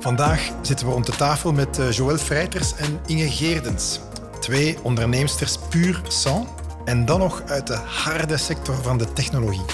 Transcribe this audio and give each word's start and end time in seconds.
Vandaag 0.00 0.50
zitten 0.62 0.86
we 0.86 0.92
rond 0.92 1.06
de 1.06 1.16
tafel 1.16 1.52
met 1.52 1.78
uh, 1.78 1.90
Joël 1.92 2.16
Freiters 2.16 2.74
en 2.74 3.00
Inge 3.06 3.30
Geerdens. 3.30 4.00
Twee 4.40 4.76
onderneemsters 4.82 5.58
puur 5.70 6.00
sang 6.08 6.46
en 6.84 7.04
dan 7.04 7.18
nog 7.18 7.42
uit 7.46 7.66
de 7.66 7.74
harde 7.74 8.36
sector 8.36 8.74
van 8.74 8.98
de 8.98 9.12
technologie. 9.12 9.64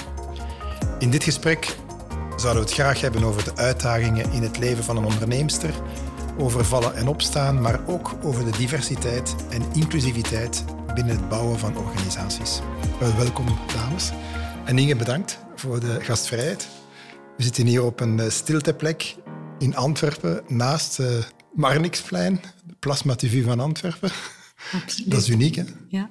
In 0.99 1.09
dit 1.09 1.23
gesprek 1.23 1.75
zouden 2.35 2.63
we 2.63 2.69
het 2.69 2.79
graag 2.79 3.01
hebben 3.01 3.23
over 3.23 3.43
de 3.43 3.55
uitdagingen 3.55 4.31
in 4.31 4.41
het 4.41 4.57
leven 4.57 4.83
van 4.83 4.97
een 4.97 5.05
onderneemster, 5.05 5.73
over 6.37 6.65
vallen 6.65 6.95
en 6.95 7.07
opstaan, 7.07 7.61
maar 7.61 7.79
ook 7.85 8.11
over 8.23 8.45
de 8.45 8.57
diversiteit 8.57 9.35
en 9.49 9.61
inclusiviteit 9.73 10.63
binnen 10.93 11.15
het 11.15 11.29
bouwen 11.29 11.59
van 11.59 11.77
organisaties. 11.77 12.59
Wel, 12.99 13.15
welkom, 13.15 13.45
dames. 13.75 14.11
En 14.65 14.77
Inge, 14.77 14.95
bedankt 14.95 15.39
voor 15.55 15.79
de 15.79 15.97
gastvrijheid. 16.01 16.67
We 17.37 17.43
zitten 17.43 17.65
hier 17.65 17.83
op 17.83 17.99
een 17.99 18.31
stilteplek 18.31 19.15
in 19.59 19.75
Antwerpen, 19.75 20.43
naast 20.47 20.99
uh, 20.99 21.23
Marnixplein, 21.53 22.41
de 22.65 22.75
Plasma 22.79 23.15
TV 23.15 23.43
van 23.43 23.59
Antwerpen. 23.59 24.11
Absoluut. 24.71 25.11
Dat 25.11 25.21
is 25.21 25.29
uniek, 25.29 25.55
hè? 25.55 25.63
Ja. 25.87 26.09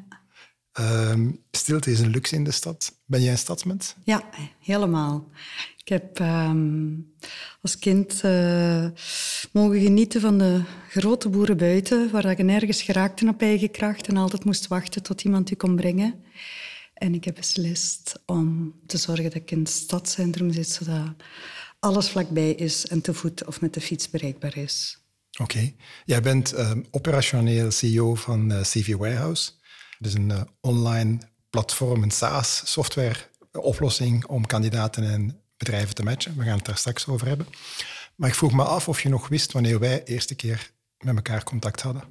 Uh, 0.80 1.28
stilte 1.50 1.90
is 1.90 2.00
een 2.00 2.10
luxe 2.10 2.34
in 2.34 2.44
de 2.44 2.50
stad. 2.50 2.98
Ben 3.06 3.22
jij 3.22 3.32
een 3.32 3.38
stadsmens? 3.38 3.94
Ja, 4.04 4.22
helemaal. 4.60 5.30
Ik 5.76 5.88
heb 5.88 6.18
um, 6.18 7.12
als 7.62 7.78
kind 7.78 8.22
uh, 8.24 8.86
mogen 9.52 9.80
genieten 9.80 10.20
van 10.20 10.38
de 10.38 10.62
grote 10.88 11.28
boeren 11.28 11.56
buiten, 11.56 12.10
waar 12.10 12.36
je 12.36 12.42
nergens 12.42 12.82
geraakte 12.82 13.28
op 13.28 13.42
eigen 13.42 13.70
kracht 13.70 14.08
en 14.08 14.16
altijd 14.16 14.44
moest 14.44 14.66
wachten 14.66 15.02
tot 15.02 15.22
iemand 15.24 15.50
u 15.50 15.54
kon 15.54 15.76
brengen. 15.76 16.24
En 16.94 17.14
ik 17.14 17.24
heb 17.24 17.34
beslist 17.34 18.22
om 18.26 18.74
te 18.86 18.96
zorgen 18.96 19.24
dat 19.24 19.34
ik 19.34 19.50
in 19.50 19.58
het 19.58 19.68
stadscentrum 19.68 20.52
zit, 20.52 20.68
zodat 20.68 21.14
alles 21.84 22.08
vlakbij 22.08 22.50
is 22.50 22.86
en 22.86 23.00
te 23.00 23.14
voet 23.14 23.44
of 23.44 23.60
met 23.60 23.74
de 23.74 23.80
fiets 23.80 24.10
bereikbaar 24.10 24.56
is. 24.56 24.98
Oké. 25.40 25.72
Jij 26.04 26.22
bent 26.22 26.54
uh, 26.54 26.70
operationeel 26.90 27.70
CEO 27.70 28.14
van 28.14 28.52
uh, 28.52 28.60
CV 28.60 28.94
Warehouse. 28.94 29.50
Dat 29.98 30.10
is 30.10 30.14
een 30.14 30.30
uh, 30.30 30.40
online 30.60 31.18
platform, 31.50 32.02
een 32.02 32.10
SaaS-software 32.10 33.16
oplossing 33.52 34.26
om 34.26 34.46
kandidaten 34.46 35.10
en 35.10 35.40
bedrijven 35.56 35.94
te 35.94 36.02
matchen. 36.02 36.36
We 36.36 36.44
gaan 36.44 36.56
het 36.56 36.66
daar 36.66 36.76
straks 36.76 37.06
over 37.06 37.26
hebben. 37.26 37.46
Maar 38.14 38.28
ik 38.28 38.34
vroeg 38.34 38.52
me 38.52 38.62
af 38.62 38.88
of 38.88 39.02
je 39.02 39.08
nog 39.08 39.28
wist 39.28 39.52
wanneer 39.52 39.78
wij 39.78 40.02
de 40.04 40.12
eerste 40.12 40.34
keer 40.34 40.70
met 40.98 41.14
elkaar 41.16 41.44
contact 41.44 41.80
hadden. 41.80 42.02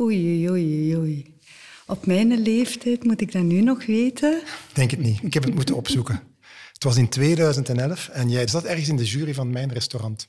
Oei, 0.00 0.50
oei, 0.50 0.96
oei. 0.96 1.34
Op 1.86 2.06
mijn 2.06 2.40
leeftijd 2.40 3.04
moet 3.04 3.20
ik 3.20 3.32
dat 3.32 3.42
nu 3.42 3.60
nog 3.60 3.86
weten? 3.86 4.42
Denk 4.72 4.90
het 4.90 5.00
niet. 5.00 5.22
Ik 5.22 5.34
heb 5.34 5.44
het 5.44 5.54
moeten 5.54 5.76
opzoeken. 5.76 6.29
Het 6.80 6.88
was 6.88 6.98
in 6.98 7.08
2011 7.08 8.08
en 8.08 8.30
jij 8.30 8.46
zat 8.46 8.64
ergens 8.64 8.88
in 8.88 8.96
de 8.96 9.04
jury 9.04 9.34
van 9.34 9.50
mijn 9.50 9.72
restaurant. 9.72 10.28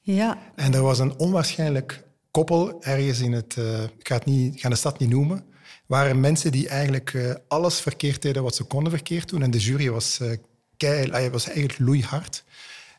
Ja. 0.00 0.52
En 0.56 0.74
er 0.74 0.82
was 0.82 0.98
een 0.98 1.18
onwaarschijnlijk 1.18 2.04
koppel 2.30 2.82
ergens 2.82 3.20
in 3.20 3.32
het... 3.32 3.56
Uh, 3.58 3.82
ik 3.82 4.08
ga, 4.08 4.14
het 4.14 4.24
niet, 4.24 4.60
ga 4.60 4.68
de 4.68 4.74
stad 4.74 4.98
niet 4.98 5.08
noemen. 5.08 5.44
waren 5.86 6.20
mensen 6.20 6.52
die 6.52 6.68
eigenlijk 6.68 7.12
uh, 7.12 7.34
alles 7.48 7.80
verkeerd 7.80 8.22
deden 8.22 8.42
wat 8.42 8.54
ze 8.54 8.64
konden 8.64 8.92
verkeerd 8.92 9.28
doen. 9.28 9.42
En 9.42 9.50
de 9.50 9.58
jury 9.58 9.90
was, 9.90 10.18
uh, 10.22 10.32
kei, 10.76 11.30
was 11.30 11.46
eigenlijk 11.46 11.78
loeihard. 11.78 12.44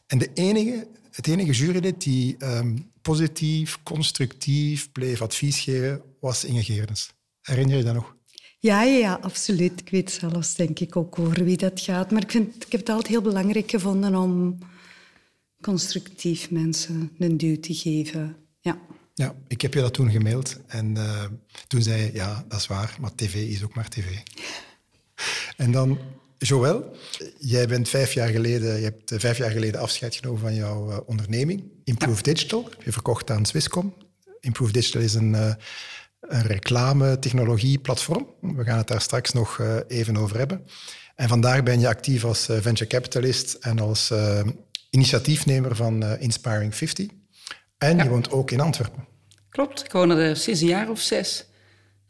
En 0.08 0.18
de 0.18 0.30
enige, 0.34 0.88
het 1.12 1.28
enige 1.28 1.52
jurylid 1.52 2.02
die 2.02 2.36
um, 2.40 2.92
positief, 3.02 3.84
constructief 3.84 4.92
bleef 4.92 5.22
advies 5.22 5.60
geven, 5.60 6.02
was 6.20 6.44
Inge 6.44 6.64
Geerdens. 6.64 7.14
Herinner 7.42 7.78
je 7.78 7.84
dat 7.84 7.94
nog? 7.94 8.16
Ja, 8.64 8.84
ja, 8.84 9.20
absoluut. 9.22 9.80
Ik 9.80 9.90
weet 9.90 10.12
zelfs, 10.12 10.56
denk 10.56 10.80
ik, 10.80 10.96
ook 10.96 11.20
over 11.20 11.44
wie 11.44 11.58
dat 11.58 11.82
gaat. 11.82 12.12
Maar 12.12 12.22
ik, 12.22 12.32
vind, 12.32 12.66
ik 12.66 12.72
heb 12.72 12.80
het 12.80 12.90
altijd 12.90 13.08
heel 13.08 13.22
belangrijk 13.22 13.70
gevonden 13.70 14.16
om 14.16 14.58
constructief 15.62 16.52
mensen 16.52 17.12
een 17.20 17.38
duw 17.38 17.60
te 17.60 17.74
geven. 17.74 18.36
Ja. 18.60 18.80
Ja, 19.14 19.36
ik 19.48 19.62
heb 19.62 19.74
je 19.74 19.80
dat 19.80 19.94
toen 19.94 20.12
gemaild 20.12 20.60
en 20.68 20.96
uh, 20.96 21.24
toen 21.68 21.82
zei 21.82 22.02
je, 22.02 22.14
ja, 22.14 22.46
dat 22.48 22.60
is 22.60 22.68
waar, 22.68 22.98
maar 23.00 23.16
tv 23.16 23.36
is 23.36 23.64
ook 23.64 23.76
maar 23.76 23.90
tv. 23.90 24.06
en 25.64 25.72
dan, 25.72 26.00
Joël, 26.38 26.96
jij 27.40 27.68
bent 27.68 27.90
vijf 27.90 28.14
jaar 28.14 28.30
geleden, 28.30 28.76
je 28.76 28.84
hebt 28.84 29.14
vijf 29.16 29.38
jaar 29.38 29.52
geleden 29.52 29.82
afscheid 29.82 30.16
genomen 30.16 30.40
van 30.40 30.56
jouw 30.56 30.92
uh, 30.92 30.98
onderneming, 31.06 31.64
Improve 31.84 32.22
ja. 32.24 32.34
Digital. 32.34 32.70
Je 32.84 32.92
verkocht 32.92 33.32
aan 33.32 33.46
Swisscom. 33.46 33.94
Improve 34.40 34.72
Digital 34.72 35.02
is 35.02 35.14
een... 35.14 35.34
Uh, 35.34 35.54
een 36.28 36.42
reclame-technologie-platform. 36.42 38.28
We 38.42 38.64
gaan 38.64 38.78
het 38.78 38.88
daar 38.88 39.02
straks 39.02 39.34
nog 39.34 39.58
uh, 39.58 39.76
even 39.88 40.18
over 40.18 40.38
hebben. 40.38 40.66
En 41.16 41.28
vandaag 41.28 41.64
ben 41.64 41.80
je 41.80 41.88
actief 41.88 42.24
als 42.26 42.50
uh, 42.50 42.58
venture 42.58 42.90
capitalist 42.90 43.54
en 43.54 43.80
als 43.80 44.12
uh, 44.12 44.40
initiatiefnemer 44.90 45.76
van 45.76 46.04
Inspiring 46.04 46.76
50. 46.76 47.08
En 47.78 47.98
ja. 47.98 48.04
je 48.04 48.10
woont 48.10 48.32
ook 48.32 48.52
in 48.52 48.60
Antwerpen. 48.60 49.06
Klopt, 49.50 49.84
ik 49.86 49.92
woon 49.92 50.10
er 50.10 50.36
sinds 50.38 50.62
een 50.62 50.68
jaar 50.68 50.90
of 50.90 51.00
zes. 51.00 51.46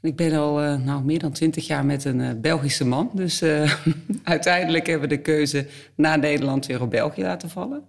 Ik 0.02 0.16
ben 0.16 0.34
al 0.34 0.78
nou, 0.78 1.03
meer 1.03 1.19
dan 1.19 1.31
twintig 1.31 1.68
jaar 1.68 1.85
met 1.85 2.06
een 2.06 2.41
Belgische 2.41 2.85
man. 2.85 3.12
Dus 3.13 3.44
uiteindelijk 4.23 4.88
hebben 4.88 5.09
we 5.09 5.16
de 5.16 5.22
keuze 5.22 5.68
na 5.96 6.16
Nederland 6.16 6.66
weer 6.66 6.81
op 6.81 6.90
België 6.90 7.22
laten 7.22 7.50
vallen. 7.50 7.84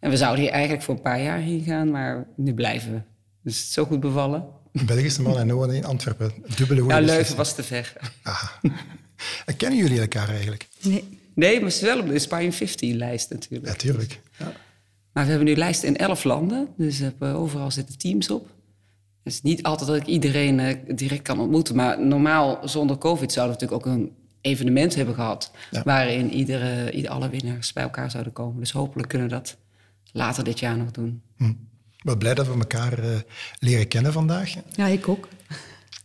En 0.00 0.10
we 0.10 0.16
zouden 0.16 0.40
hier 0.44 0.52
eigenlijk 0.52 0.82
voor 0.82 0.94
een 0.94 1.02
paar 1.02 1.22
jaar 1.22 1.38
heen 1.38 1.62
gaan, 1.62 1.90
maar 1.90 2.26
nu 2.36 2.54
blijven 2.54 2.92
we. 2.92 3.02
Dus 3.42 3.56
het 3.56 3.66
is 3.66 3.72
zo 3.72 3.84
goed 3.84 4.00
bevallen. 4.00 4.59
Belgische 4.72 5.22
man 5.22 5.38
en 5.38 5.52
wonen 5.52 5.76
in 5.76 5.84
Antwerpen. 5.84 6.32
Dubbele 6.56 6.80
goede 6.80 6.94
Ja, 6.94 7.00
Leuven 7.00 7.36
was 7.36 7.54
te 7.54 7.62
ver. 7.62 7.92
Aha. 8.22 8.50
En 9.46 9.56
kennen 9.56 9.78
jullie 9.78 10.00
elkaar 10.00 10.28
eigenlijk? 10.28 10.68
Nee. 10.82 11.18
Nee, 11.34 11.60
maar 11.60 11.70
ze 11.70 11.84
wel 11.84 11.98
op 11.98 12.06
de 12.06 12.12
Inspiring 12.12 12.54
50-lijst 12.54 13.30
natuurlijk. 13.30 13.66
Natuurlijk. 13.66 14.20
Ja. 14.38 14.52
Maar 15.12 15.24
we 15.24 15.30
hebben 15.30 15.48
nu 15.48 15.56
lijsten 15.56 15.88
in 15.88 15.96
elf 15.96 16.24
landen. 16.24 16.68
Dus 16.76 17.02
overal 17.20 17.70
zitten 17.70 17.98
teams 17.98 18.30
op. 18.30 18.48
Het 19.22 19.32
is 19.32 19.42
niet 19.42 19.62
altijd 19.62 19.88
dat 19.88 19.96
ik 19.96 20.06
iedereen 20.06 20.58
uh, 20.58 20.96
direct 20.96 21.22
kan 21.22 21.40
ontmoeten. 21.40 21.76
Maar 21.76 22.06
normaal, 22.06 22.68
zonder 22.68 22.98
COVID, 22.98 23.32
zouden 23.32 23.56
we 23.56 23.64
natuurlijk 23.64 23.88
ook 23.88 23.94
een 23.94 24.12
evenement 24.40 24.94
hebben 24.94 25.14
gehad... 25.14 25.50
Ja. 25.70 25.82
waarin 25.82 26.32
iedere, 26.32 26.92
ieder, 26.92 27.10
alle 27.10 27.28
winnaars 27.28 27.72
bij 27.72 27.82
elkaar 27.82 28.10
zouden 28.10 28.32
komen. 28.32 28.60
Dus 28.60 28.72
hopelijk 28.72 29.08
kunnen 29.08 29.28
we 29.28 29.34
dat 29.34 29.56
later 30.12 30.44
dit 30.44 30.58
jaar 30.58 30.76
nog 30.76 30.90
doen. 30.90 31.22
Hm. 31.36 31.52
Wel 32.00 32.16
blij 32.16 32.34
dat 32.34 32.46
we 32.46 32.52
elkaar 32.52 33.04
uh, 33.04 33.18
leren 33.58 33.88
kennen 33.88 34.12
vandaag. 34.12 34.54
Ja, 34.70 34.86
ik 34.86 35.08
ook. 35.08 35.28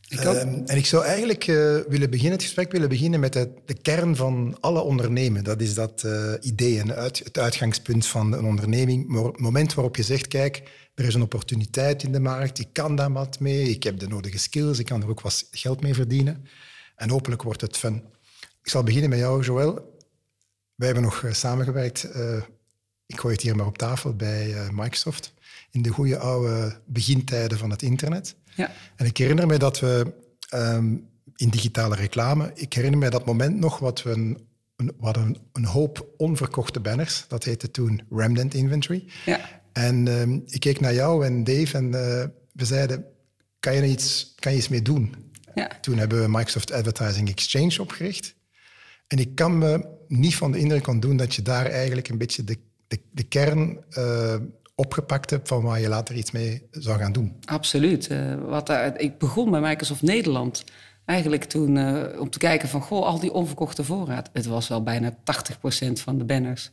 Ik 0.08 0.26
ook. 0.26 0.36
Uh, 0.36 0.42
en 0.42 0.78
ik 0.78 0.86
zou 0.86 1.04
eigenlijk 1.04 1.48
uh, 1.48 1.80
willen 1.88 2.10
beginnen, 2.10 2.34
het 2.34 2.44
gesprek 2.44 2.72
willen 2.72 2.90
beginnen 2.90 3.20
met 3.20 3.34
de, 3.34 3.50
de 3.66 3.74
kern 3.74 4.16
van 4.16 4.58
alle 4.60 4.82
ondernemen. 4.82 5.44
Dat 5.44 5.62
is 5.62 5.74
dat 5.74 6.04
uh, 6.06 6.34
idee 6.42 6.80
en 6.80 6.96
uit, 6.96 7.22
het 7.24 7.38
uitgangspunt 7.38 8.06
van 8.08 8.34
een 8.34 8.46
onderneming. 8.46 9.24
Het 9.24 9.40
moment 9.40 9.74
waarop 9.74 9.96
je 9.96 10.04
zegt, 10.04 10.28
kijk, 10.28 10.64
er 10.96 11.06
is 11.06 11.14
een 11.14 11.22
opportuniteit 11.22 12.04
in 12.04 12.12
de 12.12 12.20
markt, 12.20 12.60
ik 12.60 12.68
kan 12.72 12.96
daar 12.96 13.12
wat 13.12 13.40
mee, 13.40 13.70
ik 13.70 13.84
heb 13.84 14.00
de 14.00 14.08
nodige 14.08 14.38
skills, 14.38 14.80
ik 14.80 14.86
kan 14.86 15.02
er 15.02 15.10
ook 15.10 15.22
wat 15.22 15.48
geld 15.52 15.82
mee 15.82 15.94
verdienen. 15.94 16.48
En 16.96 17.10
hopelijk 17.10 17.42
wordt 17.42 17.62
het 17.62 17.78
fun. 17.78 18.04
Ik 18.64 18.70
zal 18.70 18.84
beginnen 18.84 19.10
met 19.10 19.20
jou, 19.20 19.44
Joël. 19.44 19.74
Wij 20.76 20.88
hebben 20.88 21.04
nog 21.04 21.24
samengewerkt, 21.32 22.04
ik 23.06 23.20
gooi 23.20 23.34
het 23.34 23.44
hier 23.44 23.56
maar 23.56 23.66
op 23.66 23.78
tafel, 23.78 24.16
bij 24.16 24.56
Microsoft 24.72 25.34
in 25.76 25.82
de 25.82 25.90
goede 25.90 26.18
oude 26.18 26.80
begintijden 26.86 27.58
van 27.58 27.70
het 27.70 27.82
internet. 27.82 28.36
Ja. 28.56 28.72
En 28.96 29.06
ik 29.06 29.18
herinner 29.18 29.48
me 29.48 29.58
dat 29.58 29.80
we 29.80 30.14
um, 30.54 31.08
in 31.36 31.50
digitale 31.50 31.96
reclame, 31.96 32.52
ik 32.54 32.74
herinner 32.74 33.00
me 33.00 33.10
dat 33.10 33.26
moment 33.26 33.60
nog 33.60 33.80
wat 33.80 34.04
we 34.04 34.12
een, 34.12 34.48
hadden 35.00 35.24
een, 35.24 35.38
een 35.54 35.66
hoop 35.66 36.08
onverkochte 36.18 36.80
banners. 36.80 37.26
Dat 37.28 37.44
heette 37.44 37.72
toen 37.72 38.02
Remnant 38.10 38.54
Inventory. 38.54 39.06
Ja. 39.26 39.62
En 39.72 40.08
um, 40.08 40.44
ik 40.46 40.60
keek 40.60 40.80
naar 40.80 40.94
jou 40.94 41.26
en 41.26 41.44
Dave 41.44 41.78
en 41.78 41.86
uh, 41.86 41.92
we 42.52 42.66
zeiden, 42.66 43.06
kan 43.60 43.76
je, 43.76 43.88
iets, 43.88 44.34
kan 44.36 44.52
je 44.52 44.58
iets 44.58 44.68
mee 44.68 44.82
doen? 44.82 45.16
Ja. 45.56 45.72
Toen 45.82 45.98
hebben 45.98 46.22
we 46.22 46.28
Microsoft 46.30 46.72
Advertising 46.72 47.30
Exchange 47.30 47.82
opgericht. 47.82 48.36
En 49.08 49.18
ik 49.18 49.36
kan 49.36 49.58
me 49.58 49.88
niet 50.08 50.36
van 50.36 50.52
de 50.52 50.58
indruk 50.58 50.88
ontdoen 50.88 51.18
dat 51.18 51.36
je 51.36 51.42
daar 51.42 51.66
eigenlijk 51.66 52.10
een 52.10 52.18
beetje 52.18 52.44
de, 52.44 52.58
de, 52.88 53.00
de 53.12 53.24
kern 53.24 53.84
uh, 53.98 54.36
opgepakt 54.76 55.30
hebt 55.30 55.48
van 55.48 55.62
waar 55.62 55.80
je 55.80 55.88
later 55.88 56.16
iets 56.16 56.32
mee 56.32 56.68
zou 56.72 57.00
gaan 57.00 57.12
doen. 57.12 57.36
Absoluut. 57.46 58.10
Uh, 58.12 58.36
wat, 58.48 58.70
ik 58.98 59.18
begon 59.18 59.52
bij 59.52 59.62
Microsoft 59.62 60.02
Nederland 60.02 60.64
eigenlijk 61.06 61.44
toen 61.44 61.76
uh, 61.76 62.20
om 62.20 62.30
te 62.30 62.38
kijken 62.38 62.70
van... 62.70 62.82
goh, 62.82 63.06
al 63.06 63.20
die 63.20 63.34
onverkochte 63.34 63.84
voorraad. 63.84 64.30
Het 64.34 64.46
was 64.46 64.68
wel 64.68 64.84
bijna 64.84 65.12
80% 65.12 65.92
van 65.92 66.18
de 66.18 66.24
banners. 66.24 66.72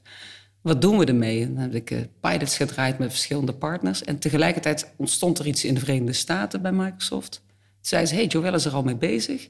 Wat 0.61 0.81
doen 0.81 0.99
we 0.99 1.05
ermee? 1.05 1.53
Dan 1.53 1.57
heb 1.57 1.75
ik 1.75 2.09
pilots 2.21 2.57
gedraaid 2.57 2.99
met 2.99 3.11
verschillende 3.11 3.53
partners. 3.53 4.05
En 4.05 4.19
tegelijkertijd 4.19 4.93
ontstond 4.97 5.39
er 5.39 5.47
iets 5.47 5.65
in 5.65 5.75
de 5.75 5.81
Verenigde 5.81 6.13
Staten 6.13 6.63
bij 6.63 6.73
Microsoft. 6.73 7.43
Toen 7.47 7.61
zei 7.81 8.07
ze, 8.07 8.15
hey, 8.15 8.27
Joel 8.27 8.55
is 8.55 8.65
er 8.65 8.73
al 8.73 8.83
mee 8.83 8.97
bezig. 8.97 9.49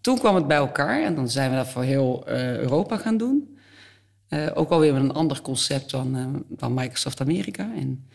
Toen 0.00 0.18
kwam 0.18 0.34
het 0.34 0.46
bij 0.46 0.56
elkaar 0.56 1.02
en 1.02 1.14
dan 1.14 1.30
zijn 1.30 1.50
we 1.50 1.56
dat 1.56 1.68
voor 1.68 1.82
heel 1.82 2.28
Europa 2.28 2.96
gaan 2.96 3.16
doen... 3.16 3.57
Uh, 4.28 4.50
ook 4.54 4.70
alweer 4.70 4.92
met 4.92 5.02
een 5.02 5.12
ander 5.12 5.42
concept 5.42 5.90
dan, 5.90 6.16
uh, 6.16 6.26
dan 6.48 6.74
Microsoft 6.74 7.20
Amerika. 7.20 7.74
En 7.76 8.08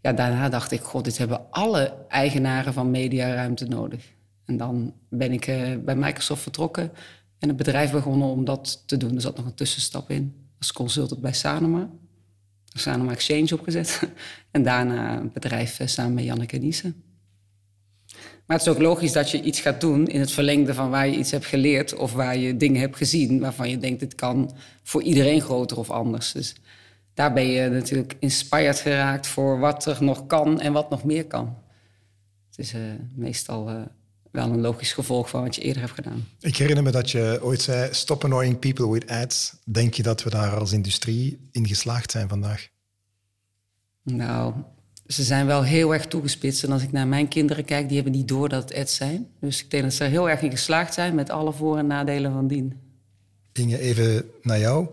ja, 0.00 0.12
daarna 0.12 0.48
dacht 0.48 0.70
ik, 0.70 0.80
god, 0.80 1.04
dit 1.04 1.18
hebben 1.18 1.50
alle 1.50 1.94
eigenaren 2.08 2.72
van 2.72 2.90
mediaruimte 2.90 3.64
nodig. 3.64 4.12
En 4.44 4.56
dan 4.56 4.94
ben 5.08 5.32
ik 5.32 5.46
uh, 5.46 5.76
bij 5.84 5.96
Microsoft 5.96 6.42
vertrokken 6.42 6.92
en 7.38 7.48
het 7.48 7.56
bedrijf 7.56 7.90
begonnen 7.90 8.28
om 8.28 8.44
dat 8.44 8.82
te 8.86 8.96
doen. 8.96 9.14
Er 9.14 9.20
zat 9.20 9.36
nog 9.36 9.46
een 9.46 9.54
tussenstap 9.54 10.10
in 10.10 10.34
als 10.58 10.72
consultant 10.72 11.20
bij 11.20 11.32
Sanoma. 11.32 11.90
Om 12.86 13.10
Exchange 13.10 13.54
opgezet. 13.54 14.08
en 14.50 14.62
daarna 14.62 15.18
een 15.18 15.32
bedrijf 15.32 15.80
samen 15.84 16.14
met 16.14 16.24
Janneke 16.24 16.56
Niesen. 16.56 17.02
Maar 18.48 18.56
het 18.56 18.66
is 18.66 18.72
ook 18.72 18.82
logisch 18.82 19.12
dat 19.12 19.30
je 19.30 19.42
iets 19.42 19.60
gaat 19.60 19.80
doen 19.80 20.06
in 20.06 20.20
het 20.20 20.30
verlengde 20.30 20.74
van 20.74 20.90
waar 20.90 21.08
je 21.08 21.16
iets 21.16 21.30
hebt 21.30 21.46
geleerd 21.46 21.94
of 21.94 22.12
waar 22.12 22.36
je 22.36 22.56
dingen 22.56 22.80
hebt 22.80 22.96
gezien 22.96 23.40
waarvan 23.40 23.70
je 23.70 23.78
denkt, 23.78 24.00
dit 24.00 24.14
kan 24.14 24.56
voor 24.82 25.02
iedereen 25.02 25.40
groter 25.40 25.78
of 25.78 25.90
anders. 25.90 26.32
Dus 26.32 26.54
daar 27.14 27.32
ben 27.32 27.46
je 27.46 27.68
natuurlijk 27.68 28.16
inspired 28.18 28.80
geraakt 28.80 29.26
voor 29.26 29.58
wat 29.58 29.86
er 29.86 29.96
nog 30.00 30.26
kan 30.26 30.60
en 30.60 30.72
wat 30.72 30.90
nog 30.90 31.04
meer 31.04 31.26
kan. 31.26 31.56
Het 32.50 32.58
is 32.58 32.74
uh, 32.74 32.80
meestal 33.14 33.70
uh, 33.70 33.80
wel 34.30 34.50
een 34.50 34.60
logisch 34.60 34.92
gevolg 34.92 35.28
van 35.28 35.42
wat 35.42 35.54
je 35.54 35.62
eerder 35.62 35.82
hebt 35.82 35.94
gedaan. 35.94 36.28
Ik 36.40 36.56
herinner 36.56 36.84
me 36.84 36.90
dat 36.90 37.10
je 37.10 37.38
ooit 37.42 37.60
zei: 37.62 37.94
Stop 37.94 38.24
annoying 38.24 38.58
people 38.58 38.90
with 38.90 39.08
ads. 39.08 39.56
Denk 39.64 39.94
je 39.94 40.02
dat 40.02 40.22
we 40.22 40.30
daar 40.30 40.56
als 40.56 40.72
industrie 40.72 41.48
in 41.52 41.66
geslaagd 41.66 42.10
zijn 42.10 42.28
vandaag? 42.28 42.68
Nou, 44.02 44.54
ze 45.08 45.22
zijn 45.22 45.46
wel 45.46 45.62
heel 45.62 45.92
erg 45.92 46.06
toegespitst. 46.06 46.64
En 46.64 46.72
als 46.72 46.82
ik 46.82 46.92
naar 46.92 47.06
mijn 47.06 47.28
kinderen 47.28 47.64
kijk, 47.64 47.86
die 47.86 47.94
hebben 47.96 48.14
niet 48.14 48.28
door 48.28 48.48
dat 48.48 48.68
het 48.68 48.78
ads 48.78 48.94
zijn. 48.94 49.26
Dus 49.40 49.62
ik 49.62 49.70
denk 49.70 49.82
dat 49.82 49.92
ze 49.92 50.04
er 50.04 50.10
heel 50.10 50.30
erg 50.30 50.42
in 50.42 50.50
geslaagd 50.50 50.94
zijn 50.94 51.14
met 51.14 51.30
alle 51.30 51.52
voor- 51.52 51.78
en 51.78 51.86
nadelen 51.86 52.32
van 52.32 52.46
dien. 52.46 52.74
Inge, 53.52 53.78
even 53.78 54.30
naar 54.42 54.58
jou. 54.58 54.86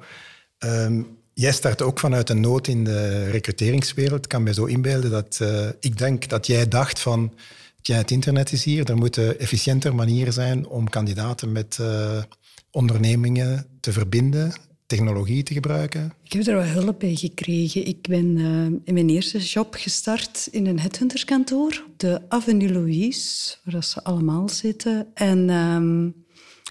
Um, 0.60 1.18
jij 1.34 1.52
start 1.52 1.82
ook 1.82 2.00
vanuit 2.00 2.30
een 2.30 2.40
nood 2.40 2.68
in 2.68 2.84
de 2.84 3.30
recruteringswereld. 3.30 4.24
Ik 4.24 4.30
kan 4.30 4.44
me 4.44 4.54
zo 4.54 4.66
inbeelden 4.66 5.12
dat 5.12 5.40
uh, 5.42 5.68
ik 5.80 5.98
denk 5.98 6.30
dat 6.30 6.48
jij 6.48 6.68
dacht 6.68 7.00
van... 7.00 7.34
Tja, 7.82 7.96
het 7.96 8.12
internet 8.12 8.52
is 8.52 8.64
hier, 8.64 8.90
er 8.90 8.98
moeten 8.98 9.40
efficiënter 9.40 9.96
manieren 9.96 10.34
zijn 10.34 10.68
om 10.68 10.90
kandidaten 10.90 11.52
met 11.52 11.78
uh, 11.82 12.24
ondernemingen 12.72 13.68
te 13.80 13.92
verbinden 13.92 14.54
technologie 14.86 15.44
te 15.44 15.54
gebruiken? 15.54 16.14
Ik 16.24 16.34
heb 16.34 16.48
er 16.48 16.56
wel 16.56 16.64
hulp 16.64 17.00
bij 17.00 17.16
gekregen. 17.16 17.88
Ik 17.88 18.02
ben 18.02 18.38
uh, 18.38 18.66
in 18.84 18.94
mijn 18.94 19.10
eerste 19.10 19.38
job 19.38 19.74
gestart 19.74 20.48
in 20.52 20.66
een 20.66 20.80
headhunterskantoor, 20.80 21.86
de 21.98 22.22
Avenue 22.28 22.72
Louise, 22.72 23.56
waar 23.64 23.84
ze 23.84 24.04
allemaal 24.04 24.50
zitten. 24.50 25.08
En 25.14 25.50
um, 25.50 26.26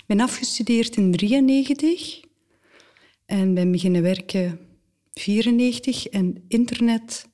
ben 0.06 0.20
afgestudeerd 0.20 0.96
in 0.96 1.12
93 1.12 2.20
en 3.26 3.54
ben 3.54 3.70
beginnen 3.70 4.02
werken 4.02 4.58
94 5.12 6.06
en 6.06 6.44
internet, 6.48 7.28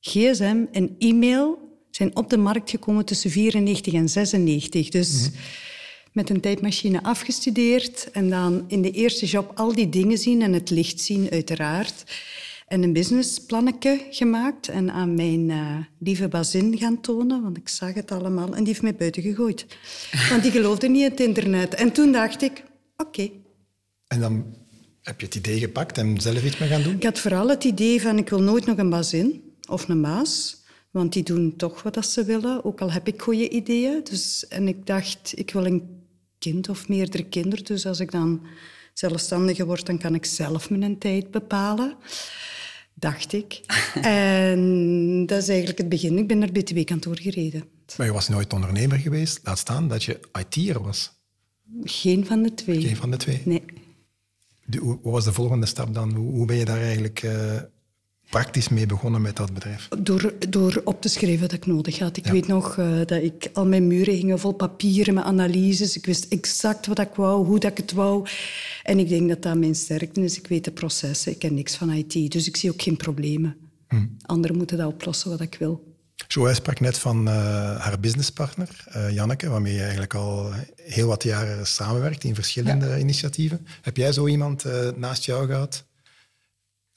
gsm 0.00 0.64
en 0.72 0.94
e-mail 0.98 1.58
zijn 1.90 2.16
op 2.16 2.30
de 2.30 2.36
markt 2.36 2.70
gekomen 2.70 3.04
tussen 3.04 3.30
94 3.30 3.92
en 3.92 4.08
96. 4.08 4.88
Dus 4.88 5.12
mm 5.12 5.24
-hmm 5.24 5.70
met 6.12 6.30
een 6.30 6.40
tijdmachine 6.40 7.02
afgestudeerd 7.02 8.10
en 8.12 8.30
dan 8.30 8.64
in 8.66 8.82
de 8.82 8.90
eerste 8.90 9.26
job 9.26 9.52
al 9.54 9.74
die 9.74 9.88
dingen 9.88 10.18
zien 10.18 10.42
en 10.42 10.52
het 10.52 10.70
licht 10.70 11.00
zien, 11.00 11.30
uiteraard. 11.30 12.04
En 12.66 12.82
een 12.82 12.92
businessplannetje 12.92 14.06
gemaakt 14.10 14.68
en 14.68 14.90
aan 14.90 15.14
mijn 15.14 15.48
uh, 15.48 15.76
lieve 15.98 16.28
bazin 16.28 16.78
gaan 16.78 17.00
tonen, 17.00 17.42
want 17.42 17.56
ik 17.56 17.68
zag 17.68 17.94
het 17.94 18.10
allemaal. 18.10 18.46
En 18.46 18.58
die 18.58 18.66
heeft 18.66 18.82
mij 18.82 18.94
buiten 18.94 19.22
gegooid. 19.22 19.66
Want 20.30 20.42
die 20.42 20.50
geloofde 20.50 20.88
niet 20.88 21.02
in 21.02 21.10
het 21.10 21.20
internet. 21.20 21.74
En 21.74 21.92
toen 21.92 22.12
dacht 22.12 22.42
ik, 22.42 22.62
oké. 22.96 23.30
En 24.06 24.20
dan 24.20 24.54
heb 25.02 25.20
je 25.20 25.26
het 25.26 25.34
idee 25.34 25.58
gepakt 25.58 25.98
en 25.98 26.20
zelf 26.20 26.44
iets 26.44 26.58
mee 26.58 26.68
gaan 26.68 26.82
doen? 26.82 26.94
Ik 26.94 27.02
had 27.02 27.18
vooral 27.18 27.48
het 27.48 27.64
idee 27.64 28.02
van, 28.02 28.18
ik 28.18 28.28
wil 28.28 28.42
nooit 28.42 28.66
nog 28.66 28.78
een 28.78 28.90
bazin 28.90 29.42
of 29.68 29.88
een 29.88 30.02
baas. 30.02 30.60
Want 30.90 31.12
die 31.12 31.22
doen 31.22 31.56
toch 31.56 31.82
wat 31.82 32.06
ze 32.06 32.24
willen, 32.24 32.64
ook 32.64 32.80
al 32.80 32.92
heb 32.92 33.06
ik 33.06 33.22
goede 33.22 33.48
ideeën. 33.48 34.00
Dus, 34.04 34.48
en 34.48 34.68
ik 34.68 34.86
dacht, 34.86 35.32
ik 35.34 35.50
wil 35.50 35.66
een 35.66 36.01
kind 36.42 36.68
of 36.68 36.88
meerdere 36.88 37.24
kinderen. 37.24 37.64
Dus 37.64 37.86
als 37.86 38.00
ik 38.00 38.10
dan 38.10 38.40
zelfstandige 38.92 39.66
word, 39.66 39.86
dan 39.86 39.98
kan 39.98 40.14
ik 40.14 40.24
zelf 40.24 40.70
mijn 40.70 40.98
tijd 40.98 41.30
bepalen. 41.30 41.96
Dacht 42.94 43.32
ik. 43.32 43.60
en 44.02 45.26
dat 45.26 45.42
is 45.42 45.48
eigenlijk 45.48 45.78
het 45.78 45.88
begin. 45.88 46.18
Ik 46.18 46.26
ben 46.26 46.38
naar 46.38 46.52
BTW-kantoor 46.52 47.18
gereden. 47.18 47.64
Maar 47.96 48.06
je 48.06 48.12
was 48.12 48.28
nooit 48.28 48.52
ondernemer 48.52 48.98
geweest? 48.98 49.40
Laat 49.42 49.58
staan 49.58 49.88
dat 49.88 50.04
je 50.04 50.20
IT'er 50.38 50.82
was. 50.82 51.12
Geen 51.84 52.26
van 52.26 52.42
de 52.42 52.54
twee. 52.54 52.80
Geen 52.80 52.96
van 52.96 53.10
de 53.10 53.16
twee? 53.16 53.42
Nee. 53.44 53.62
De, 54.64 54.78
hoe 54.78 55.12
was 55.12 55.24
de 55.24 55.32
volgende 55.32 55.66
stap 55.66 55.94
dan? 55.94 56.12
Hoe, 56.14 56.30
hoe 56.32 56.46
ben 56.46 56.56
je 56.56 56.64
daar 56.64 56.80
eigenlijk 56.80 57.22
uh, 57.22 57.60
praktisch 58.32 58.68
mee 58.68 58.86
begonnen 58.86 59.22
met 59.22 59.36
dat 59.36 59.54
bedrijf? 59.54 59.88
Door, 59.98 60.32
door 60.48 60.80
op 60.84 61.00
te 61.00 61.08
schrijven 61.08 61.40
wat 61.40 61.52
ik 61.52 61.66
nodig 61.66 61.98
had. 61.98 62.16
Ik 62.16 62.24
ja. 62.24 62.32
weet 62.32 62.46
nog 62.46 62.76
uh, 62.76 62.98
dat 62.98 63.22
ik 63.22 63.50
al 63.52 63.66
mijn 63.66 63.86
muren 63.86 64.14
hingen 64.14 64.38
vol 64.38 64.52
papieren 64.52 65.14
met 65.14 65.24
analyses. 65.24 65.96
Ik 65.96 66.06
wist 66.06 66.26
exact 66.28 66.86
wat 66.86 66.98
ik 66.98 67.14
wou, 67.14 67.46
hoe 67.46 67.58
dat 67.58 67.70
ik 67.70 67.76
het 67.76 67.92
wou. 67.92 68.26
En 68.82 68.98
ik 68.98 69.08
denk 69.08 69.28
dat 69.28 69.42
dat 69.42 69.56
mijn 69.56 69.74
sterkte 69.74 70.20
is. 70.20 70.38
Ik 70.38 70.46
weet 70.46 70.64
de 70.64 70.70
processen, 70.70 71.32
ik 71.32 71.38
ken 71.38 71.54
niks 71.54 71.74
van 71.74 71.92
IT. 71.92 72.32
Dus 72.32 72.46
ik 72.46 72.56
zie 72.56 72.70
ook 72.70 72.82
geen 72.82 72.96
problemen. 72.96 73.56
Hm. 73.88 74.06
Anderen 74.22 74.56
moeten 74.56 74.76
dat 74.76 74.92
oplossen 74.92 75.30
wat 75.30 75.40
ik 75.40 75.56
wil. 75.58 75.90
Joël 76.28 76.54
sprak 76.54 76.80
net 76.80 76.98
van 76.98 77.28
uh, 77.28 77.34
haar 77.80 78.00
businesspartner, 78.00 78.84
uh, 78.96 79.10
Janneke, 79.10 79.48
waarmee 79.48 79.74
je 79.74 79.80
eigenlijk 79.80 80.14
al 80.14 80.50
heel 80.76 81.06
wat 81.06 81.22
jaren 81.22 81.66
samenwerkt 81.66 82.24
in 82.24 82.34
verschillende 82.34 82.86
ja. 82.86 82.98
initiatieven. 82.98 83.66
Heb 83.82 83.96
jij 83.96 84.12
zo 84.12 84.26
iemand 84.26 84.64
naast 84.96 85.24
jou 85.24 85.46
gehad 85.46 85.84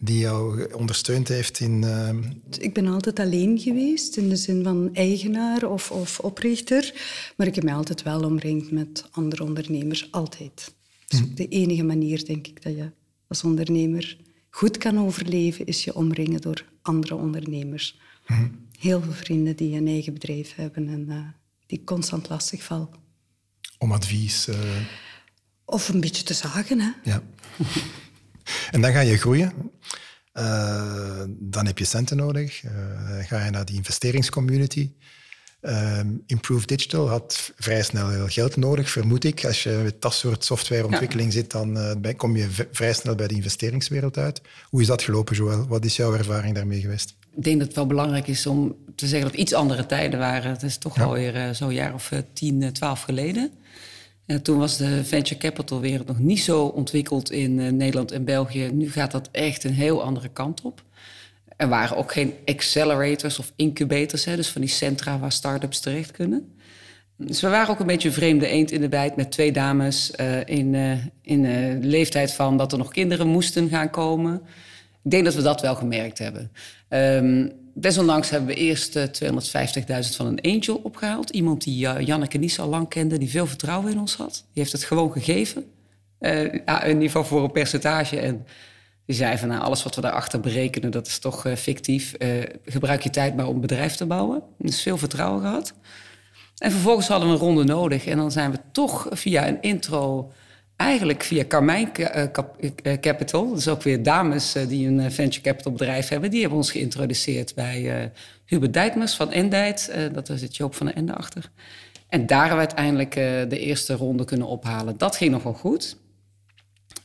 die 0.06 0.19
jou 0.19 0.74
ondersteund 0.74 1.28
heeft 1.28 1.60
in... 1.60 1.81
Uh... 1.81 2.10
Ik 2.57 2.74
ben 2.74 2.88
altijd 2.88 3.19
alleen 3.19 3.60
geweest, 3.60 4.18
in 4.18 4.30
de 4.30 4.36
zin 4.36 4.63
van 4.63 4.90
eigenaar 4.94 5.63
of, 5.63 5.92
of 5.92 6.19
oprichter. 6.19 6.94
Maar 7.38 7.48
ik 7.48 7.56
heb 7.56 7.63
mij 7.63 7.74
altijd 7.74 8.04
wel 8.04 8.24
omringd 8.24 8.72
met 8.72 9.07
andere 9.12 9.44
ondernemers, 9.44 10.12
altijd. 10.12 10.74
Dat 11.07 11.19
is 11.19 11.28
mm. 11.28 11.36
de 11.36 11.48
enige 11.48 11.84
manier, 11.84 12.25
denk 12.25 12.48
ik, 12.48 12.63
dat 12.63 12.75
je 12.75 12.92
als 13.28 13.44
ondernemer 13.44 14.18
goed 14.50 14.78
kan 14.78 15.00
overleven, 15.00 15.66
is 15.66 15.84
je 15.84 15.96
omringen 15.96 16.42
door 16.42 16.66
andere 16.81 17.16
ondernemers. 17.16 18.00
Mm. 18.28 18.68
Heel 18.80 19.01
veel 19.01 19.13
vrienden 19.13 19.56
die 19.56 19.75
een 19.75 19.88
eigen 19.88 20.13
bedrijf 20.13 20.56
hebben 20.56 20.88
en 20.88 21.06
uh, 21.10 21.19
die 21.66 21.84
constant 21.84 22.30
lastig 22.30 22.63
vallen. 22.63 22.90
Om 23.78 23.92
advies? 23.92 24.48
Uh... 24.48 24.56
Of 25.66 25.90
een 25.90 26.00
beetje 26.00 26.24
te 26.24 26.34
zagen, 26.34 26.80
hè. 26.80 26.92
Ja. 27.04 27.24
En 28.71 28.81
dan 28.81 28.92
ga 28.92 29.00
je 29.00 29.18
groeien. 29.18 29.53
Uh, 30.33 31.21
dan 31.27 31.65
heb 31.65 31.77
je 31.77 31.86
centen 31.86 32.18
nodig. 32.18 32.63
Uh, 32.63 32.71
ga 33.19 33.45
je 33.45 33.51
naar 33.51 33.65
die 33.65 33.75
investeringscommunity. 33.75 34.92
Uh, 35.62 36.00
Improve 36.25 36.65
Digital 36.65 37.09
had 37.09 37.53
vrij 37.57 37.83
snel 37.83 38.09
heel 38.09 38.27
geld 38.27 38.56
nodig, 38.56 38.89
vermoed 38.89 39.24
ik. 39.24 39.45
Als 39.45 39.63
je 39.63 39.80
met 39.83 40.01
dat 40.01 40.13
soort 40.13 40.44
softwareontwikkeling 40.44 41.33
ja. 41.33 41.39
zit, 41.39 41.51
dan 41.51 41.77
kom 42.18 42.36
je 42.36 42.47
vrij 42.71 42.94
snel 42.94 43.15
bij 43.15 43.27
de 43.27 43.33
investeringswereld 43.33 44.17
uit. 44.17 44.41
Hoe 44.70 44.81
is 44.81 44.88
dat 44.88 45.01
gelopen, 45.01 45.36
Joël? 45.36 45.67
Wat 45.67 45.86
is 45.86 45.96
jouw 45.96 46.13
ervaring 46.13 46.55
daarmee 46.55 46.81
geweest? 46.81 47.15
Ik 47.36 47.43
denk 47.43 47.58
dat 47.58 47.67
het 47.67 47.75
wel 47.75 47.88
belangrijk 47.88 48.27
is 48.27 48.46
om 48.46 48.75
te 48.96 49.08
zeggen 49.08 49.22
dat 49.22 49.31
het 49.31 49.41
iets 49.41 49.53
andere 49.53 49.86
tijden 49.86 50.20
waren. 50.20 50.51
Het 50.51 50.63
is 50.63 50.77
toch 50.77 50.96
ja. 50.96 51.03
alweer 51.03 51.55
zo'n 51.55 51.74
jaar 51.74 51.93
of 51.93 52.12
tien, 52.34 52.74
twaalf 52.74 53.01
geleden. 53.01 53.51
En 54.25 54.41
toen 54.41 54.58
was 54.58 54.77
de 54.77 55.03
venture 55.03 55.39
capital 55.39 55.79
wereld 55.79 56.08
nog 56.08 56.20
niet 56.20 56.39
zo 56.39 56.65
ontwikkeld 56.65 57.32
in 57.32 57.58
uh, 57.58 57.72
Nederland 57.72 58.12
en 58.12 58.25
België. 58.25 58.70
Nu 58.74 58.91
gaat 58.91 59.12
dat 59.12 59.29
echt 59.32 59.63
een 59.63 59.74
heel 59.74 60.03
andere 60.03 60.29
kant 60.29 60.62
op. 60.62 60.84
Er 61.58 61.67
waren 61.67 61.98
ook 61.98 62.12
geen 62.12 62.34
accelerators 62.46 63.39
of 63.39 63.51
incubators, 63.55 64.25
hè, 64.25 64.36
dus 64.36 64.50
van 64.50 64.62
die 64.62 64.70
centra 64.70 65.20
waar 65.20 65.32
start-ups 65.32 65.79
terecht 65.79 66.12
kunnen. 66.12 66.55
Dus 67.17 67.41
we 67.41 67.50
waren 67.50 67.70
ook 67.70 67.79
een 67.79 67.86
beetje 67.86 68.08
een 68.08 68.13
vreemde 68.13 68.48
eend 68.48 68.72
in 68.72 68.82
de 68.82 68.89
bijt 68.89 69.15
met 69.15 69.32
twee 69.32 69.51
dames 69.51 70.12
uh, 70.20 70.46
in, 70.46 70.74
uh, 70.74 70.98
in 71.22 71.79
leeftijd 71.86 72.34
van 72.34 72.58
dat 72.58 72.72
er 72.72 72.77
nog 72.77 72.91
kinderen 72.91 73.27
moesten 73.27 73.70
gaan 73.70 73.89
komen. 73.89 74.41
Ik 75.03 75.12
denk 75.12 75.25
dat 75.25 75.36
we 75.36 75.41
dat 75.41 75.62
wel 75.62 75.75
gemerkt 75.75 76.17
hebben. 76.17 76.51
Um, 76.89 77.51
desondanks 77.77 78.29
hebben 78.29 78.50
we 78.50 78.55
eerst 78.55 78.96
uh, 78.96 79.03
250.000 79.03 80.15
van 80.15 80.25
een 80.25 80.41
angel 80.41 80.75
opgehaald. 80.84 81.29
Iemand 81.29 81.63
die 81.63 81.86
uh, 81.86 82.00
Janneke 82.00 82.38
niet 82.38 82.60
al 82.60 82.67
lang 82.70 82.89
kende, 82.89 83.17
die 83.17 83.29
veel 83.29 83.48
vertrouwen 83.48 83.91
in 83.91 84.00
ons 84.00 84.15
had. 84.15 84.34
Die 84.34 84.63
heeft 84.63 84.72
het 84.72 84.84
gewoon 84.84 85.12
gegeven. 85.12 85.65
Ja, 86.20 86.84
in 86.84 86.94
ieder 86.94 87.05
geval 87.05 87.24
voor 87.24 87.44
een 87.44 87.51
percentage. 87.51 88.20
En 88.20 88.46
die 89.05 89.15
zei 89.15 89.38
van 89.38 89.48
nou, 89.48 89.62
alles 89.62 89.84
wat 89.84 89.96
we 89.96 90.01
daarachter 90.01 90.39
berekenen, 90.39 90.91
dat 90.91 91.08
is 91.08 91.20
toch 91.20 91.46
fictief. 91.55 92.13
gebruik 92.65 93.03
je 93.03 93.10
tijd 93.10 93.36
maar 93.36 93.48
om 93.48 93.55
een 93.55 93.62
bedrijf 93.62 93.96
te 93.96 94.05
bouwen. 94.05 94.44
Dus 94.58 94.82
veel 94.82 94.98
vertrouwen 94.98 95.41
gehad. 95.41 95.74
En 96.58 96.72
vervolgens 96.72 97.08
hadden 97.08 97.27
we 97.27 97.34
een 97.34 97.39
ronde 97.39 97.63
nodig. 97.63 98.05
En 98.05 98.17
dan 98.17 98.32
zijn 98.32 98.51
we 98.51 98.58
toch 98.72 99.08
via 99.12 99.48
een 99.48 99.62
intro 99.62 100.32
eigenlijk 100.75 101.24
via 101.24 101.46
Carmijn 101.48 101.94
eh, 101.94 102.24
eh, 102.24 103.00
Capital. 103.00 103.53
Dus 103.53 103.67
ook 103.67 103.84
weer 103.84 104.03
dames 104.03 104.55
eh, 104.55 104.67
die 104.67 104.88
een 104.88 105.12
venture 105.12 105.41
capital 105.41 105.72
bedrijf 105.72 106.08
hebben. 106.08 106.32
Die 106.32 106.39
hebben 106.39 106.58
ons 106.58 106.72
geïntroduceerd 106.72 107.55
bij 107.55 108.12
Hubert 108.46 108.74
Dijtmers 108.74 109.15
van 109.15 109.32
Endijt. 109.32 109.94
Dat 110.13 110.27
was 110.27 110.41
het 110.41 110.55
Joop 110.55 110.75
van 110.75 110.86
de 110.86 110.91
Ende 110.91 111.13
achter. 111.13 111.51
En 112.10 112.25
daar 112.25 112.48
hebben 112.48 112.58
we 112.58 112.75
uiteindelijk 112.75 113.13
de 113.50 113.60
eerste 113.60 113.94
ronde 113.94 114.25
kunnen 114.25 114.48
ophalen. 114.48 114.98
Dat 114.98 115.15
ging 115.15 115.32
nog 115.32 115.44
wel 115.44 115.53
goed. 115.53 115.98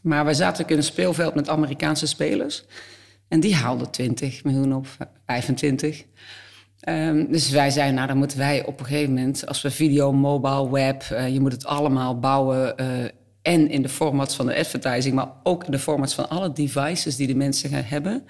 Maar 0.02 0.24
wij 0.24 0.34
zaten 0.34 0.64
ook 0.64 0.70
in 0.70 0.76
een 0.76 0.82
speelveld 0.82 1.34
met 1.34 1.48
Amerikaanse 1.48 2.06
spelers. 2.06 2.64
En 3.28 3.40
die 3.40 3.54
haalden 3.54 3.90
20 3.90 4.44
miljoen 4.44 4.74
op, 4.74 4.86
25. 5.26 6.00
Um, 6.00 6.04
ehm, 6.80 7.32
dus 7.32 7.50
wij 7.50 7.70
zeiden, 7.70 7.94
nou 7.94 8.08
dan 8.08 8.16
moeten 8.16 8.38
wij 8.38 8.64
op 8.64 8.80
een 8.80 8.86
gegeven 8.86 9.14
moment, 9.14 9.46
als 9.46 9.62
we 9.62 9.70
video, 9.70 10.12
mobile, 10.12 10.70
web, 10.70 11.02
je 11.30 11.40
moet 11.40 11.52
het 11.52 11.66
allemaal 11.66 12.18
bouwen 12.18 12.74
en 13.42 13.70
in 13.70 13.82
de 13.82 13.88
formats 13.88 14.34
van 14.34 14.46
de 14.46 14.56
advertising, 14.56 15.14
maar 15.14 15.32
ook 15.42 15.64
in 15.64 15.70
de 15.70 15.78
formats 15.78 16.14
van 16.14 16.28
alle 16.28 16.52
devices 16.52 17.16
die 17.16 17.26
de 17.26 17.34
mensen 17.34 17.70
gaan 17.70 17.82
hebben. 17.82 18.24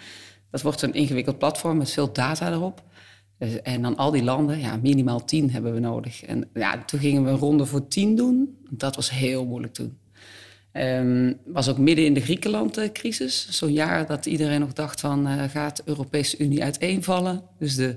Dat 0.51 0.63
wordt 0.63 0.83
een 0.83 0.95
ingewikkeld 0.95 1.39
platform 1.39 1.77
met 1.77 1.91
veel 1.91 2.13
data 2.13 2.53
erop. 2.53 2.83
Dus, 3.39 3.63
en 3.63 3.83
dan 3.83 3.97
al 3.97 4.11
die 4.11 4.23
landen, 4.23 4.59
ja, 4.59 4.77
minimaal 4.83 5.25
tien 5.25 5.51
hebben 5.51 5.75
we 5.75 5.81
nodig. 5.81 6.23
En 6.25 6.49
ja, 6.55 6.85
toen 6.85 7.01
gingen 7.01 7.25
we 7.25 7.31
een 7.31 7.37
ronde 7.37 7.67
voor 7.67 7.89
tien 7.89 8.17
doen. 8.17 8.59
Dat 8.71 8.97
was 8.97 9.11
heel 9.11 9.45
moeilijk 9.45 9.73
toen. 9.73 9.99
Um, 10.73 11.39
was 11.45 11.69
ook 11.69 11.79
midden 11.79 12.05
in 12.05 12.15
de 12.15 12.21
Griekenland-crisis. 12.21 13.49
Zo'n 13.51 13.73
jaar 13.73 14.07
dat 14.07 14.27
iedereen 14.27 14.61
nog 14.61 14.73
dacht 14.73 15.01
van... 15.01 15.29
Uh, 15.29 15.43
gaat 15.43 15.77
de 15.77 15.83
Europese 15.85 16.39
Unie 16.39 16.63
uiteenvallen? 16.63 17.43
Dus 17.59 17.75
de 17.75 17.97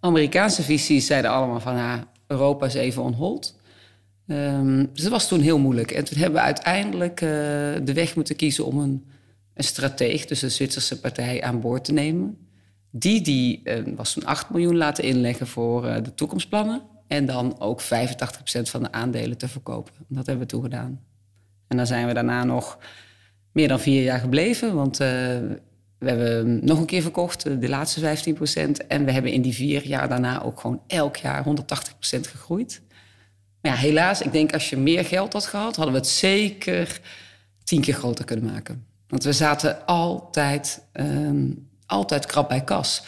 Amerikaanse 0.00 0.62
visies 0.62 1.06
zeiden 1.06 1.30
allemaal 1.30 1.60
van... 1.60 2.06
Europa 2.26 2.66
is 2.66 2.74
even 2.74 3.02
on 3.02 3.12
hold. 3.12 3.57
Um, 4.28 4.90
dus 4.92 5.02
dat 5.02 5.12
was 5.12 5.28
toen 5.28 5.40
heel 5.40 5.58
moeilijk. 5.58 5.90
En 5.90 6.04
toen 6.04 6.18
hebben 6.18 6.40
we 6.40 6.46
uiteindelijk 6.46 7.20
uh, 7.20 7.28
de 7.82 7.92
weg 7.94 8.14
moeten 8.14 8.36
kiezen... 8.36 8.64
om 8.64 8.78
een, 8.78 9.04
een 9.54 9.64
strateeg, 9.64 10.26
dus 10.26 10.40
de 10.40 10.48
Zwitserse 10.48 11.00
partij, 11.00 11.42
aan 11.42 11.60
boord 11.60 11.84
te 11.84 11.92
nemen. 11.92 12.38
Die, 12.90 13.20
die 13.20 13.60
uh, 13.64 13.94
was 13.96 14.12
toen 14.12 14.24
8 14.24 14.50
miljoen 14.50 14.76
laten 14.76 15.04
inleggen 15.04 15.46
voor 15.46 15.82
de 15.82 16.14
toekomstplannen... 16.14 16.82
en 17.06 17.26
dan 17.26 17.60
ook 17.60 17.82
85% 17.82 17.84
van 18.62 18.82
de 18.82 18.92
aandelen 18.92 19.38
te 19.38 19.48
verkopen. 19.48 19.92
Dat 20.08 20.26
hebben 20.26 20.44
we 20.44 20.52
toen 20.52 20.62
gedaan. 20.62 21.00
En 21.66 21.76
dan 21.76 21.86
zijn 21.86 22.06
we 22.06 22.14
daarna 22.14 22.44
nog 22.44 22.78
meer 23.52 23.68
dan 23.68 23.80
vier 23.80 24.02
jaar 24.02 24.20
gebleven. 24.20 24.74
Want 24.74 25.00
we 25.98 26.08
hebben 26.08 26.64
nog 26.64 26.78
een 26.78 26.86
keer 26.86 27.02
verkocht, 27.02 27.46
eh, 27.46 27.52
de 27.60 27.68
laatste 27.68 28.00
15 28.00 28.34
procent. 28.34 28.86
En 28.86 29.04
we 29.04 29.12
hebben 29.12 29.32
in 29.32 29.42
die 29.42 29.54
vier 29.54 29.86
jaar 29.86 30.08
daarna 30.08 30.42
ook 30.42 30.60
gewoon 30.60 30.82
elk 30.86 31.16
jaar 31.16 31.44
180 31.44 31.92
procent 31.98 32.26
gegroeid. 32.26 32.82
Maar 33.62 33.72
ja, 33.72 33.78
helaas, 33.78 34.22
ik 34.22 34.32
denk 34.32 34.52
als 34.52 34.70
je 34.70 34.76
meer 34.76 35.04
geld 35.04 35.32
had 35.32 35.46
gehad, 35.46 35.76
hadden 35.76 35.94
we 35.94 36.00
het 36.00 36.08
zeker 36.08 37.00
tien 37.64 37.80
keer 37.80 37.94
groter 37.94 38.24
kunnen 38.24 38.52
maken. 38.52 38.86
Want 39.08 39.24
we 39.24 39.32
zaten 39.32 39.86
altijd, 39.86 40.82
um, 40.92 41.68
altijd 41.86 42.26
krap 42.26 42.48
bij 42.48 42.64
kas. 42.64 43.02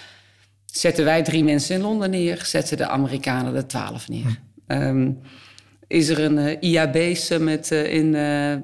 Zetten 0.64 1.04
wij 1.04 1.22
drie 1.22 1.44
mensen 1.44 1.74
in 1.74 1.80
Londen 1.80 2.10
neer, 2.10 2.42
zetten 2.44 2.76
de 2.76 2.88
Amerikanen 2.88 3.54
er 3.54 3.66
twaalf 3.66 4.08
neer. 4.08 4.40
Hm. 4.66 4.72
Um, 4.72 5.20
is 5.86 6.08
er 6.08 6.20
een 6.20 6.36
uh, 6.36 6.52
eh, 6.52 6.58
IAB-summit 6.60 7.70
uh, 7.70 7.92
in 7.92 8.14
uh, 8.14 8.56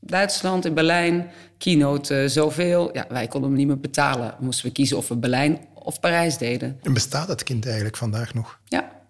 Duitsland, 0.00 0.64
in 0.64 0.74
Berlijn. 0.74 1.30
Keynote 1.58 2.28
zoveel. 2.28 2.90
Ja, 2.92 3.06
wij 3.08 3.26
konden 3.26 3.48
hem 3.50 3.58
niet 3.58 3.66
meer 3.66 3.80
betalen. 3.80 4.34
Moesten 4.40 4.66
we 4.66 4.72
kiezen 4.72 4.96
of 4.96 5.08
we 5.08 5.16
Berlijn 5.16 5.58
of 5.74 6.00
Parijs 6.00 6.38
deden. 6.38 6.78
En 6.82 6.92
bestaat 6.92 7.26
dat 7.26 7.42
kind 7.42 7.66
eigenlijk 7.66 7.96
vandaag 7.96 8.34
nog? 8.34 8.58
Ja. 8.64 9.03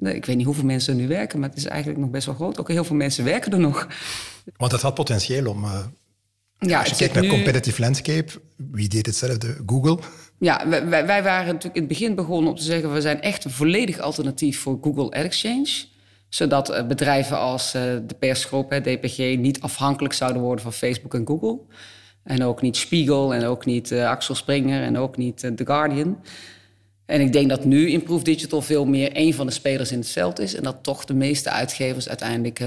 Ik 0.00 0.24
weet 0.24 0.36
niet 0.36 0.46
hoeveel 0.46 0.64
mensen 0.64 0.94
er 0.94 1.00
nu 1.00 1.08
werken, 1.08 1.40
maar 1.40 1.48
het 1.48 1.58
is 1.58 1.64
eigenlijk 1.64 2.00
nog 2.00 2.10
best 2.10 2.26
wel 2.26 2.34
groot. 2.34 2.60
Ook 2.60 2.68
heel 2.68 2.84
veel 2.84 2.96
mensen 2.96 3.24
werken 3.24 3.52
er 3.52 3.60
nog. 3.60 3.88
Want 4.56 4.72
het 4.72 4.82
had 4.82 4.94
potentieel 4.94 5.50
om... 5.50 5.64
ja, 6.58 6.78
als 6.78 6.88
je 6.88 6.96
kijkt 6.96 7.14
naar 7.14 7.22
nu... 7.22 7.28
competitive 7.28 7.80
landscape, 7.80 8.32
wie 8.56 8.88
deed 8.88 9.06
hetzelfde? 9.06 9.56
Google? 9.66 9.98
Ja, 10.38 10.68
wij, 10.68 11.06
wij 11.06 11.22
waren 11.22 11.46
natuurlijk 11.46 11.74
in 11.74 11.80
het 11.80 11.88
begin 11.88 12.14
begonnen 12.14 12.50
om 12.50 12.56
te 12.56 12.64
zeggen... 12.64 12.92
we 12.92 13.00
zijn 13.00 13.20
echt 13.20 13.44
een 13.44 13.50
volledig 13.50 13.98
alternatief 13.98 14.60
voor 14.60 14.78
Google 14.80 15.04
Ad 15.04 15.24
Exchange 15.24 15.86
zodat 16.28 16.70
eh, 16.70 16.86
bedrijven 16.86 17.38
als 17.38 17.74
eh, 17.74 17.82
de 17.82 18.14
persgroep, 18.18 18.70
DPG, 18.70 19.18
niet 19.18 19.60
afhankelijk 19.60 20.14
zouden 20.14 20.42
worden 20.42 20.62
van 20.62 20.72
Facebook 20.72 21.14
en 21.14 21.26
Google. 21.26 21.58
En 22.24 22.42
ook 22.42 22.62
niet 22.62 22.76
Spiegel 22.76 23.34
en 23.34 23.44
ook 23.44 23.64
niet 23.64 23.92
Axel 23.92 24.34
Springer 24.34 24.82
en 24.82 24.98
ook 24.98 25.16
niet 25.16 25.40
The 25.40 25.66
Guardian. 25.66 26.18
En 27.08 27.20
ik 27.20 27.32
denk 27.32 27.48
dat 27.48 27.64
nu 27.64 27.90
Improve 27.90 28.24
Digital 28.24 28.62
veel 28.62 28.84
meer 28.84 29.10
een 29.12 29.34
van 29.34 29.46
de 29.46 29.52
spelers 29.52 29.92
in 29.92 29.98
het 29.98 30.08
veld 30.08 30.38
is. 30.38 30.54
En 30.54 30.62
dat 30.62 30.82
toch 30.82 31.04
de 31.04 31.14
meeste 31.14 31.50
uitgevers 31.50 32.08
uiteindelijk 32.08 32.58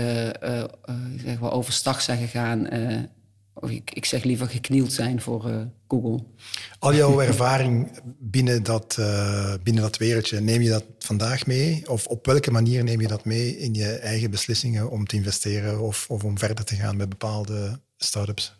zeg 1.23 1.39
maar 1.39 1.51
overstag 1.51 2.01
zijn 2.01 2.17
gegaan 2.17 2.67
of 3.53 3.69
ik, 3.69 3.91
ik 3.93 4.05
zeg 4.05 4.23
liever 4.23 4.47
geknield 4.47 4.93
zijn 4.93 5.21
voor 5.21 5.69
Google. 5.87 6.23
Al 6.79 6.95
jouw 6.95 7.21
ervaring 7.21 7.99
binnen 8.19 8.63
dat, 8.63 8.95
binnen 9.63 9.83
dat 9.83 9.97
wereldje, 9.97 10.39
neem 10.39 10.61
je 10.61 10.69
dat 10.69 10.85
vandaag 10.99 11.45
mee? 11.45 11.89
Of 11.89 12.07
op 12.07 12.25
welke 12.25 12.51
manier 12.51 12.83
neem 12.83 13.01
je 13.01 13.07
dat 13.07 13.25
mee 13.25 13.57
in 13.57 13.73
je 13.73 13.87
eigen 13.87 14.31
beslissingen 14.31 14.89
om 14.89 15.05
te 15.05 15.15
investeren 15.15 15.81
of, 15.81 16.05
of 16.09 16.23
om 16.23 16.37
verder 16.37 16.65
te 16.65 16.75
gaan 16.75 16.97
met 16.97 17.09
bepaalde 17.09 17.79
start-ups? 17.97 18.59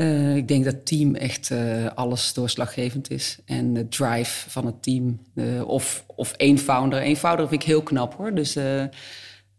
Uh, 0.00 0.36
ik 0.36 0.48
denk 0.48 0.64
dat 0.64 0.86
team 0.86 1.14
echt 1.14 1.52
alles 1.94 2.32
doorslaggevend 2.32 3.10
is. 3.10 3.38
En 3.44 3.74
de 3.74 3.88
drive 3.88 4.50
van 4.50 4.66
het 4.66 4.82
team. 4.82 5.20
of, 5.64 6.04
of 6.06 6.32
één 6.32 6.58
founder. 6.58 7.02
Eén 7.02 7.16
founder 7.16 7.48
vind 7.48 7.62
ik 7.62 7.68
heel 7.68 7.82
knap 7.82 8.14
hoor. 8.14 8.34
Dus 8.34 8.56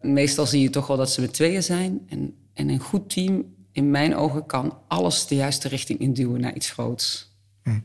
meestal 0.01 0.45
zie 0.45 0.61
je 0.61 0.69
toch 0.69 0.87
wel 0.87 0.97
dat 0.97 1.11
ze 1.11 1.21
met 1.21 1.33
tweeën 1.33 1.63
zijn. 1.63 2.05
En, 2.09 2.35
en 2.53 2.69
een 2.69 2.79
goed 2.79 3.09
team 3.09 3.45
in 3.71 3.91
mijn 3.91 4.15
ogen 4.15 4.45
kan 4.45 4.77
alles 4.87 5.27
de 5.27 5.35
juiste 5.35 5.67
richting 5.67 5.99
induwen 5.99 6.41
naar 6.41 6.53
iets 6.53 6.71
groots. 6.71 7.37
Hm. 7.63 7.79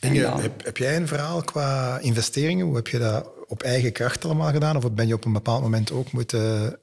heb, 0.00 0.64
heb, 0.64 0.76
jij 0.76 0.96
een 0.96 1.08
verhaal 1.08 1.42
qua 1.42 1.98
investeringen? 1.98 2.66
Hoe 2.66 2.76
heb 2.76 2.88
je 2.88 2.98
dat 2.98 3.30
op 3.46 3.62
eigen 3.62 3.92
kracht 3.92 4.24
allemaal 4.24 4.52
gedaan? 4.52 4.76
Of 4.76 4.92
ben 4.92 5.06
je 5.06 5.14
op 5.14 5.24
een 5.24 5.32
bepaald 5.32 5.62
moment 5.62 5.92
ook 5.92 6.12
moeten 6.12 6.78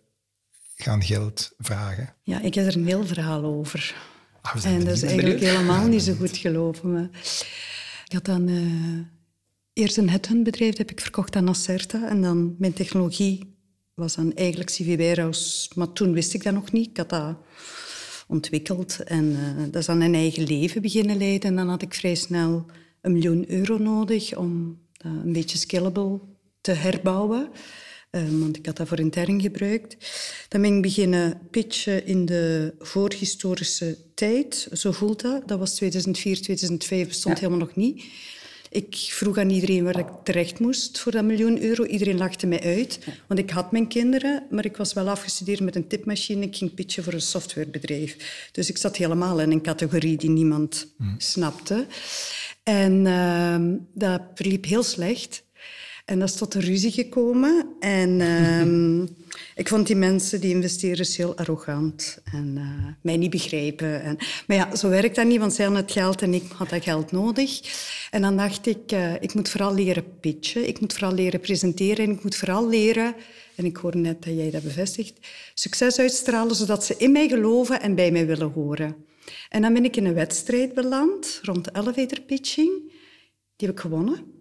gaan 0.75 1.03
geld 1.03 1.51
vragen? 1.57 2.13
Ja, 2.23 2.41
ik 2.41 2.53
heb 2.53 2.65
er 2.65 2.75
een 2.75 2.87
heel 2.87 3.05
verhaal 3.05 3.43
over. 3.43 3.95
Ah, 4.41 4.65
en 4.65 4.83
dat 4.83 4.95
is 4.95 5.03
eigenlijk 5.03 5.39
helemaal 5.39 5.87
niet 5.87 6.01
zo 6.01 6.13
goed 6.13 6.37
gelopen. 6.37 6.91
Maar 6.91 7.09
ik 8.05 8.11
had 8.13 8.25
dan 8.25 8.47
uh, 8.47 8.99
eerst 9.73 9.97
een 9.97 10.09
headhuntbedrijf, 10.09 10.69
dat 10.69 10.77
heb 10.77 10.91
ik 10.91 10.99
verkocht 10.99 11.35
aan 11.35 11.49
Acerta. 11.49 12.09
En 12.09 12.21
dan 12.21 12.55
mijn 12.57 12.73
technologie 12.73 13.55
was 13.93 14.15
dan 14.15 14.33
eigenlijk 14.33 14.69
CV. 14.69 15.15
Maar 15.75 15.93
toen 15.93 16.13
wist 16.13 16.33
ik 16.33 16.43
dat 16.43 16.53
nog 16.53 16.71
niet. 16.71 16.89
Ik 16.89 16.97
had 16.97 17.09
dat 17.09 17.37
ontwikkeld. 18.27 19.03
En 19.03 19.25
uh, 19.25 19.63
dat 19.65 19.75
is 19.75 19.85
dan 19.85 20.01
een 20.01 20.15
eigen 20.15 20.43
leven 20.43 20.81
beginnen 20.81 21.17
leiden. 21.17 21.49
En 21.49 21.55
dan 21.55 21.69
had 21.69 21.81
ik 21.81 21.93
vrij 21.93 22.15
snel 22.15 22.65
een 23.01 23.11
miljoen 23.11 23.51
euro 23.51 23.77
nodig 23.77 24.35
om 24.35 24.79
dat 24.91 25.11
een 25.11 25.33
beetje 25.33 25.57
scalable 25.57 26.19
te 26.61 26.71
herbouwen. 26.71 27.49
Uh, 28.11 28.39
want 28.39 28.57
ik 28.57 28.65
had 28.65 28.77
dat 28.77 28.87
voor 28.87 28.99
intern 28.99 29.41
gebruikt. 29.41 29.97
Dan 30.47 30.61
ben 30.61 30.75
ik 30.75 30.81
beginnen 30.81 31.39
pitchen 31.51 32.05
in 32.05 32.25
de 32.25 32.73
voorhistorische 32.79 33.97
tijd. 34.13 34.67
Zo 34.73 34.91
voelt 34.91 35.21
dat. 35.21 35.47
Dat 35.47 35.59
was 35.59 35.75
2004, 35.75 36.41
2005, 36.41 37.07
bestond 37.07 37.39
helemaal 37.39 37.59
nog 37.59 37.75
niet. 37.75 38.03
Ik 38.69 38.95
vroeg 38.95 39.37
aan 39.37 39.49
iedereen 39.49 39.83
waar 39.83 39.99
ik 39.99 40.07
terecht 40.23 40.59
moest 40.59 40.99
voor 40.99 41.11
dat 41.11 41.23
miljoen 41.23 41.61
euro. 41.61 41.83
Iedereen 41.83 42.17
lachte 42.17 42.47
mij 42.47 42.61
uit, 42.61 42.99
want 43.27 43.39
ik 43.39 43.49
had 43.49 43.71
mijn 43.71 43.87
kinderen, 43.87 44.43
maar 44.49 44.65
ik 44.65 44.77
was 44.77 44.93
wel 44.93 45.09
afgestudeerd 45.09 45.59
met 45.59 45.75
een 45.75 45.87
tipmachine. 45.87 46.45
Ik 46.45 46.55
ging 46.55 46.73
pitchen 46.73 47.03
voor 47.03 47.13
een 47.13 47.21
softwarebedrijf. 47.21 48.49
Dus 48.51 48.69
ik 48.69 48.77
zat 48.77 48.97
helemaal 48.97 49.39
in 49.39 49.51
een 49.51 49.61
categorie 49.61 50.17
die 50.17 50.29
niemand 50.29 50.93
hmm. 50.97 51.15
snapte. 51.17 51.85
En 52.63 53.05
uh, 53.05 53.77
dat 53.93 54.21
verliep 54.35 54.65
heel 54.65 54.83
slecht. 54.83 55.43
En 56.05 56.19
dat 56.19 56.29
is 56.29 56.35
tot 56.35 56.53
een 56.53 56.61
ruzie 56.61 56.91
gekomen. 56.91 57.65
En 57.79 58.19
uh, 58.19 59.07
ik 59.61 59.67
vond 59.67 59.87
die 59.87 59.95
mensen, 59.95 60.41
die 60.41 60.53
investeerders, 60.55 61.17
heel 61.17 61.37
arrogant. 61.37 62.21
En 62.31 62.55
uh, 62.57 62.85
mij 63.01 63.17
niet 63.17 63.29
begrijpen. 63.29 64.01
En, 64.01 64.17
maar 64.47 64.57
ja, 64.57 64.75
zo 64.75 64.89
werkt 64.89 65.15
dat 65.15 65.25
niet, 65.25 65.39
want 65.39 65.53
zij 65.53 65.65
hadden 65.65 65.83
het 65.83 65.91
geld 65.91 66.21
en 66.21 66.33
ik 66.33 66.43
had 66.55 66.69
dat 66.69 66.83
geld 66.83 67.11
nodig. 67.11 67.61
En 68.11 68.21
dan 68.21 68.37
dacht 68.37 68.67
ik, 68.67 68.91
uh, 68.91 69.13
ik 69.13 69.33
moet 69.33 69.49
vooral 69.49 69.73
leren 69.73 70.19
pitchen. 70.19 70.67
Ik 70.67 70.79
moet 70.79 70.93
vooral 70.93 71.13
leren 71.13 71.39
presenteren. 71.39 72.05
En 72.05 72.11
ik 72.11 72.23
moet 72.23 72.35
vooral 72.35 72.69
leren, 72.69 73.15
en 73.55 73.65
ik 73.65 73.77
hoor 73.77 73.97
net 73.97 74.23
dat 74.23 74.33
jij 74.33 74.51
dat 74.51 74.63
bevestigt, 74.63 75.13
succes 75.53 75.99
uitstralen, 75.99 76.55
zodat 76.55 76.85
ze 76.85 76.95
in 76.97 77.11
mij 77.11 77.27
geloven 77.27 77.81
en 77.81 77.95
bij 77.95 78.11
mij 78.11 78.25
willen 78.25 78.51
horen. 78.51 78.95
En 79.49 79.61
dan 79.61 79.73
ben 79.73 79.85
ik 79.85 79.95
in 79.95 80.05
een 80.05 80.13
wedstrijd 80.13 80.73
beland, 80.73 81.39
rond 81.43 81.75
elevator 81.75 82.21
pitching. 82.21 82.69
Die 83.55 83.67
heb 83.67 83.71
ik 83.71 83.79
gewonnen. 83.79 84.40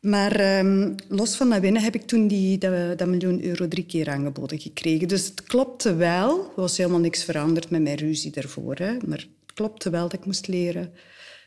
Maar 0.00 0.58
um, 0.58 0.94
los 1.08 1.36
van 1.36 1.50
dat 1.50 1.60
winnen 1.60 1.82
heb 1.82 1.94
ik 1.94 2.02
toen 2.02 2.28
die, 2.28 2.58
dat, 2.58 2.98
dat, 2.98 3.08
miljoen 3.08 3.44
euro 3.44 3.68
drie 3.68 3.86
keer 3.86 4.08
aangeboden 4.08 4.60
gekregen. 4.60 5.08
Dus 5.08 5.24
het 5.24 5.42
klopte 5.42 5.94
wel. 5.94 6.38
Er 6.38 6.60
was 6.60 6.76
helemaal 6.76 7.00
niks 7.00 7.24
veranderd 7.24 7.70
met 7.70 7.82
mijn 7.82 7.96
ruzie 7.96 8.30
daarvoor. 8.30 8.76
Maar 9.06 9.18
het 9.18 9.54
klopte 9.54 9.90
wel 9.90 10.02
dat 10.02 10.12
ik 10.12 10.24
moest 10.24 10.48
leren 10.48 10.92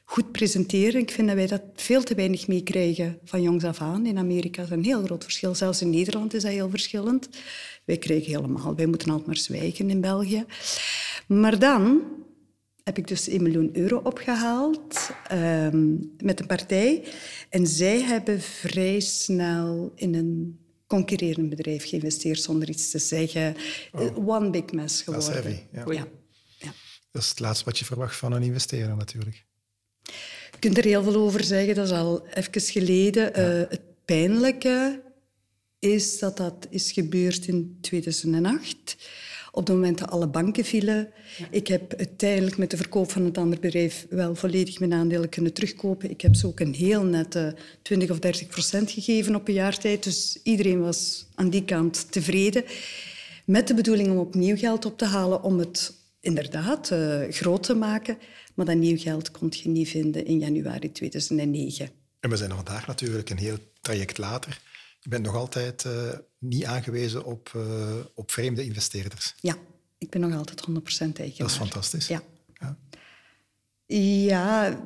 goed 0.05 0.31
presenteren. 0.31 1.01
Ik 1.01 1.11
vind 1.11 1.27
dat 1.27 1.35
wij 1.35 1.47
dat 1.47 1.61
veel 1.75 2.03
te 2.03 2.15
weinig 2.15 2.47
meekrijgen 2.47 3.19
van 3.23 3.41
jongs 3.41 3.63
af 3.63 3.81
aan. 3.81 4.05
In 4.05 4.17
Amerika 4.17 4.63
is 4.63 4.69
een 4.69 4.83
heel 4.83 5.03
groot 5.03 5.23
verschil. 5.23 5.55
Zelfs 5.55 5.81
in 5.81 5.89
Nederland 5.89 6.33
is 6.33 6.41
dat 6.41 6.51
heel 6.51 6.69
verschillend. 6.69 7.29
Wij 7.85 7.97
krijgen 7.97 8.31
helemaal... 8.31 8.75
Wij 8.75 8.85
moeten 8.85 9.09
altijd 9.09 9.27
maar 9.27 9.37
zwijgen 9.37 9.89
in 9.89 10.01
België. 10.01 10.45
Maar 11.27 11.59
dan 11.59 12.01
heb 12.83 12.97
ik 12.97 13.07
dus 13.07 13.27
1 13.27 13.43
miljoen 13.43 13.69
euro 13.73 13.97
opgehaald 13.97 15.09
um, 15.31 16.13
met 16.17 16.39
een 16.39 16.45
partij. 16.45 17.07
En 17.49 17.67
zij 17.67 18.01
hebben 18.01 18.41
vrij 18.41 18.99
snel 18.99 19.91
in 19.95 20.15
een 20.15 20.59
concurrerend 20.87 21.49
bedrijf 21.49 21.89
geïnvesteerd 21.89 22.41
zonder 22.41 22.69
iets 22.69 22.91
te 22.91 22.99
zeggen. 22.99 23.55
Oh. 23.91 24.27
One 24.27 24.49
big 24.49 24.71
mess 24.71 25.01
geworden. 25.01 25.33
Dat 25.33 25.37
is 25.37 25.43
heavy, 25.43 25.61
ja. 25.71 25.83
ja. 25.93 26.07
ja. 26.57 26.73
Dat 27.11 27.21
is 27.21 27.29
het 27.29 27.39
laatste 27.39 27.65
wat 27.65 27.79
je 27.79 27.85
verwacht 27.85 28.15
van 28.15 28.31
een 28.31 28.43
investeerder 28.43 28.95
natuurlijk. 28.95 29.45
Je 30.51 30.59
kunt 30.59 30.77
er 30.77 30.83
heel 30.83 31.03
veel 31.03 31.15
over 31.15 31.43
zeggen, 31.43 31.75
dat 31.75 31.85
is 31.85 31.91
al 31.91 32.27
even 32.27 32.61
geleden. 32.61 33.23
Ja. 33.23 33.61
Uh, 33.61 33.69
het 33.69 34.05
pijnlijke 34.05 35.03
is 35.79 36.19
dat 36.19 36.37
dat 36.37 36.67
is 36.69 36.91
gebeurd 36.91 37.47
in 37.47 37.77
2008 37.81 38.95
op 39.55 39.67
het 39.67 39.75
moment 39.75 39.97
dat 39.97 40.09
alle 40.09 40.27
banken 40.27 40.65
vielen. 40.65 41.09
Ik 41.49 41.67
heb 41.67 41.93
uiteindelijk 41.95 42.57
met 42.57 42.71
de 42.71 42.77
verkoop 42.77 43.11
van 43.11 43.25
het 43.25 43.37
andere 43.37 43.61
bedrijf 43.61 44.05
wel 44.09 44.35
volledig 44.35 44.79
mijn 44.79 44.93
aandelen 44.93 45.29
kunnen 45.29 45.53
terugkopen. 45.53 46.09
Ik 46.09 46.21
heb 46.21 46.35
ze 46.35 46.47
ook 46.47 46.59
een 46.59 46.73
heel 46.73 47.03
nette 47.03 47.55
20 47.81 48.09
of 48.09 48.19
30 48.19 48.47
procent 48.47 48.91
gegeven 48.91 49.35
op 49.35 49.47
een 49.47 49.53
jaar 49.53 49.77
tijd. 49.77 50.03
Dus 50.03 50.39
iedereen 50.43 50.79
was 50.79 51.25
aan 51.35 51.49
die 51.49 51.65
kant 51.65 52.11
tevreden. 52.11 52.63
Met 53.45 53.67
de 53.67 53.73
bedoeling 53.73 54.09
om 54.09 54.17
opnieuw 54.17 54.57
geld 54.57 54.85
op 54.85 54.97
te 54.97 55.05
halen 55.05 55.43
om 55.43 55.59
het 55.59 55.93
inderdaad 56.19 56.91
uh, 56.91 57.21
groot 57.29 57.63
te 57.63 57.73
maken. 57.73 58.17
Maar 58.53 58.65
dat 58.65 58.75
nieuw 58.75 58.97
geld 58.97 59.31
kon 59.31 59.47
je 59.51 59.69
niet 59.69 59.89
vinden 59.89 60.25
in 60.25 60.39
januari 60.39 60.91
2009. 60.91 61.89
En 62.19 62.29
we 62.29 62.37
zijn 62.37 62.51
vandaag 62.51 62.87
natuurlijk 62.87 63.29
een 63.29 63.37
heel 63.37 63.57
traject 63.81 64.17
later. 64.17 64.61
Je 64.99 65.09
bent 65.09 65.25
nog 65.25 65.35
altijd 65.35 65.83
uh, 65.83 65.91
niet 66.43 66.65
aangewezen 66.65 67.25
op, 67.25 67.53
uh, 67.55 67.95
op 68.13 68.31
vreemde 68.31 68.63
investeerders. 68.63 69.35
Ja, 69.39 69.57
ik 69.97 70.09
ben 70.09 70.21
nog 70.21 70.35
altijd 70.35 70.61
100% 70.61 70.71
eigenaar. 71.19 71.33
Dat 71.37 71.49
is 71.49 71.55
fantastisch. 71.55 72.07
Ja. 72.07 72.21
ja. 72.53 72.77
Ja, 74.25 74.79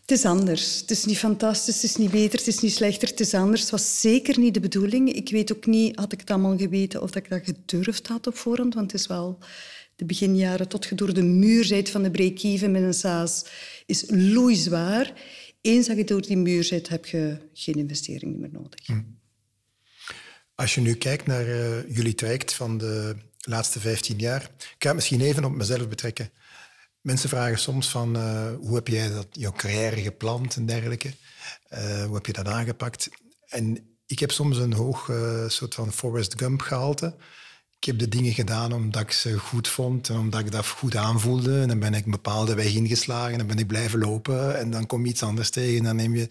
het 0.00 0.10
is 0.10 0.24
anders. 0.24 0.80
Het 0.80 0.90
is 0.90 1.04
niet 1.04 1.18
fantastisch, 1.18 1.74
het 1.74 1.84
is 1.84 1.96
niet 1.96 2.10
beter, 2.10 2.38
het 2.38 2.48
is 2.48 2.60
niet 2.60 2.72
slechter, 2.72 3.08
het 3.08 3.20
is 3.20 3.34
anders. 3.34 3.60
Het 3.60 3.70
was 3.70 4.00
zeker 4.00 4.38
niet 4.38 4.54
de 4.54 4.60
bedoeling. 4.60 5.12
Ik 5.12 5.30
weet 5.30 5.52
ook 5.52 5.66
niet, 5.66 5.96
had 5.96 6.12
ik 6.12 6.20
het 6.20 6.30
allemaal 6.30 6.58
geweten, 6.58 7.02
of 7.02 7.10
dat 7.10 7.24
ik 7.24 7.30
dat 7.30 7.44
gedurfd 7.44 8.06
had 8.06 8.26
op 8.26 8.36
voorhand. 8.36 8.74
Want 8.74 8.92
het 8.92 9.00
is 9.00 9.06
wel 9.06 9.38
de 9.96 10.04
beginjaren 10.04 10.68
tot 10.68 10.84
je 10.84 10.94
door 10.94 11.14
de 11.14 11.22
muur 11.22 11.64
zit 11.64 11.90
van 11.90 12.02
de 12.02 12.10
break-even 12.10 12.70
met 12.70 12.82
een 12.82 12.94
SaaS, 12.94 13.44
is 13.86 14.04
loeizwaar. 14.08 15.12
Eens 15.60 15.86
dat 15.86 15.96
je 15.96 16.04
door 16.04 16.22
die 16.22 16.36
muur 16.36 16.64
zit, 16.64 16.88
heb 16.88 17.06
je 17.06 17.38
geen 17.52 17.74
investering 17.74 18.38
meer 18.38 18.52
nodig. 18.52 18.86
Hm. 18.86 19.00
Als 20.54 20.74
je 20.74 20.80
nu 20.80 20.94
kijkt 20.94 21.26
naar 21.26 21.46
uh, 21.46 21.94
jullie 21.94 22.14
traject 22.14 22.54
van 22.54 22.78
de 22.78 23.16
laatste 23.38 23.80
15 23.80 24.18
jaar, 24.18 24.42
ik 24.42 24.74
ga 24.78 24.86
het 24.86 24.94
misschien 24.94 25.20
even 25.20 25.44
op 25.44 25.52
mezelf 25.52 25.88
betrekken. 25.88 26.30
Mensen 27.00 27.28
vragen 27.28 27.58
soms 27.58 27.88
van 27.88 28.16
uh, 28.16 28.46
hoe 28.60 28.74
heb 28.74 28.88
jij 28.88 29.08
dat, 29.08 29.26
jouw 29.30 29.52
carrière 29.52 30.00
gepland 30.00 30.56
en 30.56 30.66
dergelijke? 30.66 31.08
Uh, 31.72 32.04
hoe 32.04 32.14
heb 32.14 32.26
je 32.26 32.32
dat 32.32 32.48
aangepakt? 32.48 33.08
En 33.48 33.96
ik 34.06 34.18
heb 34.18 34.30
soms 34.30 34.58
een 34.58 34.72
hoog 34.72 35.10
soort 35.48 35.74
van 35.74 35.92
Forrest 35.92 36.34
Gump 36.38 36.60
gehalte. 36.60 37.16
Ik 37.78 37.84
heb 37.84 37.98
de 37.98 38.08
dingen 38.08 38.32
gedaan 38.32 38.72
omdat 38.72 39.02
ik 39.02 39.10
ze 39.10 39.38
goed 39.38 39.68
vond 39.68 40.08
en 40.08 40.16
omdat 40.16 40.40
ik 40.40 40.50
dat 40.50 40.66
goed 40.66 40.96
aanvoelde. 40.96 41.60
En 41.60 41.68
dan 41.68 41.78
ben 41.78 41.94
ik 41.94 42.04
een 42.04 42.10
bepaalde 42.10 42.54
weg 42.54 42.74
ingeslagen 42.74 43.32
en 43.32 43.38
dan 43.38 43.46
ben 43.46 43.58
ik 43.58 43.66
blijven 43.66 43.98
lopen. 43.98 44.58
En 44.58 44.70
dan 44.70 44.86
kom 44.86 45.04
je 45.04 45.10
iets 45.10 45.22
anders 45.22 45.50
tegen 45.50 45.78
en 45.78 45.84
dan 45.84 45.96
neem 45.96 46.16
je 46.16 46.28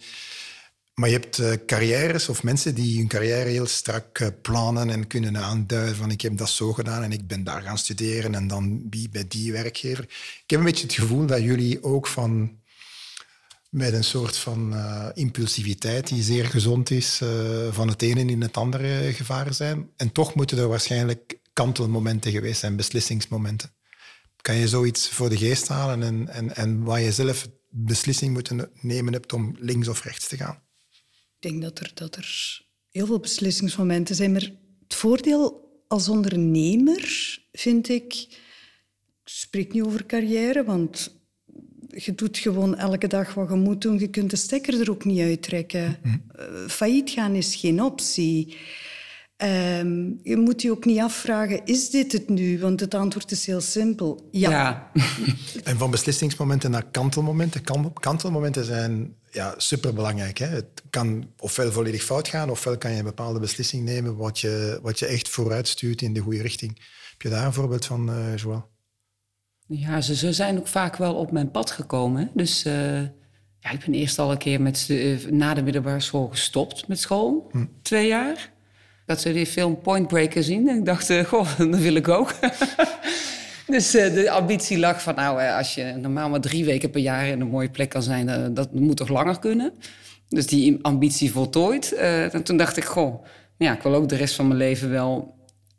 maar 0.94 1.08
je 1.08 1.14
hebt 1.14 1.38
uh, 1.38 1.52
carrières 1.66 2.28
of 2.28 2.42
mensen 2.42 2.74
die 2.74 2.98
hun 2.98 3.08
carrière 3.08 3.48
heel 3.48 3.66
strak 3.66 4.18
uh, 4.18 4.28
plannen 4.42 4.90
en 4.90 5.06
kunnen 5.06 5.36
aanduiden 5.36 5.96
van 5.96 6.10
ik 6.10 6.20
heb 6.20 6.36
dat 6.36 6.48
zo 6.48 6.72
gedaan 6.72 7.02
en 7.02 7.12
ik 7.12 7.26
ben 7.26 7.44
daar 7.44 7.62
gaan 7.62 7.78
studeren 7.78 8.34
en 8.34 8.46
dan 8.46 8.88
bij 8.88 9.24
die 9.28 9.52
werkgever. 9.52 10.04
Ik 10.04 10.44
heb 10.46 10.58
een 10.58 10.64
beetje 10.64 10.86
het 10.86 10.94
gevoel 10.94 11.26
dat 11.26 11.42
jullie 11.42 11.82
ook 11.82 12.06
van 12.06 12.62
met 13.70 13.92
een 13.92 14.04
soort 14.04 14.36
van 14.36 14.72
uh, 14.72 15.08
impulsiviteit 15.14 16.08
die 16.08 16.22
zeer 16.22 16.44
gezond 16.44 16.90
is, 16.90 17.22
van 17.70 17.88
het 17.88 18.02
ene 18.02 18.24
in 18.24 18.42
het 18.42 18.56
andere 18.56 19.12
gevaren 19.12 19.54
zijn. 19.54 19.88
En 19.96 20.12
toch 20.12 20.34
moeten 20.34 20.58
er 20.58 20.68
waarschijnlijk 20.68 21.38
kantelmomenten 21.52 22.32
geweest 22.32 22.60
zijn, 22.60 22.76
beslissingsmomenten. 22.76 23.74
Kan 24.40 24.54
je 24.54 24.68
zoiets 24.68 25.08
voor 25.08 25.28
de 25.28 25.36
geest 25.36 25.68
halen 25.68 26.02
en, 26.02 26.28
en, 26.28 26.56
en 26.56 26.82
waar 26.82 27.00
je 27.00 27.12
zelf 27.12 27.48
beslissing 27.68 28.32
moeten 28.32 28.70
nemen 28.80 29.12
hebt 29.12 29.32
om 29.32 29.56
links 29.58 29.88
of 29.88 30.02
rechts 30.02 30.28
te 30.28 30.36
gaan? 30.36 30.63
Ik 31.44 31.50
denk 31.50 31.62
dat 31.62 31.78
er, 31.78 31.90
dat 31.94 32.16
er 32.16 32.60
heel 32.90 33.06
veel 33.06 33.18
beslissingsmomenten 33.18 34.14
zijn. 34.14 34.32
Maar 34.32 34.50
het 34.82 34.94
voordeel 34.94 35.70
als 35.88 36.08
ondernemer 36.08 37.38
vind 37.52 37.88
ik... 37.88 38.14
Ik 39.24 39.30
spreek 39.30 39.72
niet 39.72 39.82
over 39.82 40.06
carrière, 40.06 40.64
want 40.64 41.16
je 41.88 42.14
doet 42.14 42.38
gewoon 42.38 42.76
elke 42.76 43.06
dag 43.06 43.34
wat 43.34 43.48
je 43.48 43.54
moet 43.54 43.82
doen. 43.82 43.98
Je 43.98 44.08
kunt 44.08 44.30
de 44.30 44.36
stekker 44.36 44.80
er 44.80 44.90
ook 44.90 45.04
niet 45.04 45.20
uittrekken. 45.20 45.98
Mm 46.02 46.22
failliet 46.68 47.10
gaan 47.10 47.34
is 47.34 47.54
geen 47.54 47.82
optie. 47.82 48.56
Ehm, 49.36 50.12
je 50.22 50.36
moet 50.36 50.62
je 50.62 50.70
ook 50.70 50.84
niet 50.84 51.00
afvragen, 51.00 51.64
is 51.64 51.90
dit 51.90 52.12
het 52.12 52.28
nu? 52.28 52.60
Want 52.60 52.80
het 52.80 52.94
antwoord 52.94 53.30
is 53.30 53.46
heel 53.46 53.60
simpel, 53.60 54.28
ja. 54.30 54.50
ja. 54.50 54.90
en 55.64 55.78
van 55.78 55.90
beslissingsmomenten 55.90 56.70
naar 56.70 56.90
kantelmomenten. 56.90 57.62
Kantelmomenten 58.00 58.64
zijn 58.64 59.16
ja, 59.30 59.54
superbelangrijk. 59.56 60.38
Hè? 60.38 60.46
Het 60.46 60.82
kan 60.90 61.30
ofwel 61.38 61.72
volledig 61.72 62.02
fout 62.02 62.28
gaan, 62.28 62.50
ofwel 62.50 62.78
kan 62.78 62.90
je 62.90 62.98
een 62.98 63.04
bepaalde 63.04 63.40
beslissing 63.40 63.84
nemen 63.84 64.16
wat 64.16 64.40
je, 64.40 64.78
wat 64.82 64.98
je 64.98 65.06
echt 65.06 65.28
vooruit 65.28 65.68
stuurt 65.68 66.02
in 66.02 66.12
de 66.12 66.20
goede 66.20 66.42
richting. 66.42 66.78
Heb 67.10 67.22
je 67.22 67.28
daar 67.28 67.46
een 67.46 67.52
voorbeeld 67.52 67.84
van, 67.84 68.10
uh, 68.10 68.36
Joël? 68.36 68.72
Ja, 69.66 70.00
ze, 70.00 70.16
ze, 70.16 70.32
zijn 70.32 70.58
ook 70.58 70.66
vaak 70.66 70.96
wel 70.96 71.14
op 71.14 71.30
mijn 71.30 71.50
pad 71.50 71.70
gekomen. 71.70 72.30
Dus 72.34 72.66
uh, 72.66 73.00
ja, 73.58 73.70
ik 73.70 73.84
ben 73.84 73.94
eerst 73.94 74.18
al 74.18 74.30
een 74.30 74.38
keer 74.38 74.60
met, 74.60 74.86
uh, 74.90 75.26
na 75.26 75.54
de 75.54 75.62
middelbare 75.62 76.00
school 76.00 76.28
gestopt 76.28 76.88
met 76.88 77.00
school. 77.00 77.48
Hm. 77.50 77.66
Twee 77.82 78.06
jaar. 78.06 78.53
Dat 79.06 79.20
ze 79.20 79.32
die 79.32 79.46
film 79.46 79.80
Point 79.80 80.08
Break 80.08 80.32
gezien. 80.32 80.68
En 80.68 80.76
ik 80.76 80.84
dacht, 80.84 81.10
uh, 81.10 81.24
goh, 81.24 81.58
dat 81.70 81.80
wil 81.80 81.94
ik 81.94 82.08
ook. 82.08 82.34
dus 83.66 83.94
uh, 83.94 84.14
de 84.14 84.30
ambitie 84.30 84.78
lag 84.78 85.02
van, 85.02 85.14
nou, 85.14 85.42
uh, 85.42 85.56
als 85.56 85.74
je 85.74 85.94
normaal 86.00 86.28
maar 86.28 86.40
drie 86.40 86.64
weken 86.64 86.90
per 86.90 87.00
jaar 87.00 87.26
in 87.26 87.40
een 87.40 87.48
mooie 87.48 87.70
plek 87.70 87.88
kan 87.88 88.02
zijn, 88.02 88.54
dat 88.54 88.72
moet 88.72 88.96
toch 88.96 89.08
langer 89.08 89.38
kunnen? 89.38 89.72
Dus 90.28 90.46
die 90.46 90.78
ambitie 90.82 91.32
voltooid. 91.32 91.92
en 91.92 92.42
toen 92.42 92.56
dacht 92.56 92.76
ik, 92.76 92.84
goh, 92.84 93.24
ja, 93.56 93.74
ik 93.76 93.82
wil 93.82 93.94
ook 93.94 94.08
de 94.08 94.16
rest 94.16 94.34
van 94.34 94.46
mijn 94.46 94.58
leven 94.58 94.90
wel 94.90 95.34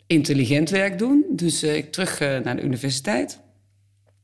intelligent 0.08 0.70
werk 0.70 0.98
doen. 0.98 1.26
Dus 1.30 1.64
ik 1.64 1.92
terug 1.92 2.20
naar 2.20 2.56
de 2.56 2.62
universiteit. 2.62 3.40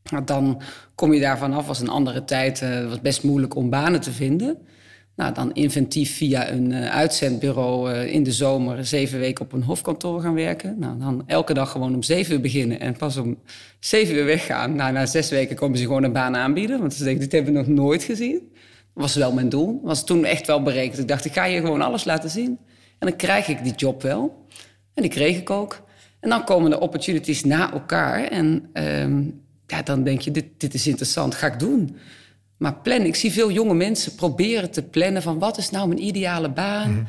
Nou, 0.04 0.24
dan 0.24 0.62
kom 0.96 1.14
je 1.14 1.20
daarvan 1.20 1.54
af, 1.54 1.68
was 1.68 1.80
een 1.80 1.90
andere 1.90 2.24
tijd, 2.24 2.60
was 2.88 3.02
best 3.02 3.24
moeilijk 3.24 3.56
om 3.56 3.70
banen 3.70 4.02
te 4.02 4.12
vinden. 4.12 4.58
Nou, 5.22 5.34
dan 5.34 5.54
inventief 5.54 6.16
via 6.16 6.52
een 6.52 6.72
uh, 6.72 6.90
uitzendbureau 6.90 7.92
uh, 7.92 8.14
in 8.14 8.24
de 8.24 8.32
zomer 8.32 8.86
zeven 8.86 9.20
weken 9.20 9.46
op 9.46 9.54
een 9.54 9.64
hofkantoor 9.64 10.22
gaan 10.22 10.34
werken. 10.34 10.76
Nou, 10.80 11.00
dan 11.00 11.24
elke 11.26 11.54
dag 11.54 11.72
gewoon 11.72 11.96
om 11.96 12.04
zeven 12.04 12.34
uur 12.34 12.42
beginnen 12.42 12.80
en 12.80 12.98
pas 12.98 13.18
om 13.18 13.38
zeven 13.80 14.16
uur 14.16 14.26
weggaan. 14.26 14.76
Nou, 14.76 14.94
na 14.94 15.06
zes 15.06 15.30
weken 15.30 15.56
komen 15.56 15.78
ze 15.78 15.84
gewoon 15.84 16.04
een 16.04 16.14
baan 16.14 16.36
aanbieden. 16.36 16.80
Want 16.80 16.94
ze 16.94 17.04
denken, 17.04 17.22
dit 17.22 17.32
hebben 17.32 17.54
we 17.54 17.60
nog 17.60 17.68
nooit 17.68 18.04
gezien. 18.04 18.52
Was 18.94 19.16
wel 19.16 19.34
mijn 19.34 19.50
doel. 19.50 19.80
was 19.84 20.06
toen 20.06 20.26
echt 20.26 20.48
wel 20.48 20.64
berekend. 20.64 21.00
Ik 21.00 21.08
dacht, 21.08 21.26
ik 21.26 21.34
ga 21.34 21.46
je 21.46 21.60
gewoon 21.60 21.82
alles 21.82 22.04
laten 22.04 22.30
zien. 22.30 22.58
En 23.00 23.08
dan 23.08 23.16
krijg 23.16 23.48
ik 23.48 23.64
die 23.64 23.76
job 23.76 24.02
wel. 24.02 24.46
En 24.94 25.02
die 25.02 25.12
kreeg 25.12 25.38
ik 25.38 25.50
ook. 25.50 25.84
En 26.20 26.30
dan 26.30 26.44
komen 26.44 26.70
de 26.70 26.80
opportunities 26.80 27.44
na 27.44 27.74
elkaar. 27.74 28.24
En 28.24 28.70
um, 28.74 29.42
ja, 29.68 29.82
dan 29.82 30.04
denk 30.04 30.22
je, 30.22 30.32
dit, 30.32 30.46
dit 30.58 30.74
is 30.74 30.88
interessant, 30.88 31.36
ga 31.36 31.48
ik 31.48 31.60
doen. 31.60 31.96
Maar 32.62 32.76
plannen, 32.76 33.08
ik 33.08 33.16
zie 33.16 33.32
veel 33.32 33.52
jonge 33.52 33.74
mensen 33.74 34.16
proberen 34.16 34.72
te 34.72 34.84
plannen 34.84 35.22
van 35.22 35.40
wat 35.40 35.58
is 35.58 35.70
nou 35.70 35.88
mijn 35.88 36.04
ideale 36.04 36.50
baan. 36.50 36.92
Mhm. 36.92 37.04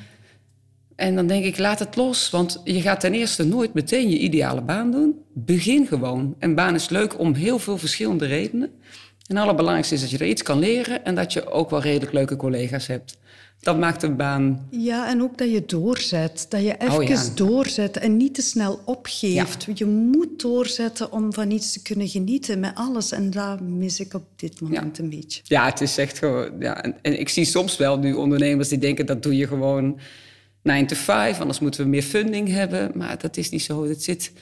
En 0.97 1.15
dan 1.15 1.27
denk 1.27 1.45
ik, 1.45 1.59
laat 1.59 1.79
het 1.79 1.97
los. 1.97 2.31
Want 2.31 2.61
je 2.65 2.81
gaat 2.81 3.01
ten 3.01 3.15
eerste 3.15 3.45
nooit 3.45 3.75
meteen 3.75 4.11
je 4.11 4.19
ideale 4.19 4.61
baan 4.61 4.91
doen. 4.91 5.15
Begin 5.33 5.87
gewoon. 5.87 6.35
Een 6.39 6.55
baan 6.55 6.75
is 6.75 6.89
leuk 6.89 7.19
om 7.19 7.35
heel 7.35 7.59
veel 7.59 7.79
verschillende 7.79 8.27
redenen. 8.27 8.69
En 9.27 9.37
het 9.37 9.39
allerbelangrijkste 9.39 9.95
is 9.95 10.01
dat 10.01 10.11
je 10.11 10.19
er 10.19 10.27
iets 10.27 10.43
kan 10.43 10.59
leren 10.59 11.05
en 11.05 11.15
dat 11.15 11.33
je 11.33 11.51
ook 11.51 11.71
wel 11.71 11.81
redelijk 11.81 12.13
leuke 12.13 12.37
collega's 12.37 12.87
hebt. 12.87 13.19
Dat 13.63 13.79
maakt 13.79 14.03
een 14.03 14.17
baan. 14.17 14.69
Ja, 14.71 15.09
en 15.09 15.23
ook 15.23 15.39
dat 15.39 15.51
je 15.51 15.65
doorzet. 15.67 16.47
Dat 16.49 16.63
je 16.63 16.75
oh, 16.79 17.09
even 17.09 17.35
doorzet 17.35 17.97
en 17.97 18.17
niet 18.17 18.35
te 18.35 18.43
snel 18.43 18.81
opgeeft. 18.85 19.67
Je 19.75 19.87
moet 19.87 20.41
doorzetten 20.41 21.13
om 21.13 21.33
van 21.33 21.51
iets 21.51 21.73
te 21.73 21.83
kunnen 21.83 22.09
genieten 22.09 22.61
met 22.61 22.75
alles. 22.75 23.13
En 23.13 23.31
dat 23.31 23.61
mis 23.61 24.01
ik 24.01 24.15
op 24.15 24.25
dit 24.37 24.61
moment 24.61 24.99
een 24.99 25.11
beetje. 25.11 25.41
Ja, 25.45 25.65
het 25.65 25.81
is 25.81 25.99
echt 25.99 26.19
gewoon. 26.19 26.51
Ja. 26.59 26.83
En, 26.83 26.97
en, 27.03 27.21
ik 27.21 27.29
zie 27.29 27.45
soms 27.45 27.77
wel 27.77 27.99
nu 27.99 28.13
ondernemers 28.13 28.69
die 28.69 28.79
denken 28.79 29.07
dat 29.07 29.23
doe 29.23 29.37
je 29.37 29.47
gewoon 29.47 29.99
9 30.63 30.87
to 30.87 30.97
5, 30.97 31.41
anders 31.41 31.59
moeten 31.59 31.83
we 31.83 31.89
meer 31.89 32.03
funding 32.03 32.49
hebben. 32.49 32.91
Maar 32.95 33.19
dat 33.19 33.37
is 33.37 33.51
niet 33.51 33.63
zo. 33.63 33.89
Het, 33.89 34.03
zit, 34.03 34.33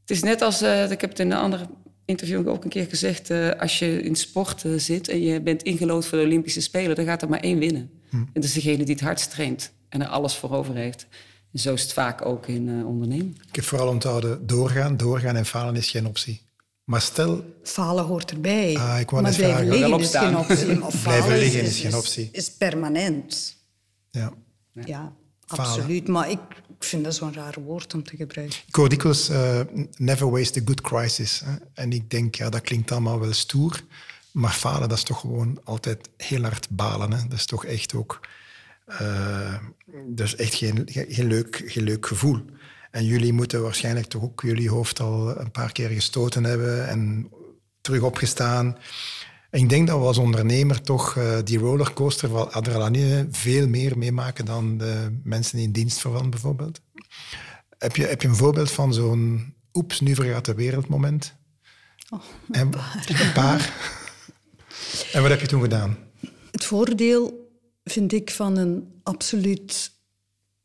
het 0.00 0.10
is 0.10 0.22
net 0.22 0.42
als. 0.42 0.62
Uh, 0.62 0.90
ik 0.90 1.00
heb 1.00 1.10
het 1.10 1.18
in 1.18 1.30
een 1.30 1.38
andere 1.38 1.66
interview 2.04 2.48
ook 2.48 2.64
een 2.64 2.70
keer 2.70 2.86
gezegd. 2.86 3.30
Uh, 3.30 3.50
als 3.50 3.78
je 3.78 4.02
in 4.02 4.14
sport 4.14 4.64
uh, 4.64 4.78
zit 4.78 5.08
en 5.08 5.22
je 5.22 5.40
bent 5.40 5.62
ingelood 5.62 6.06
voor 6.06 6.18
de 6.18 6.24
Olympische 6.24 6.60
Spelen, 6.60 6.96
dan 6.96 7.04
gaat 7.04 7.22
er 7.22 7.28
maar 7.28 7.40
één 7.40 7.58
winnen. 7.58 7.99
Hm. 8.10 8.16
En 8.16 8.28
dat 8.32 8.44
is 8.44 8.52
degene 8.52 8.84
die 8.84 8.94
het 8.94 9.04
hardst 9.04 9.30
traint 9.30 9.72
en 9.88 10.00
er 10.02 10.08
alles 10.08 10.34
voor 10.36 10.50
over 10.50 10.74
heeft. 10.74 11.06
En 11.52 11.58
zo 11.58 11.72
is 11.72 11.82
het 11.82 11.92
vaak 11.92 12.24
ook 12.24 12.46
in 12.46 12.68
uh, 12.68 12.86
ondernemen. 12.86 13.36
Ik 13.48 13.54
heb 13.54 13.64
vooral 13.64 13.88
onthouden, 13.88 14.46
doorgaan, 14.46 14.96
doorgaan 14.96 15.36
en 15.36 15.46
falen 15.46 15.76
is 15.76 15.90
geen 15.90 16.06
optie. 16.06 16.40
Maar 16.84 17.00
stel... 17.00 17.44
Falen 17.62 18.04
hoort 18.04 18.30
erbij. 18.30 18.76
Ah, 18.76 19.00
ik 19.00 19.10
wou 19.10 19.22
maar 19.22 19.34
blijven 19.34 19.66
vragen. 19.66 19.78
liggen 19.78 20.00
is 20.00 20.16
geen 20.16 20.36
optie. 20.36 20.84
Of 20.84 21.02
blijven 21.02 21.38
liggen 21.38 21.62
is, 21.62 21.80
geen 21.80 21.94
optie. 21.94 22.28
Is, 22.32 22.50
permanent. 22.50 23.56
Ja. 24.10 24.32
Ja, 24.84 25.12
absoluut. 25.46 26.08
Maar 26.08 26.30
ik, 26.30 26.38
ik 26.68 26.84
vind 26.84 27.04
dat 27.04 27.14
zo'n 27.14 27.34
raar 27.34 27.56
woord 27.64 27.94
om 27.94 28.02
te 28.02 28.16
gebruiken. 28.16 28.58
Ik 28.66 28.74
hoor 28.74 28.88
dikwijls 28.88 29.30
uh, 29.30 29.60
never 29.96 30.30
waste 30.30 30.60
a 30.60 30.62
good 30.64 30.80
crisis. 30.80 31.42
Hè? 31.44 31.52
En 31.74 31.92
ik 31.92 32.10
denk, 32.10 32.34
ja, 32.34 32.48
dat 32.48 32.60
klinkt 32.60 32.90
allemaal 32.90 33.20
wel 33.20 33.32
stoer. 33.32 33.80
Maar 34.32 34.52
falen, 34.52 34.88
dat 34.88 34.98
is 34.98 35.04
toch 35.04 35.20
gewoon 35.20 35.60
altijd 35.64 36.08
heel 36.16 36.42
hard 36.42 36.70
balen. 36.70 37.12
Hè? 37.12 37.22
Dat 37.28 37.38
is 37.38 37.46
toch 37.46 37.64
echt 37.64 37.94
ook... 37.94 38.20
Uh, 39.00 39.54
dat 40.06 40.26
is 40.26 40.36
echt 40.36 40.54
geen, 40.54 40.82
geen, 40.86 41.26
leuk, 41.26 41.62
geen 41.66 41.84
leuk 41.84 42.06
gevoel. 42.06 42.44
En 42.90 43.04
jullie 43.04 43.32
moeten 43.32 43.62
waarschijnlijk 43.62 44.06
toch 44.06 44.22
ook 44.22 44.40
jullie 44.40 44.70
hoofd 44.70 45.00
al 45.00 45.40
een 45.40 45.50
paar 45.50 45.72
keer 45.72 45.88
gestoten 45.88 46.44
hebben 46.44 46.88
en 46.88 47.30
terug 47.80 48.02
opgestaan. 48.02 48.76
En 49.50 49.60
ik 49.60 49.68
denk 49.68 49.86
dat 49.86 49.98
we 49.98 50.04
als 50.04 50.18
ondernemer 50.18 50.82
toch 50.82 51.16
uh, 51.16 51.38
die 51.44 51.58
rollercoaster 51.58 52.28
van 52.28 52.52
adrenaline 52.52 53.28
veel 53.30 53.68
meer 53.68 53.98
meemaken 53.98 54.44
dan 54.44 54.78
de 54.78 55.20
mensen 55.22 55.58
in 55.58 55.72
dienstverband 55.72 56.30
bijvoorbeeld. 56.30 56.80
Heb 57.78 57.96
je, 57.96 58.06
heb 58.06 58.22
je 58.22 58.28
een 58.28 58.36
voorbeeld 58.36 58.70
van 58.70 58.94
zo'n 58.94 59.54
oeps, 59.72 60.00
nu 60.00 60.14
vergaat 60.14 60.44
de 60.44 60.54
wereld 60.54 60.88
moment? 60.88 61.34
Oh, 62.10 62.20
een 62.50 62.70
paar. 62.70 63.04
Een 63.08 63.32
paar. 63.32 63.72
en 65.12 65.22
wat 65.22 65.30
heb 65.30 65.40
je 65.40 65.46
toen 65.46 65.62
gedaan? 65.62 65.98
Het 66.50 66.64
voordeel 66.64 67.50
vind 67.84 68.12
ik 68.12 68.30
van 68.30 68.56
een 68.56 69.00
absoluut 69.02 69.90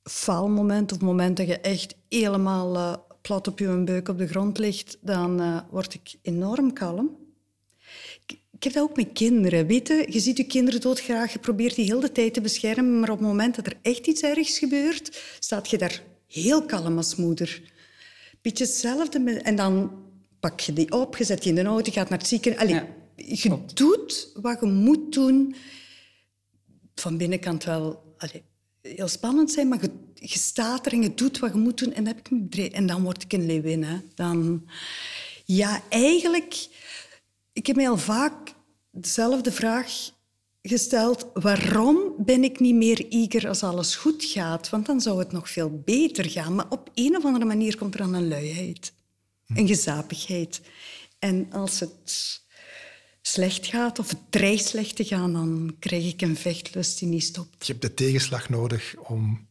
faalmoment, 0.03 0.91
of 0.91 0.99
moment 0.99 1.37
dat 1.37 1.47
je 1.47 1.59
echt 1.59 1.95
helemaal 2.09 2.75
uh, 2.75 2.93
plat 3.21 3.47
op 3.47 3.59
je 3.59 3.83
buik 3.83 4.07
op 4.07 4.17
de 4.17 4.27
grond 4.27 4.57
ligt, 4.57 4.97
dan 5.01 5.41
uh, 5.41 5.59
word 5.69 5.93
ik 5.93 6.15
enorm 6.21 6.73
kalm. 6.73 7.17
Ik, 8.25 8.37
ik, 8.51 8.63
heb 8.63 8.73
dat 8.73 8.83
ook 8.83 8.95
met 8.95 9.09
kinderen. 9.13 9.67
Weet 9.67 9.87
je, 9.87 10.05
je 10.09 10.19
ziet 10.19 10.37
je 10.37 10.45
kinderen 10.45 10.81
doodgraag, 10.81 11.33
je 11.33 11.39
probeert 11.39 11.75
die 11.75 11.85
heel 11.85 11.99
de 11.99 12.11
tijd 12.11 12.33
te 12.33 12.41
beschermen, 12.41 12.99
maar 12.99 13.09
op 13.09 13.17
het 13.17 13.27
moment 13.27 13.55
dat 13.55 13.65
er 13.65 13.77
echt 13.81 14.07
iets 14.07 14.21
ergs 14.21 14.59
gebeurt, 14.59 15.21
staat 15.39 15.69
je 15.69 15.77
daar 15.77 16.01
heel 16.27 16.65
kalm 16.65 16.97
als 16.97 17.15
moeder. 17.15 17.61
Beetje 18.41 18.63
hetzelfde. 18.63 19.39
en 19.41 19.55
dan 19.55 19.91
pak 20.39 20.59
je 20.59 20.73
die 20.73 20.91
op, 20.91 21.17
je 21.17 21.23
zet 21.23 21.41
die 21.41 21.49
in 21.49 21.63
de 21.63 21.69
auto, 21.69 21.85
je 21.85 21.91
gaat 21.91 22.09
naar 22.09 22.17
het 22.17 22.27
ziekenhuis. 22.27 22.69
Allee, 22.69 22.83
je 23.15 23.59
doet 23.73 24.29
wat 24.33 24.59
je 24.59 24.65
moet 24.65 25.13
doen. 25.13 25.55
Van 26.95 27.17
binnenkant 27.17 27.63
wel 27.63 28.15
heel 28.81 29.07
spannend 29.07 29.51
zijn, 29.51 29.67
maar 29.67 29.81
je, 29.81 29.91
je, 30.13 30.37
staat 30.37 30.85
er 30.85 30.93
en 30.93 31.01
je 31.01 31.13
doet 31.13 31.39
wat 31.39 31.53
je 31.53 31.59
moet 31.59 31.77
doen. 31.77 31.93
En 31.93 32.03
dan, 32.03 32.13
heb 32.15 32.29
ik 32.29 32.73
en 32.73 32.85
dan 32.85 33.03
word 33.03 33.23
ik 33.23 33.33
een 33.33 33.45
leeuwin. 33.45 33.83
Hè. 33.83 33.97
Dan, 34.15 34.67
ja, 35.45 35.81
eigenlijk... 35.89 36.67
Ik 37.53 37.67
heb 37.67 37.75
mij 37.75 37.89
al 37.89 37.97
vaak 37.97 38.53
dezelfde 38.91 39.51
vraag 39.51 40.11
gesteld. 40.61 41.27
Waarom 41.33 41.97
ben 42.17 42.43
ik 42.43 42.59
niet 42.59 42.75
meer 42.75 43.07
eager 43.09 43.47
als 43.47 43.63
alles 43.63 43.95
goed 43.95 44.23
gaat? 44.23 44.69
Want 44.69 44.85
dan 44.85 45.01
zou 45.01 45.19
het 45.19 45.31
nog 45.31 45.49
veel 45.49 45.81
beter 45.85 46.29
gaan. 46.29 46.55
Maar 46.55 46.69
op 46.69 46.89
een 46.93 47.15
of 47.15 47.25
andere 47.25 47.45
manier 47.45 47.77
komt 47.77 47.93
er 47.93 47.99
dan 47.99 48.13
een 48.13 48.27
luiheid. 48.27 48.93
Een 49.47 49.67
gezapigheid. 49.67 50.61
En 51.19 51.51
als 51.51 51.79
het 51.79 52.43
slecht 53.27 53.65
gaat 53.65 53.99
of 53.99 54.09
het 54.09 54.19
dreigt 54.29 54.65
slecht 54.65 54.95
te 54.95 55.03
gaan, 55.03 55.33
dan 55.33 55.75
krijg 55.79 56.05
ik 56.05 56.21
een 56.21 56.35
vechtlust 56.35 56.99
die 56.99 57.07
niet 57.07 57.23
stopt. 57.23 57.65
Je 57.65 57.71
hebt 57.71 57.85
de 57.85 57.93
tegenslag 57.93 58.49
nodig 58.49 58.95
om 58.97 59.47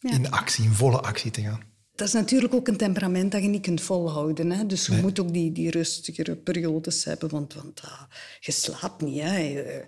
in 0.00 0.30
actie, 0.30 0.64
in 0.64 0.72
volle 0.72 1.00
actie 1.00 1.30
te 1.30 1.42
gaan. 1.42 1.70
Dat 1.94 2.06
is 2.06 2.12
natuurlijk 2.12 2.54
ook 2.54 2.68
een 2.68 2.76
temperament 2.76 3.32
dat 3.32 3.42
je 3.42 3.48
niet 3.48 3.62
kunt 3.62 3.80
volhouden. 3.80 4.50
Hè? 4.50 4.66
Dus 4.66 4.86
je 4.86 4.92
moet 4.92 5.20
ook 5.20 5.32
die, 5.32 5.52
die 5.52 5.70
rustigere 5.70 6.36
periodes 6.36 7.04
hebben, 7.04 7.28
want, 7.28 7.54
want 7.54 7.82
uh, 7.84 8.02
je 8.40 8.52
slaapt 8.52 9.02
niet. 9.02 9.22
Hè? 9.22 9.36
Je, 9.36 9.84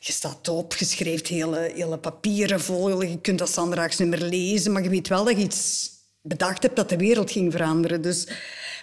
je, 0.00 0.12
staat 0.12 0.48
op, 0.48 0.74
je 0.74 0.84
schrijft 0.84 1.26
hele, 1.26 1.72
hele 1.74 1.98
papieren 1.98 2.60
vol, 2.60 3.02
je 3.02 3.20
kunt 3.20 3.38
dat 3.38 3.50
zandraags 3.50 3.98
niet 3.98 4.08
meer 4.08 4.22
lezen, 4.22 4.72
maar 4.72 4.82
je 4.82 4.88
weet 4.88 5.08
wel 5.08 5.24
dat 5.24 5.36
je 5.36 5.42
iets 5.42 5.90
bedacht 6.22 6.62
hebt 6.62 6.76
dat 6.76 6.88
de 6.88 6.96
wereld 6.96 7.30
ging 7.30 7.52
veranderen. 7.52 8.02
Dus 8.02 8.26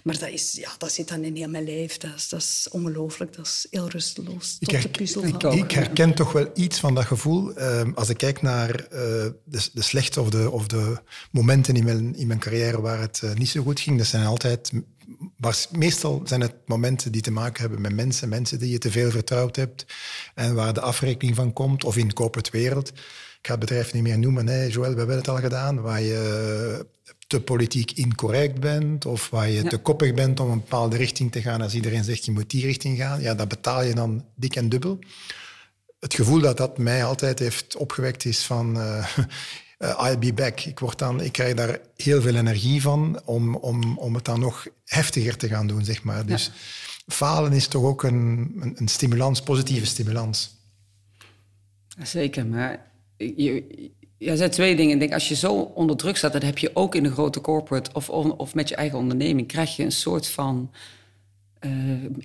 maar 0.03 0.19
dat, 0.19 0.29
is, 0.29 0.51
ja, 0.51 0.69
dat 0.77 0.91
zit 0.91 1.07
dan 1.07 1.23
in 1.23 1.35
heel 1.35 1.49
mijn 1.49 1.63
lijf. 1.63 1.97
Dat 1.97 2.11
is, 2.15 2.29
dat 2.29 2.39
is 2.39 2.67
ongelooflijk. 2.71 3.35
Dat 3.35 3.45
is 3.45 3.67
heel 3.69 3.89
rusteloos. 3.89 4.57
Tot 4.59 4.73
ik, 4.73 4.81
de 4.81 4.89
puzzel 4.89 5.23
ik, 5.23 5.43
ik, 5.43 5.71
herken 5.71 6.13
toch 6.13 6.31
wel 6.31 6.49
iets 6.53 6.79
van 6.79 6.95
dat 6.95 7.05
gevoel. 7.05 7.53
Ehm, 7.53 7.91
als 7.93 8.09
ik 8.09 8.17
kijk 8.17 8.41
naar 8.41 8.69
uh, 8.69 8.89
de, 8.89 9.69
de 9.73 9.81
slechte 9.81 10.21
of 10.21 10.29
de, 10.29 10.51
of 10.51 10.67
de 10.67 10.97
momenten 11.31 11.75
in 11.75 11.83
mijn, 11.83 12.15
in 12.15 12.27
mijn 12.27 12.39
carrière 12.39 12.81
waar 12.81 12.99
het 12.99 13.21
uh, 13.23 13.33
niet 13.33 13.49
zo 13.49 13.63
goed 13.63 13.79
ging, 13.79 13.97
dat 13.97 14.07
zijn 14.07 14.25
altijd... 14.25 14.71
Was, 15.37 15.67
meestal 15.71 16.21
zijn 16.25 16.41
het 16.41 16.55
momenten 16.65 17.11
die 17.11 17.21
te 17.21 17.31
maken 17.31 17.61
hebben 17.61 17.81
met 17.81 17.93
mensen, 17.93 18.29
mensen 18.29 18.59
die 18.59 18.71
je 18.71 18.77
te 18.77 18.91
veel 18.91 19.11
vertrouwd 19.11 19.55
hebt 19.55 19.85
en 20.35 20.55
waar 20.55 20.73
de 20.73 20.81
afrekening 20.81 21.35
van 21.35 21.53
komt, 21.53 21.83
of 21.83 21.97
in 21.97 22.07
de 22.07 22.13
corporate 22.13 22.51
wereld. 22.51 22.89
Ik 22.89 23.47
ga 23.47 23.51
het 23.51 23.59
bedrijf 23.59 23.93
niet 23.93 24.03
meer 24.03 24.19
noemen. 24.19 24.45
Nee, 24.45 24.69
Joël, 24.69 24.91
we 24.91 24.97
hebben 24.97 25.15
het 25.15 25.27
al 25.27 25.37
gedaan. 25.37 25.81
Waar 25.81 26.01
je 26.01 26.85
te 27.29 27.41
politiek 27.41 27.91
incorrect 27.91 28.59
bent 28.59 29.05
of 29.05 29.29
waar 29.29 29.49
je 29.49 29.63
te 29.63 29.77
koppig 29.77 30.13
bent 30.13 30.39
om 30.39 30.49
een 30.51 30.59
bepaalde 30.59 30.97
richting 30.97 31.31
te 31.31 31.41
gaan 31.41 31.61
als 31.61 31.73
iedereen 31.73 32.03
zegt 32.03 32.25
je 32.25 32.31
moet 32.31 32.49
die 32.49 32.65
richting 32.65 32.97
gaan, 32.97 33.21
ja, 33.21 33.33
dat 33.33 33.47
betaal 33.47 33.83
je 33.83 33.93
dan 33.93 34.25
dik 34.35 34.55
en 34.55 34.69
dubbel. 34.69 34.99
Het 35.99 36.13
gevoel 36.13 36.39
dat 36.39 36.57
dat 36.57 36.77
mij 36.77 37.03
altijd 37.03 37.39
heeft 37.39 37.75
opgewekt 37.75 38.25
is 38.25 38.45
van 38.45 38.77
uh, 38.77 39.17
I'll 40.05 40.17
be 40.17 40.33
back. 40.33 40.59
Ik, 40.59 40.79
word 40.79 40.97
dan, 40.97 41.21
ik 41.21 41.31
krijg 41.31 41.55
daar 41.55 41.79
heel 41.95 42.21
veel 42.21 42.35
energie 42.35 42.81
van 42.81 43.21
om, 43.25 43.55
om, 43.55 43.97
om 43.97 44.15
het 44.15 44.25
dan 44.25 44.39
nog 44.39 44.67
heftiger 44.85 45.37
te 45.37 45.47
gaan 45.47 45.67
doen, 45.67 45.85
zeg 45.85 46.03
maar. 46.03 46.25
Dus 46.25 46.51
falen 47.07 47.53
is 47.53 47.67
toch 47.67 47.83
ook 47.83 48.03
een, 48.03 48.55
een, 48.59 48.73
een 48.75 48.87
stimulans, 48.87 49.41
positieve 49.41 49.85
stimulans. 49.85 50.57
Zeker, 52.03 52.45
maar 52.45 52.91
je, 53.17 53.91
ja, 54.19 54.31
er 54.31 54.37
zijn 54.37 54.49
twee 54.49 54.75
dingen. 54.75 54.93
Ik 54.93 54.99
denk, 54.99 55.13
als 55.13 55.27
je 55.27 55.35
zo 55.35 55.53
onder 55.53 55.95
druk 55.95 56.17
staat, 56.17 56.33
dat 56.33 56.41
heb 56.41 56.57
je 56.57 56.71
ook 56.73 56.95
in 56.95 57.05
een 57.05 57.11
grote 57.11 57.41
corporate 57.41 57.89
of, 57.93 58.09
of 58.09 58.55
met 58.55 58.69
je 58.69 58.75
eigen 58.75 58.97
onderneming, 58.97 59.47
krijg 59.47 59.75
je 59.75 59.83
een 59.83 59.91
soort 59.91 60.27
van 60.27 60.71
uh, 61.61 61.71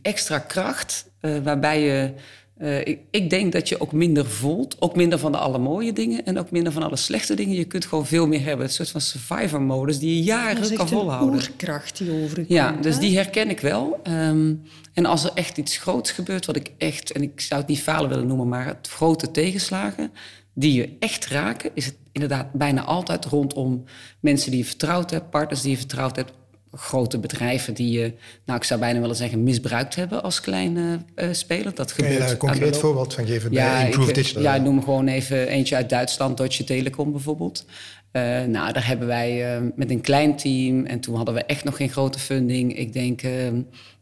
extra 0.03 0.39
kracht, 0.39 1.11
uh, 1.21 1.39
waarbij 1.39 1.81
je. 1.81 2.13
Uh, 2.59 2.79
ik, 2.79 2.99
ik, 3.11 3.31
denk 3.31 3.53
dat 3.53 3.69
je 3.69 3.81
ook 3.81 3.93
minder 3.93 4.27
voelt, 4.27 4.77
ook 4.81 4.97
minder 4.97 5.19
van 5.19 5.33
de 5.33 5.39
alle 5.39 5.59
mooie 5.59 5.93
dingen 5.93 6.25
en 6.25 6.39
ook 6.39 6.51
minder 6.51 6.73
van 6.73 6.83
alle 6.83 6.97
slechte 6.97 7.35
dingen. 7.35 7.57
Je 7.57 7.65
kunt 7.65 7.87
gewoon 7.87 8.07
veel 8.07 8.27
meer 8.27 8.45
hebben. 8.45 8.67
Een 8.67 8.73
soort 8.73 8.91
van 8.91 9.01
survivor-modus 9.01 9.99
die 9.99 10.17
je 10.17 10.23
jaren 10.23 10.77
kan 10.77 10.89
volhouden. 10.89 11.41
Een 11.41 11.57
kracht 11.57 11.99
die 11.99 12.11
overkomt. 12.11 12.49
Ja, 12.49 12.73
dus 12.73 12.99
die 12.99 13.17
herken 13.17 13.51
ik 13.51 13.61
wel. 13.61 14.01
Um, 14.09 14.63
en 14.93 15.07
als 15.07 15.25
er 15.25 15.31
echt 15.35 15.59
iets 15.59 15.77
groots 15.77 16.11
gebeurt, 16.11 16.47
wat 16.47 16.57
ik 16.57 16.71
echt, 16.79 17.13
en 17.13 17.23
ik 17.23 17.41
zou 17.41 17.61
het 17.61 17.69
niet 17.69 17.83
falen 17.83 18.09
willen 18.09 18.27
noemen, 18.27 18.49
maar 18.49 18.67
het 18.67 18.89
grote 18.89 19.31
tegenslagen, 19.31 20.13
die 20.55 20.73
je 20.73 20.97
echt 20.99 21.27
raken, 21.27 21.71
is 21.75 21.85
het 21.85 21.97
inderdaad 22.13 22.53
bijna 22.53 22.85
altijd 22.85 23.25
rondom 23.25 23.85
mensen 24.21 24.51
die 24.51 24.61
je 24.61 24.67
vertrouwd 24.67 25.11
hebt, 25.11 25.31
partners 25.31 25.61
die 25.61 25.71
je 25.71 25.77
vertrouwd 25.77 26.17
hebt, 26.17 26.33
grote 26.73 27.19
bedrijven 27.19 27.75
die 27.75 27.91
je, 27.91 28.13
nou 28.45 28.59
ik 28.59 28.65
zou 28.65 28.81
bijna 28.81 29.01
willen 29.01 29.17
zeggen, 29.17 29.43
misbruikt 29.43 29.95
hebben 29.95 30.23
als 30.23 30.41
kleine 30.41 30.99
uh, 31.17 31.29
speler. 31.33 31.75
Dat 31.75 31.93
Kun 31.93 32.13
je 32.13 32.19
daar 32.19 32.31
een 32.31 32.37
concreet 32.37 32.77
voorbeeld 32.77 33.15
van 33.15 33.27
geven 33.27 33.53
ja, 33.53 33.73
bij 33.73 33.85
Improve 33.85 34.13
Digital? 34.13 34.43
Ja, 34.43 34.57
noem 34.57 34.83
gewoon 34.83 35.09
even 35.09 35.49
eentje 35.49 35.77
uit 35.77 35.89
Duitsland, 35.89 36.37
Deutsche 36.37 36.65
Telekom 36.65 37.13
bijvoorbeeld. 37.13 37.65
Uh, 38.13 38.23
nou, 38.45 38.73
daar 38.73 38.87
hebben 38.87 39.07
wij 39.07 39.61
uh, 39.61 39.69
met 39.77 39.91
een 39.91 40.01
klein 40.01 40.37
team, 40.37 40.85
en 40.85 41.01
toen 41.01 41.17
hadden 41.17 41.35
we 41.35 41.45
echt 41.45 41.65
nog 41.65 41.77
geen 41.77 41.91
grote 41.91 42.19
funding, 42.19 42.79
ik 42.79 42.93
denk 42.93 43.23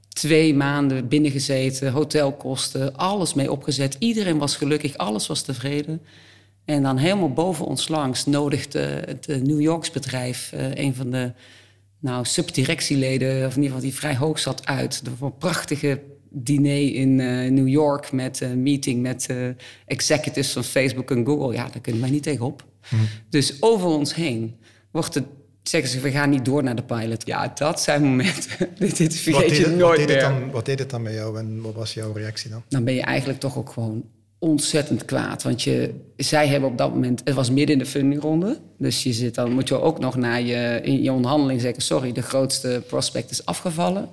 twee 0.08 0.54
maanden 0.54 1.08
binnengezeten, 1.08 1.92
hotelkosten, 1.92 2.96
alles 2.96 3.34
mee 3.34 3.52
opgezet. 3.52 3.96
Iedereen 3.98 4.38
was 4.38 4.56
gelukkig, 4.56 4.96
alles 4.96 5.26
was 5.26 5.42
tevreden. 5.42 6.00
En 6.72 6.82
dan 6.82 6.96
helemaal 6.96 7.32
boven 7.32 7.64
ons 7.64 7.88
langs 7.88 8.26
nodigde 8.26 8.78
het 9.06 9.26
New 9.26 9.60
Yorks 9.60 9.90
bedrijf, 9.90 10.52
uh, 10.54 10.74
een 10.74 10.94
van 10.94 11.10
de 11.10 11.32
nou, 11.98 12.24
subdirectieleden, 12.24 13.46
of 13.46 13.56
in 13.56 13.62
ieder 13.62 13.76
geval 13.76 13.80
die 13.80 13.94
vrij 13.94 14.16
hoog 14.16 14.38
zat, 14.38 14.66
uit. 14.66 15.02
voor 15.18 15.26
een 15.26 15.36
prachtige 15.36 16.00
diner 16.30 16.94
in 16.94 17.18
uh, 17.18 17.50
New 17.50 17.68
York 17.68 18.12
met 18.12 18.40
een 18.40 18.62
meeting 18.62 19.02
met 19.02 19.28
uh, 19.30 19.48
executives 19.86 20.52
van 20.52 20.64
Facebook 20.64 21.10
en 21.10 21.26
Google. 21.26 21.52
Ja, 21.52 21.68
daar 21.68 21.80
kunnen 21.80 22.00
wij 22.00 22.10
niet 22.10 22.22
tegenop. 22.22 22.64
Hm. 22.88 22.96
Dus 23.28 23.62
over 23.62 23.88
ons 23.88 24.14
heen 24.14 24.56
wordt 24.90 25.14
het 25.14 25.24
zeggen 25.62 25.90
ze, 25.90 26.00
we 26.00 26.10
gaan 26.10 26.30
niet 26.30 26.44
door 26.44 26.62
naar 26.62 26.76
de 26.76 26.82
pilot. 26.82 27.26
Ja, 27.26 27.52
dat 27.54 27.80
zijn 27.80 28.02
momenten. 28.02 28.68
dit, 28.78 28.96
dit 28.96 29.16
vergeet 29.16 29.56
je 29.56 29.66
nooit 29.66 29.98
wat 29.98 30.08
meer. 30.08 30.20
Dan, 30.20 30.50
wat 30.50 30.66
deed 30.66 30.78
het 30.78 30.90
dan 30.90 31.02
met 31.02 31.12
jou 31.12 31.38
en 31.38 31.60
wat 31.60 31.74
was 31.74 31.94
jouw 31.94 32.12
reactie 32.12 32.50
dan? 32.50 32.62
Dan 32.68 32.84
ben 32.84 32.94
je 32.94 33.02
eigenlijk 33.02 33.40
toch 33.40 33.58
ook 33.58 33.70
gewoon 33.70 34.04
ontzettend 34.42 35.04
kwaad. 35.04 35.42
Want 35.42 35.62
je, 35.62 35.94
zij 36.16 36.46
hebben 36.46 36.70
op 36.70 36.78
dat 36.78 36.94
moment, 36.94 37.20
het 37.24 37.34
was 37.34 37.50
midden 37.50 37.72
in 37.76 37.78
de 37.78 37.90
fundingronde. 37.90 38.58
Dus 38.78 39.02
je 39.02 39.12
zit 39.12 39.34
dan, 39.34 39.52
moet 39.52 39.68
je 39.68 39.80
ook 39.80 39.98
nog 39.98 40.16
naar 40.16 40.40
je, 40.40 40.80
in 40.82 41.02
je 41.02 41.12
onderhandeling 41.12 41.60
zeggen: 41.60 41.82
sorry, 41.82 42.12
de 42.12 42.22
grootste 42.22 42.82
prospect 42.86 43.30
is 43.30 43.44
afgevallen. 43.44 44.08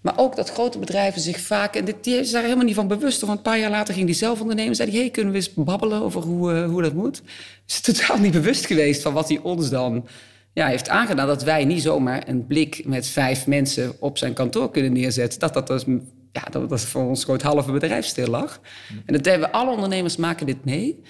Maar 0.00 0.18
ook 0.18 0.36
dat 0.36 0.50
grote 0.50 0.78
bedrijven 0.78 1.20
zich 1.20 1.40
vaak, 1.40 1.74
en 1.74 1.84
dit, 1.84 2.04
die 2.04 2.30
daar 2.30 2.42
helemaal 2.42 2.64
niet 2.64 2.74
van 2.74 2.88
bewust. 2.88 3.20
Want 3.20 3.32
een 3.32 3.42
paar 3.42 3.58
jaar 3.58 3.70
later 3.70 3.94
ging 3.94 4.06
die 4.06 4.14
zelf 4.14 4.40
ondernemen. 4.40 4.74
Zei 4.74 4.90
die, 4.90 5.00
hey, 5.00 5.10
kunnen 5.10 5.32
we 5.32 5.38
eens 5.38 5.54
babbelen 5.54 6.02
over 6.02 6.22
hoe, 6.22 6.52
uh, 6.52 6.64
hoe 6.64 6.82
dat 6.82 6.92
moet? 6.92 7.16
Ze 7.16 7.22
is 7.64 7.80
totaal 7.80 8.18
niet 8.18 8.32
bewust 8.32 8.66
geweest 8.66 9.02
van 9.02 9.12
wat 9.12 9.28
hij 9.28 9.38
ons 9.38 9.70
dan 9.70 10.06
ja, 10.52 10.66
heeft 10.66 10.88
aangedaan. 10.88 11.26
Dat 11.26 11.42
wij 11.42 11.64
niet 11.64 11.82
zomaar 11.82 12.28
een 12.28 12.46
blik 12.46 12.86
met 12.86 13.06
vijf 13.06 13.46
mensen 13.46 13.92
op 13.98 14.18
zijn 14.18 14.32
kantoor 14.32 14.70
kunnen 14.70 14.92
neerzetten. 14.92 15.40
Dat 15.40 15.54
dat 15.54 15.66
dus 15.66 15.84
ja, 16.32 16.42
dat, 16.50 16.68
dat 16.68 16.80
voor 16.80 17.02
ons 17.02 17.20
gewoon 17.20 17.36
het 17.36 17.46
halve 17.46 17.72
bedrijf 17.72 18.06
stil 18.06 18.26
lag. 18.26 18.60
En 19.04 19.14
dat 19.14 19.24
hebben 19.24 19.52
alle 19.52 19.70
ondernemers 19.70 20.16
maken 20.16 20.46
dit 20.46 20.64
mee. 20.64 21.02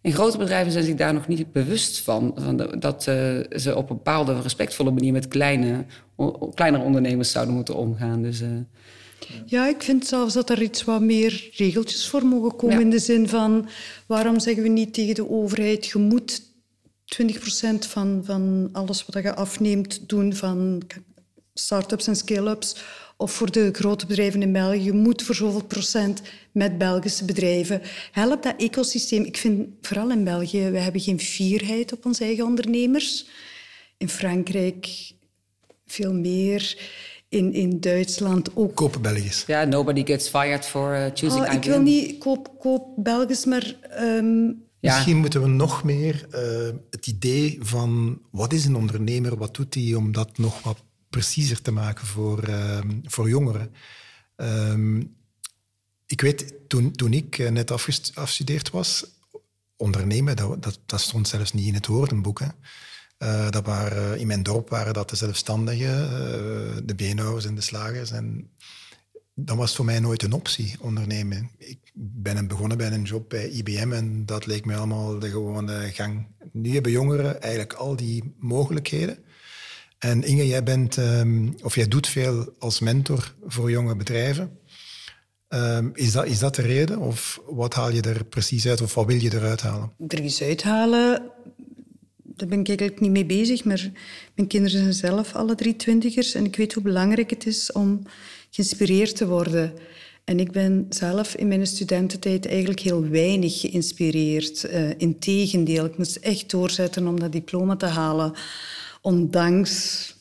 En 0.00 0.12
grote 0.12 0.38
bedrijven 0.38 0.72
zijn 0.72 0.84
zich 0.84 0.94
daar 0.94 1.14
nog 1.14 1.28
niet 1.28 1.52
bewust 1.52 2.00
van. 2.00 2.32
van 2.36 2.56
dat 2.78 3.06
uh, 3.08 3.40
ze 3.56 3.76
op 3.76 3.90
een 3.90 3.96
bepaalde 3.96 4.40
respectvolle 4.40 4.90
manier 4.90 5.12
met 5.12 5.28
kleine, 5.28 5.84
kleinere 6.54 6.84
ondernemers 6.84 7.30
zouden 7.30 7.54
moeten 7.54 7.74
omgaan. 7.74 8.22
Dus, 8.22 8.40
uh, 8.40 8.48
ja, 9.44 9.68
ik 9.68 9.82
vind 9.82 10.06
zelfs 10.06 10.34
dat 10.34 10.50
er 10.50 10.62
iets 10.62 10.84
wat 10.84 11.00
meer 11.00 11.50
regeltjes 11.52 12.08
voor 12.08 12.26
mogen 12.26 12.56
komen. 12.56 12.76
Ja. 12.76 12.82
In 12.82 12.90
de 12.90 12.98
zin 12.98 13.28
van, 13.28 13.68
waarom 14.06 14.40
zeggen 14.40 14.62
we 14.62 14.68
niet 14.68 14.94
tegen 14.94 15.14
de 15.14 15.30
overheid... 15.30 15.86
je 15.86 15.98
moet 15.98 16.42
20% 17.22 17.26
van, 17.78 18.20
van 18.24 18.68
alles 18.72 19.04
wat 19.06 19.22
je 19.22 19.34
afneemt 19.34 20.08
doen 20.08 20.34
van 20.34 20.82
start-ups 21.54 22.06
en 22.06 22.16
scale-ups 22.16 22.76
of 23.20 23.32
voor 23.32 23.50
de 23.50 23.68
grote 23.72 24.06
bedrijven 24.06 24.42
in 24.42 24.52
België. 24.52 24.82
Je 24.82 24.92
moet 24.92 25.22
voor 25.22 25.34
zoveel 25.34 25.64
procent 25.64 26.22
met 26.52 26.78
Belgische 26.78 27.24
bedrijven. 27.24 27.82
Help 28.12 28.42
dat 28.42 28.54
ecosysteem. 28.56 29.24
Ik 29.24 29.36
vind 29.36 29.68
vooral 29.80 30.10
in 30.10 30.24
België, 30.24 30.70
we 30.70 30.78
hebben 30.78 31.00
geen 31.00 31.20
fierheid 31.20 31.92
op 31.92 32.06
onze 32.06 32.24
eigen 32.24 32.44
ondernemers. 32.44 33.26
In 33.96 34.08
Frankrijk 34.08 35.12
veel 35.86 36.14
meer. 36.14 36.78
In, 37.28 37.52
in 37.52 37.80
Duitsland 37.80 38.56
ook. 38.56 38.74
Kopen 38.74 39.02
Belgisch. 39.02 39.44
Ja, 39.46 39.64
nobody 39.64 40.04
gets 40.04 40.28
fired 40.28 40.64
for 40.66 40.94
uh, 40.94 41.04
choosing 41.14 41.46
oh, 41.46 41.52
Ik 41.52 41.64
wil 41.64 41.80
niet 41.80 42.18
koop, 42.18 42.50
koop 42.58 42.88
Belgisch, 42.96 43.44
maar... 43.44 43.76
Um... 44.00 44.66
Misschien 44.80 45.16
moeten 45.16 45.42
we 45.42 45.48
nog 45.48 45.84
meer 45.84 46.26
uh, 46.34 46.74
het 46.90 47.06
idee 47.06 47.58
van 47.60 48.20
wat 48.30 48.52
is 48.52 48.64
een 48.64 48.76
ondernemer, 48.76 49.36
wat 49.36 49.54
doet 49.54 49.74
hij, 49.74 49.94
om 49.94 50.12
dat 50.12 50.38
nog 50.38 50.62
wat 50.62 50.82
preciezer 51.10 51.62
te 51.62 51.70
maken 51.70 52.06
voor, 52.06 52.48
uh, 52.48 52.78
voor 53.02 53.28
jongeren. 53.28 53.72
Um, 54.36 55.16
ik 56.06 56.20
weet, 56.20 56.54
toen, 56.68 56.92
toen 56.92 57.12
ik 57.12 57.38
eh, 57.38 57.50
net 57.50 57.70
afgestudeerd 57.70 58.70
was, 58.70 59.06
ondernemen, 59.76 60.36
dat, 60.36 60.62
dat, 60.62 60.80
dat, 60.86 61.00
stond 61.00 61.28
zelfs 61.28 61.52
niet 61.52 61.66
in 61.66 61.74
het 61.74 61.86
woordenboek. 61.86 62.40
Uh, 62.40 63.50
dat 63.50 63.66
waren, 63.66 64.18
in 64.18 64.26
mijn 64.26 64.42
dorp 64.42 64.68
waren 64.68 64.94
dat 64.94 65.10
de 65.10 65.16
zelfstandigen, 65.16 66.02
uh, 66.02 66.76
de 66.84 66.94
beenhouwers 66.96 67.44
en 67.44 67.54
de 67.54 67.60
slagers. 67.60 68.10
En 68.10 68.50
dat 69.34 69.56
was 69.56 69.76
voor 69.76 69.84
mij 69.84 70.00
nooit 70.00 70.22
een 70.22 70.32
optie, 70.32 70.76
ondernemen. 70.80 71.50
Ik 71.58 71.78
ben 71.94 72.48
begonnen 72.48 72.76
bij 72.76 72.92
een 72.92 73.02
job 73.02 73.28
bij 73.28 73.48
IBM 73.48 73.92
en 73.92 74.26
dat 74.26 74.46
leek 74.46 74.64
me 74.64 74.76
allemaal 74.76 75.18
de 75.18 75.30
gewone 75.30 75.90
gang. 75.92 76.26
Nu 76.52 76.72
hebben 76.72 76.92
jongeren 76.92 77.40
eigenlijk 77.40 77.72
al 77.72 77.96
die 77.96 78.34
mogelijkheden. 78.38 79.18
En 79.98 80.22
Inge, 80.22 80.46
jij 80.46 80.62
bent, 80.62 80.96
um, 80.96 81.54
of 81.62 81.74
jij 81.74 81.88
doet 81.88 82.06
veel 82.06 82.54
als 82.58 82.80
mentor 82.80 83.34
voor 83.46 83.70
jonge 83.70 83.96
bedrijven. 83.96 84.58
Um, 85.48 85.90
is, 85.94 86.12
dat, 86.12 86.26
is 86.26 86.38
dat 86.38 86.54
de 86.54 86.62
reden? 86.62 86.98
Of 86.98 87.40
wat 87.46 87.74
haal 87.74 87.90
je 87.90 88.02
er 88.02 88.24
precies 88.24 88.66
uit? 88.66 88.80
Of 88.80 88.94
wat 88.94 89.06
wil 89.06 89.20
je 89.20 89.34
eruit 89.34 89.60
halen? 89.60 89.92
Er 90.08 90.24
iets 90.24 90.42
uithalen, 90.42 91.22
daar 92.22 92.48
ben 92.48 92.60
ik 92.60 92.68
eigenlijk 92.68 93.00
niet 93.00 93.10
mee 93.10 93.24
bezig. 93.26 93.64
Maar 93.64 93.90
mijn 94.34 94.48
kinderen 94.48 94.80
zijn 94.80 94.94
zelf 94.94 95.34
alle 95.34 95.54
drie 95.54 95.76
twintigers. 95.76 96.34
En 96.34 96.44
ik 96.44 96.56
weet 96.56 96.72
hoe 96.72 96.82
belangrijk 96.82 97.30
het 97.30 97.46
is 97.46 97.72
om 97.72 98.02
geïnspireerd 98.50 99.16
te 99.16 99.26
worden. 99.26 99.72
En 100.24 100.40
ik 100.40 100.52
ben 100.52 100.86
zelf 100.88 101.34
in 101.34 101.48
mijn 101.48 101.66
studententijd 101.66 102.46
eigenlijk 102.46 102.80
heel 102.80 103.08
weinig 103.08 103.60
geïnspireerd. 103.60 104.64
Uh, 104.64 104.90
Integendeel, 104.96 105.84
ik 105.84 105.98
moest 105.98 106.16
echt 106.16 106.50
doorzetten 106.50 107.06
om 107.06 107.20
dat 107.20 107.32
diploma 107.32 107.76
te 107.76 107.86
halen 107.86 108.32
ondanks 109.08 110.14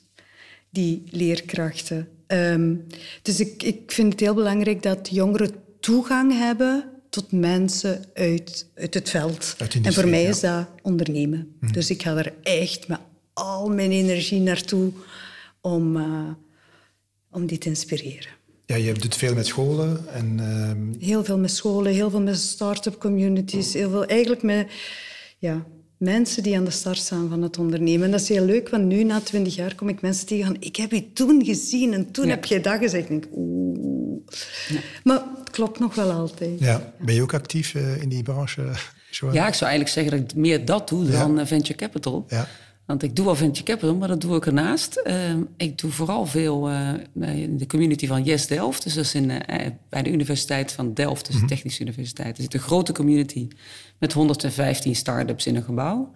die 0.70 1.04
leerkrachten. 1.10 2.08
Um, 2.28 2.88
dus 3.22 3.40
ik, 3.40 3.64
ik 3.64 3.92
vind 3.92 4.12
het 4.12 4.22
heel 4.22 4.34
belangrijk 4.34 4.84
dat 4.84 5.10
jongeren 5.12 5.52
toegang 5.80 6.38
hebben 6.38 6.90
tot 7.10 7.32
mensen 7.32 8.06
uit, 8.14 8.68
uit 8.76 8.94
het 8.94 9.10
veld. 9.10 9.56
en 9.84 9.94
voor 9.94 10.08
mij 10.08 10.24
is 10.24 10.40
dat 10.40 10.68
ondernemen. 10.82 11.56
Mhm. 11.60 11.72
Dus 11.72 11.90
ik 11.90 12.02
ga 12.02 12.16
er 12.16 12.34
echt 12.44 12.88
met 12.88 13.00
al 13.34 13.70
mijn 13.70 13.92
energie 13.92 14.40
naartoe 14.40 14.92
om, 15.62 15.98
uh, 15.98 16.30
om 17.32 17.46
die 17.46 17.58
te 17.58 17.70
inspireren. 17.70 18.30
Ja, 18.66 18.76
je 18.76 18.94
doet 18.94 19.16
veel 19.16 19.34
met 19.34 19.46
scholen. 19.46 20.08
En, 20.14 20.38
uh... 20.40 21.02
Heel 21.08 21.24
veel 21.24 21.38
met 21.38 21.52
scholen, 21.52 21.94
heel 21.94 22.10
veel 22.10 22.22
met 22.22 22.38
start-up 22.38 23.00
communities. 23.00 23.74
Heel 23.74 23.90
veel, 23.90 24.06
eigenlijk 24.06 24.44
met 24.44 24.72
ja, 25.38 25.66
mensen 25.98 26.44
die 26.44 26.58
aan 26.58 26.64
de 26.64 26.72
start 26.72 26.98
staan 26.98 27.30
van 27.30 27.42
het 27.42 27.58
ondernemen. 27.58 28.06
En 28.06 28.12
dat 28.12 28.22
is 28.22 28.30
heel 28.30 28.46
leuk, 28.46 28.70
want 28.70 28.86
nu, 28.86 29.04
na 29.04 29.20
twintig 29.20 29.56
jaar, 29.56 29.76
kom 29.76 29.90
ik 29.90 30.02
mensen 30.02 30.28
tegen 30.28 30.46
van 30.46 30.58
ik 30.60 30.76
heb 30.76 30.92
je 30.92 31.14
toen 31.14 31.46
gezien 31.46 31.94
en 31.94 32.12
toen 32.12 32.28
heb 32.28 32.46
jij 32.46 32.62
dat 32.62 32.78
gezegd. 32.80 33.10
En 33.10 33.16
ik, 33.16 33.28
oeh. 33.36 34.20
Ja. 34.70 34.80
Maar 35.04 35.24
het 35.40 35.50
klopt 35.50 35.80
nog 35.80 35.96
wel 35.96 36.12
altijd. 36.12 36.60
Ja. 36.60 36.94
Ben 37.00 37.16
je 37.16 37.22
ook 37.22 37.34
actief 37.34 37.74
uh, 37.74 38.02
in 38.02 38.10
die 38.10 38.24
branche, 38.24 38.62
Joanne? 39.12 39.40
Ja, 39.40 39.48
ik 39.48 39.54
zou 39.54 39.70
eigenlijk 39.70 39.90
zeggen 39.90 40.12
dat 40.12 40.32
ik 40.32 40.38
meer 40.38 40.66
dat 40.66 40.90
doe 40.90 41.10
dan 41.10 41.40
uh, 41.40 41.46
venture 41.46 41.78
capital. 41.78 42.26
Ja. 42.28 42.48
Want 42.88 43.04
ik 43.04 43.16
doe 43.16 43.26
wel 43.26 43.36
venture 43.36 43.64
capital, 43.64 43.96
maar 43.96 44.08
dat 44.08 44.22
doe 44.22 44.36
ik 44.36 44.46
ernaast. 44.46 45.02
Uh, 45.06 45.14
ik 45.58 45.78
doe 45.78 45.92
vooral 45.92 46.26
veel 46.26 46.72
uh, 46.72 46.94
in 47.14 47.58
de 47.58 47.68
community 47.68 48.08
van 48.08 48.24
Yes 48.24 48.48
Delft. 48.48 48.84
Dus 48.84 48.94
dat 48.94 49.04
is 49.04 49.16
in, 49.16 49.32
bij 49.90 50.04
de 50.04 50.12
Universiteit 50.12 50.72
van 50.72 50.94
Delft, 50.94 51.26
dus 51.26 51.36
de 51.36 51.42
mhm. 51.42 51.50
Technische 51.50 51.82
Universiteit. 51.82 52.38
Er 52.38 52.44
zit 52.44 52.54
een 52.54 52.60
grote 52.60 52.94
community 52.94 53.48
met 54.00 54.14
115 54.14 54.96
start-ups 54.96 55.46
in 55.46 55.56
een 55.56 55.64
gebouw. 55.64 56.14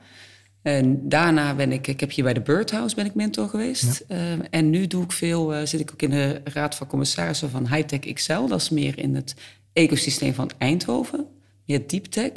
En 0.61 1.09
daarna 1.09 1.55
ben 1.55 1.71
ik, 1.71 1.87
ik 1.87 1.99
heb 1.99 2.11
hier 2.11 2.23
bij 2.23 2.33
de 2.33 2.41
Birdhouse 2.41 2.95
ben 2.95 3.05
ik 3.05 3.15
mentor 3.15 3.49
geweest. 3.49 4.03
Ja. 4.07 4.15
Uh, 4.15 4.45
en 4.49 4.69
nu 4.69 4.87
doe 4.87 5.03
ik 5.03 5.11
veel, 5.11 5.67
zit 5.67 5.79
ik 5.79 5.91
ook 5.91 6.01
in 6.01 6.09
de 6.09 6.41
raad 6.43 6.75
van 6.75 6.87
commissarissen 6.87 7.49
van 7.49 7.67
Hightech 7.67 8.13
XL. 8.13 8.47
Dat 8.47 8.61
is 8.61 8.69
meer 8.69 8.99
in 8.99 9.15
het 9.15 9.35
ecosysteem 9.73 10.33
van 10.33 10.51
Eindhoven, 10.57 11.25
meer 11.65 11.87
deep 11.87 12.05
tech. 12.05 12.31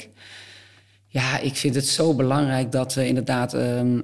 Ja, 1.06 1.38
ik 1.38 1.56
vind 1.56 1.74
het 1.74 1.86
zo 1.86 2.14
belangrijk 2.14 2.72
dat 2.72 2.94
we 2.94 3.06
inderdaad 3.06 3.54
um, 3.54 4.02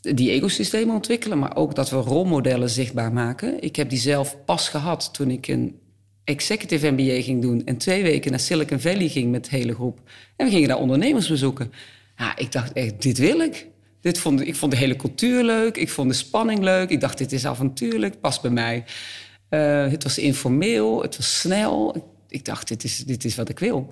die 0.00 0.30
ecosystemen 0.30 0.94
ontwikkelen, 0.94 1.38
maar 1.38 1.56
ook 1.56 1.74
dat 1.74 1.90
we 1.90 1.96
rolmodellen 1.96 2.70
zichtbaar 2.70 3.12
maken. 3.12 3.62
Ik 3.62 3.76
heb 3.76 3.90
die 3.90 3.98
zelf 3.98 4.44
pas 4.44 4.68
gehad 4.68 5.14
toen 5.14 5.30
ik 5.30 5.48
een 5.48 5.78
executive 6.24 6.90
MBA 6.90 7.22
ging 7.22 7.42
doen 7.42 7.64
en 7.64 7.76
twee 7.76 8.02
weken 8.02 8.30
naar 8.30 8.40
Silicon 8.40 8.80
Valley 8.80 9.08
ging 9.08 9.30
met 9.30 9.44
de 9.44 9.56
hele 9.56 9.74
groep. 9.74 10.00
En 10.36 10.46
we 10.46 10.52
gingen 10.52 10.68
daar 10.68 10.78
ondernemers 10.78 11.28
bezoeken. 11.28 11.72
Ja, 12.16 12.36
ik 12.36 12.52
dacht 12.52 12.72
echt, 12.72 13.02
dit 13.02 13.18
wil 13.18 13.40
ik. 13.40 13.68
Dit 14.00 14.18
vond, 14.18 14.40
ik 14.40 14.56
vond 14.56 14.72
de 14.72 14.78
hele 14.78 14.96
cultuur 14.96 15.44
leuk, 15.44 15.76
ik 15.76 15.88
vond 15.88 16.08
de 16.08 16.16
spanning 16.16 16.60
leuk. 16.60 16.90
Ik 16.90 17.00
dacht, 17.00 17.18
dit 17.18 17.32
is 17.32 17.46
avontuurlijk, 17.46 18.20
past 18.20 18.42
bij 18.42 18.50
mij. 18.50 18.84
Uh, 19.50 19.90
het 19.90 20.02
was 20.02 20.18
informeel, 20.18 21.02
het 21.02 21.16
was 21.16 21.40
snel. 21.40 22.08
Ik 22.28 22.44
dacht, 22.44 22.68
dit 22.68 22.84
is, 22.84 22.98
dit 22.98 23.24
is 23.24 23.36
wat 23.36 23.48
ik 23.48 23.58
wil. 23.58 23.88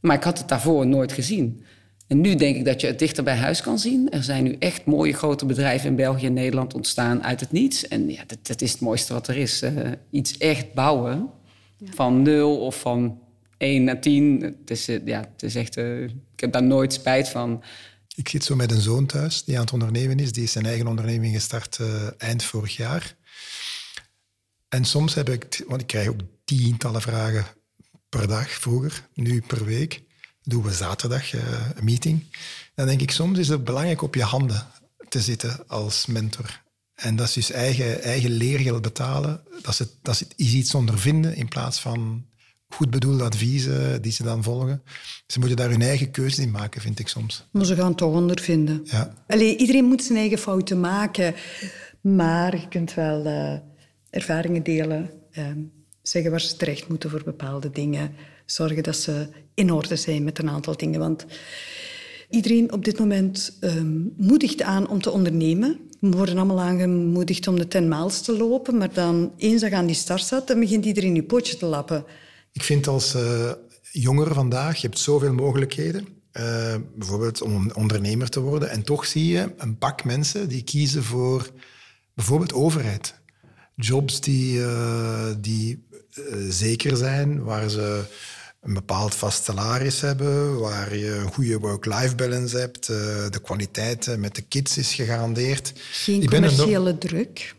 Maar 0.00 0.16
ik 0.16 0.22
had 0.22 0.38
het 0.38 0.48
daarvoor 0.48 0.86
nooit 0.86 1.12
gezien. 1.12 1.64
En 2.10 2.20
nu 2.20 2.34
denk 2.34 2.56
ik 2.56 2.64
dat 2.64 2.80
je 2.80 2.86
het 2.86 2.98
dichter 2.98 3.24
bij 3.24 3.36
huis 3.36 3.62
kan 3.62 3.78
zien. 3.78 4.10
Er 4.10 4.22
zijn 4.22 4.44
nu 4.44 4.56
echt 4.58 4.84
mooie 4.84 5.12
grote 5.12 5.46
bedrijven 5.46 5.88
in 5.88 5.96
België 5.96 6.26
en 6.26 6.32
Nederland 6.32 6.74
ontstaan 6.74 7.22
uit 7.22 7.40
het 7.40 7.52
niets. 7.52 7.88
En 7.88 8.10
ja, 8.10 8.24
dat, 8.26 8.46
dat 8.46 8.60
is 8.60 8.72
het 8.72 8.80
mooiste 8.80 9.12
wat 9.12 9.28
er 9.28 9.36
is. 9.36 9.62
Uh, 9.62 9.90
iets 10.10 10.36
echt 10.38 10.72
bouwen 10.72 11.30
van 11.84 12.22
nul 12.22 12.60
of 12.60 12.80
van 12.80 13.18
1 13.58 13.84
naar 13.84 14.00
10. 14.00 14.40
Het 14.40 14.70
is, 14.70 14.88
eh, 14.88 15.06
ja, 15.06 15.20
het 15.32 15.42
is 15.42 15.54
echt, 15.54 15.76
uh, 15.76 16.02
ik 16.02 16.40
heb 16.40 16.52
daar 16.52 16.62
nooit 16.62 16.92
spijt 16.92 17.28
van. 17.28 17.62
Ik 18.14 18.28
zit 18.28 18.44
zo 18.44 18.56
met 18.56 18.70
een 18.70 18.80
zoon 18.80 19.06
thuis 19.06 19.44
die 19.44 19.54
aan 19.54 19.64
het 19.64 19.72
ondernemen 19.72 20.18
is. 20.18 20.32
Die 20.32 20.42
is 20.42 20.52
zijn 20.52 20.66
eigen 20.66 20.86
onderneming 20.86 21.34
gestart 21.34 21.78
uh, 21.80 22.08
eind 22.18 22.42
vorig 22.42 22.76
jaar. 22.76 23.16
En 24.68 24.84
soms 24.84 25.14
heb 25.14 25.28
ik, 25.28 25.64
want 25.66 25.80
ik 25.80 25.86
krijg 25.86 26.08
ook 26.08 26.20
tientallen 26.44 27.02
vragen 27.02 27.46
per 28.08 28.28
dag 28.28 28.50
vroeger, 28.50 29.08
nu 29.14 29.42
per 29.46 29.64
week. 29.64 30.08
Doen 30.42 30.62
we 30.62 30.72
zaterdag 30.72 31.32
uh, 31.32 31.42
een 31.74 31.84
meeting. 31.84 32.24
Dan 32.74 32.86
denk 32.86 33.00
ik, 33.00 33.10
soms 33.10 33.38
is 33.38 33.48
het 33.48 33.64
belangrijk 33.64 34.02
op 34.02 34.14
je 34.14 34.22
handen 34.22 34.66
te 35.08 35.20
zitten 35.20 35.68
als 35.68 36.06
mentor. 36.06 36.62
En 36.94 37.16
dat 37.16 37.26
is 37.26 37.32
dus 37.32 37.50
eigen, 37.50 38.02
eigen 38.02 38.30
leergeld 38.30 38.82
betalen. 38.82 39.40
Dat 39.62 39.80
is, 39.80 39.86
dat 40.02 40.24
is 40.36 40.46
iets 40.46 40.74
ondervinden 40.74 41.36
in 41.36 41.48
plaats 41.48 41.80
van 41.80 42.24
goed 42.68 42.90
bedoelde 42.90 43.24
adviezen 43.24 44.02
die 44.02 44.12
ze 44.12 44.22
dan 44.22 44.42
volgen. 44.42 44.82
Ze 45.26 45.38
moeten 45.38 45.56
daar 45.56 45.70
hun 45.70 45.82
eigen 45.82 46.10
keuze 46.10 46.42
in 46.42 46.50
maken, 46.50 46.80
vind 46.80 46.98
ik 46.98 47.08
soms. 47.08 47.46
Maar 47.50 47.64
ze 47.64 47.74
gaan 47.74 47.88
het 47.88 47.96
toch 47.96 48.14
ondervinden. 48.14 48.80
Ja. 48.84 49.14
Allee, 49.26 49.56
iedereen 49.56 49.84
moet 49.84 50.02
zijn 50.02 50.18
eigen 50.18 50.38
fouten 50.38 50.80
maken. 50.80 51.34
Maar 52.00 52.60
je 52.60 52.68
kunt 52.68 52.94
wel 52.94 53.26
uh, 53.26 53.58
ervaringen 54.10 54.62
delen. 54.62 55.10
Uh, 55.32 55.46
zeggen 56.02 56.30
waar 56.30 56.40
ze 56.40 56.56
terecht 56.56 56.88
moeten 56.88 57.10
voor 57.10 57.22
bepaalde 57.24 57.70
dingen. 57.70 58.14
Zorgen 58.46 58.82
dat 58.82 58.96
ze 58.96 59.28
in 59.60 59.72
orde 59.72 59.96
zijn 59.96 60.24
met 60.24 60.38
een 60.38 60.50
aantal 60.50 60.76
dingen. 60.76 61.00
Want 61.00 61.26
iedereen 62.30 62.72
op 62.72 62.84
dit 62.84 62.98
moment 62.98 63.58
um, 63.60 64.12
moedigt 64.16 64.62
aan 64.62 64.88
om 64.88 65.02
te 65.02 65.10
ondernemen. 65.10 65.78
We 66.00 66.10
worden 66.10 66.36
allemaal 66.36 66.60
aangemoedigd 66.60 67.48
om 67.48 67.58
de 67.58 67.68
10 67.68 67.88
miles 67.88 68.20
te 68.20 68.36
lopen, 68.36 68.76
maar 68.76 68.92
dan 68.92 69.32
eens 69.36 69.60
dat 69.60 69.70
je 69.70 69.76
aan 69.76 69.86
die 69.86 69.94
start 69.94 70.20
staat, 70.20 70.46
dan 70.46 70.60
begint 70.60 70.84
iedereen 70.84 71.14
je 71.14 71.22
pootje 71.22 71.56
te 71.56 71.66
lappen. 71.66 72.04
Ik 72.52 72.62
vind 72.62 72.86
als 72.86 73.14
uh, 73.14 73.52
jongere 73.92 74.34
vandaag, 74.34 74.76
je 74.76 74.86
hebt 74.86 74.98
zoveel 74.98 75.32
mogelijkheden. 75.32 76.06
Uh, 76.32 76.74
bijvoorbeeld 76.94 77.42
om 77.42 77.70
ondernemer 77.74 78.28
te 78.28 78.40
worden. 78.40 78.70
En 78.70 78.82
toch 78.82 79.06
zie 79.06 79.26
je 79.26 79.52
een 79.56 79.78
pak 79.78 80.04
mensen 80.04 80.48
die 80.48 80.64
kiezen 80.64 81.04
voor 81.04 81.50
bijvoorbeeld 82.14 82.52
overheid. 82.52 83.14
Jobs 83.74 84.20
die, 84.20 84.58
uh, 84.58 85.26
die 85.38 85.84
zeker 86.48 86.96
zijn, 86.96 87.42
waar 87.42 87.68
ze 87.68 88.04
een 88.60 88.74
bepaald 88.74 89.14
vast 89.14 89.44
salaris 89.44 90.00
hebben, 90.00 90.58
waar 90.58 90.96
je 90.96 91.14
een 91.14 91.32
goede 91.32 91.58
work-life 91.58 92.14
balance 92.14 92.58
hebt, 92.58 92.88
eh, 92.88 92.96
de 93.30 93.40
kwaliteit 93.42 94.16
met 94.18 94.34
de 94.34 94.42
kids 94.42 94.76
is 94.78 94.94
gegarandeerd. 94.94 95.72
Geen 95.76 96.28
commerciële 96.28 96.98
druk. 96.98 97.54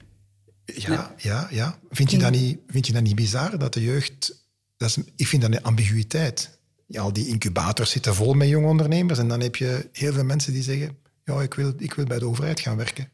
Ja, 0.66 1.16
ja, 1.18 1.48
ja. 1.52 1.80
Vind, 1.90 2.12
je 2.12 2.18
dat 2.18 2.32
niet, 2.32 2.60
vind 2.68 2.88
je 2.88 2.94
dat 2.94 3.04
niet 3.04 3.16
bizar 3.16 3.58
dat 3.58 3.74
de 3.74 3.84
jeugd... 3.84 4.40
Dat 4.78 4.90
is, 4.90 4.98
ik 5.16 5.28
vind 5.28 5.42
dat 5.42 5.52
een 5.52 5.64
ambiguïteit. 5.64 6.60
Ja, 6.86 7.02
al 7.02 7.14
die 7.14 7.28
incubators 7.28 7.92
zitten 7.92 8.16
vol 8.16 8.34
met 8.34 8.48
jonge 8.48 8.68
ondernemers 8.68 9.20
en 9.20 9.28
dan 9.28 9.40
heb 9.40 9.56
je 9.56 9.90
heel 9.92 10.14
veel 10.14 10.24
mensen 10.24 10.54
die 10.54 10.64
zeggen 10.64 10.98
Ja, 11.26 11.42
ik 11.42 11.54
wil, 11.54 11.74
ik 11.78 11.94
wil 11.94 12.06
bij 12.06 12.20
de 12.20 12.26
overheid 12.26 12.60
gaan 12.60 12.78
werken. 12.78 13.10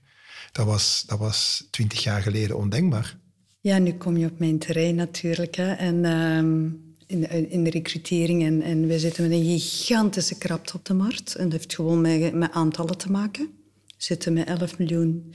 Dat 0.51 0.65
was, 0.65 1.03
dat 1.07 1.19
was 1.19 1.67
twintig 1.71 2.03
jaar 2.03 2.21
geleden 2.21 2.57
ondenkbaar. 2.57 3.17
Ja, 3.59 3.77
nu 3.77 3.93
kom 3.93 4.17
je 4.17 4.25
op 4.25 4.39
mijn 4.39 4.59
terrein 4.59 4.95
natuurlijk. 4.95 5.55
Hè. 5.55 5.71
En 5.71 6.05
ehm, 6.05 6.69
in, 7.07 7.49
in 7.49 7.63
de 7.63 7.69
recrutering. 7.69 8.43
En, 8.43 8.61
en 8.61 8.87
we 8.87 8.99
zitten 8.99 9.23
met 9.23 9.31
een 9.31 9.59
gigantische 9.59 10.37
krapte 10.37 10.73
op 10.73 10.85
de 10.85 10.93
markt. 10.93 11.35
En 11.35 11.43
dat 11.43 11.51
heeft 11.51 11.75
gewoon 11.75 12.01
met, 12.01 12.33
met 12.33 12.51
aantallen 12.51 12.97
te 12.97 13.11
maken. 13.11 13.49
We 13.85 13.93
zitten 13.97 14.33
met 14.33 14.47
11 14.47 14.77
miljoen 14.77 15.33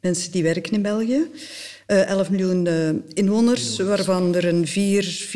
mensen 0.00 0.32
die 0.32 0.42
werken 0.42 0.72
in 0.72 0.82
België. 0.82 1.30
Uh, 1.86 2.00
eh, 2.00 2.08
11 2.08 2.30
miljoen 2.30 2.66
uh, 2.66 2.88
inwoners, 3.14 3.78
waarvan 3.78 4.34
er 4.34 4.44
een 4.44 4.66
4, 4.66 5.28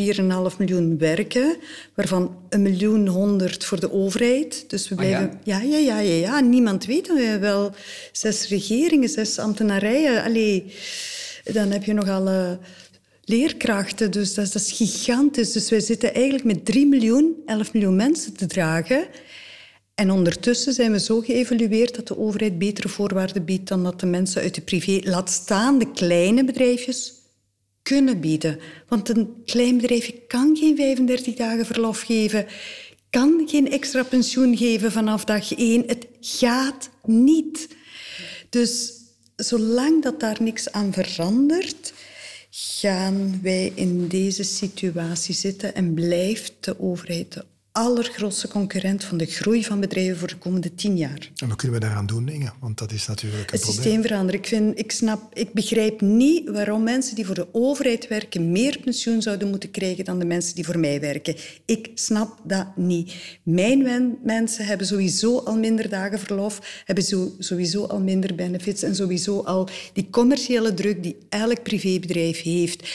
4,5 0.53 0.57
miljoen 0.59 0.99
werken, 0.99 1.57
waarvan 1.95 2.37
een 2.49 2.62
miljoen 2.62 3.09
honderd 3.09 3.64
voor 3.64 3.81
de 3.81 3.93
overheid. 3.93 4.64
Dus 4.71 4.88
we 4.88 4.95
blijven... 4.95 5.40
ja? 5.45 5.61
ja? 5.61 5.79
Ja, 5.79 5.99
ja, 5.99 6.14
ja, 6.14 6.40
Niemand 6.40 6.85
weet. 6.85 7.07
We 7.07 7.23
hebben 7.23 7.51
wel 7.51 7.75
zes 8.12 8.49
regeringen, 8.49 9.09
zes 9.09 9.38
ambtenarijen. 9.38 10.23
Allee, 10.23 10.73
dan 11.53 11.71
heb 11.71 11.85
je 11.85 11.93
nog 11.93 12.09
alle 12.09 12.59
leerkrachten. 13.31 14.11
Dus 14.11 14.35
dat 14.35 14.55
is, 14.55 14.73
gigantisch. 14.73 15.53
Dus 15.53 15.71
wij 15.71 15.81
zitten 15.81 16.14
eigenlijk 16.14 16.45
met 16.45 16.64
3 16.64 16.87
miljoen, 16.87 17.35
11 17.47 17.73
miljoen 17.73 17.97
mensen 17.97 18.33
te 18.37 18.47
dragen. 18.47 19.09
En 19.95 20.11
ondertussen 20.11 20.73
zijn 20.73 20.93
we 20.93 21.01
zo 21.01 21.21
geëvolueerd 21.21 21.95
dat 21.95 22.09
de 22.09 22.19
overheid 22.19 22.59
betere 22.59 22.88
voorwaarden 22.88 23.45
biedt 23.45 23.69
dan 23.69 23.83
dat 23.83 24.01
de 24.01 24.07
mensen 24.07 24.43
uit 24.43 24.55
de 24.55 24.61
privé, 24.61 25.01
laat 25.03 25.31
staan 25.31 25.79
de 25.79 25.90
kleine 25.93 26.45
bedrijfjes, 26.45 27.12
kunnen 27.83 28.21
bieden. 28.21 28.59
Want 28.88 29.09
een 29.09 29.43
klein 29.45 29.77
bedrijfje 29.77 30.12
kan 30.12 30.57
geen 30.57 30.77
35 30.77 31.35
dagen 31.35 31.66
verlof 31.66 32.01
geven, 32.01 32.47
kan 33.11 33.43
geen 33.47 33.71
extra 33.71 34.03
pensioen 34.03 34.57
geven 34.57 34.93
vanaf 34.93 35.25
dag 35.25 35.55
één. 35.55 35.83
Het 35.87 36.07
gaat 36.21 36.90
niet. 37.05 37.69
Dus 38.49 38.93
zolang 39.37 40.03
dat 40.03 40.21
daar 40.21 40.37
niks 40.40 40.73
aan 40.73 40.93
verandert, 40.93 41.93
gaan 42.51 43.43
wij 43.43 43.73
in 43.75 44.09
deze 44.09 44.43
situatie 44.43 45.35
zitten 45.35 45.75
en 45.75 45.95
blijft 45.95 46.55
de 46.61 46.81
overheid 46.81 47.33
de 47.33 47.45
allergrootste 47.73 48.49
concurrent 48.49 49.05
van 49.05 49.19
de 49.19 49.27
groei 49.27 49.65
van 49.65 49.81
bedrijven 49.81 50.17
voor 50.17 50.29
de 50.29 50.39
komende 50.39 50.75
tien 50.75 50.97
jaar. 50.97 51.31
En 51.37 51.49
wat 51.49 51.57
kunnen 51.57 51.81
we 51.81 51.87
daaraan 51.87 52.07
doen, 52.07 52.29
Inge? 52.29 52.51
Want 52.61 52.79
dat 52.79 52.93
is 52.93 53.07
natuurlijk 53.07 53.51
een 53.51 53.59
het 53.59 53.61
probleem. 53.61 53.77
Het 53.77 53.85
systeem 53.85 54.03
veranderen. 54.03 54.41
Ik, 54.41 54.47
vind, 54.47 54.79
ik, 54.79 54.93
snap, 54.93 55.35
ik 55.35 55.53
begrijp 55.53 56.01
niet 56.01 56.49
waarom 56.49 56.83
mensen 56.83 57.15
die 57.15 57.27
voor 57.27 57.35
de 57.35 57.49
overheid 57.53 58.09
werken 58.09 58.53
meer 58.53 58.79
pensioen 58.85 59.23
zouden 59.23 59.49
moeten 59.49 59.71
krijgen 59.71 60.05
dan 60.05 60.19
de 60.19 60.25
mensen 60.25 60.55
die 60.55 60.65
voor 60.65 60.79
mij 60.79 61.01
werken. 61.01 61.37
Ik 61.65 61.91
snap 61.95 62.41
dat 62.45 62.77
niet. 62.77 63.15
Mijn 63.43 64.19
mensen 64.25 64.67
hebben 64.67 64.87
sowieso 64.87 65.39
al 65.39 65.59
minder 65.59 65.89
dagen 65.89 66.19
verlof, 66.19 66.83
hebben 66.85 67.05
sowieso 67.39 67.85
al 67.85 68.01
minder 68.01 68.35
benefits 68.35 68.83
en 68.83 68.95
sowieso 68.95 69.41
al 69.41 69.69
die 69.93 70.11
commerciële 70.11 70.75
druk 70.75 71.03
die 71.03 71.17
elk 71.29 71.63
privébedrijf 71.63 72.43
heeft. 72.43 72.89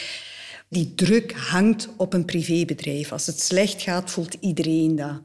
Die 0.70 0.96
druk 0.96 1.34
hangt 1.34 1.90
op 1.98 2.14
een 2.14 2.26
privébedrijf. 2.26 3.12
Als 3.12 3.26
het 3.26 3.42
slecht 3.42 3.82
gaat, 3.82 4.12
voelt 4.12 4.38
iedereen 4.40 4.96
dat. 4.96 5.22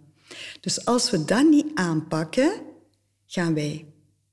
Dus 0.61 0.85
als 0.85 1.11
we 1.11 1.25
dat 1.25 1.49
niet 1.49 1.67
aanpakken, 1.75 2.53
gaan 3.27 3.55
wij, 3.55 3.87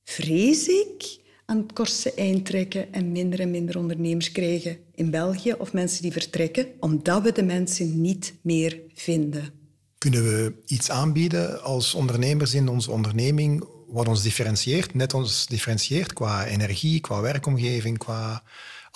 vrees 0.03 0.67
ik, 0.67 1.19
aan 1.45 1.57
het 1.57 1.73
kortste 1.73 2.13
eind 2.13 2.45
trekken 2.45 2.93
en 2.93 3.11
minder 3.11 3.39
en 3.39 3.51
minder 3.51 3.77
ondernemers 3.77 4.31
krijgen 4.31 4.77
in 4.95 5.11
België 5.11 5.53
of 5.53 5.73
mensen 5.73 6.01
die 6.01 6.11
vertrekken, 6.11 6.67
omdat 6.79 7.23
we 7.23 7.31
de 7.31 7.43
mensen 7.43 8.01
niet 8.01 8.33
meer 8.41 8.79
vinden. 8.93 9.49
Kunnen 9.97 10.23
we 10.23 10.53
iets 10.65 10.89
aanbieden 10.89 11.63
als 11.63 11.93
ondernemers 11.93 12.53
in 12.53 12.67
onze 12.67 12.91
onderneming 12.91 13.67
wat 13.87 14.07
ons 14.07 14.21
differentieert, 14.21 14.93
net 14.93 15.13
ons 15.13 15.45
differentieert 15.45 16.13
qua 16.13 16.45
energie, 16.45 16.99
qua 16.99 17.21
werkomgeving, 17.21 17.97
qua 17.97 18.43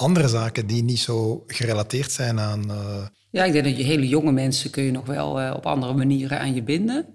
andere 0.02 0.28
zaken 0.28 0.68
die 0.68 0.84
niet 0.84 1.00
zo 1.00 1.44
gerelateerd 1.48 2.12
zijn 2.12 2.40
aan. 2.40 2.64
Uh... 2.68 3.06
Ja, 3.30 3.44
ik 3.44 3.52
denk 3.52 3.66
dat 3.66 3.78
je 3.78 3.84
hele 3.84 4.08
jonge 4.08 4.32
mensen 4.32 4.70
kun 4.70 4.84
je 4.84 4.92
nog 4.92 5.06
wel 5.06 5.42
uh, 5.42 5.54
op 5.56 5.66
andere 5.66 5.94
manieren 5.94 6.40
aan 6.40 6.54
je 6.54 6.64
binden. 6.64 7.06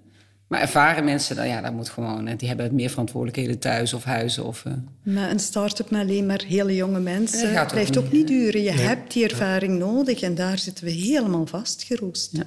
Maar 0.47 0.61
ervaren 0.61 1.03
mensen, 1.03 1.35
dan, 1.35 1.47
ja, 1.47 1.61
dat 1.61 1.73
moet 1.73 1.89
gewoon. 1.89 2.35
Die 2.35 2.47
hebben 2.47 2.75
meer 2.75 2.89
verantwoordelijkheden 2.89 3.59
thuis 3.59 3.93
of 3.93 4.03
huizen. 4.03 4.45
Of, 4.45 4.63
uh... 4.67 4.73
Maar 5.03 5.31
een 5.31 5.39
start-up 5.39 5.89
met 5.89 6.01
alleen 6.01 6.25
maar 6.25 6.43
hele 6.47 6.75
jonge 6.75 6.99
mensen 6.99 7.53
dat 7.53 7.71
blijft 7.71 7.97
ook 7.97 8.11
niet 8.11 8.27
duren. 8.27 8.61
Je 8.61 8.71
hebt 8.71 9.13
die 9.13 9.23
ervaring 9.23 9.79
nodig 9.79 10.21
en 10.21 10.35
daar 10.35 10.57
zitten 10.57 10.85
we 10.85 10.91
helemaal 10.91 11.45
vastgeroest. 11.45 12.29
Ja. 12.31 12.43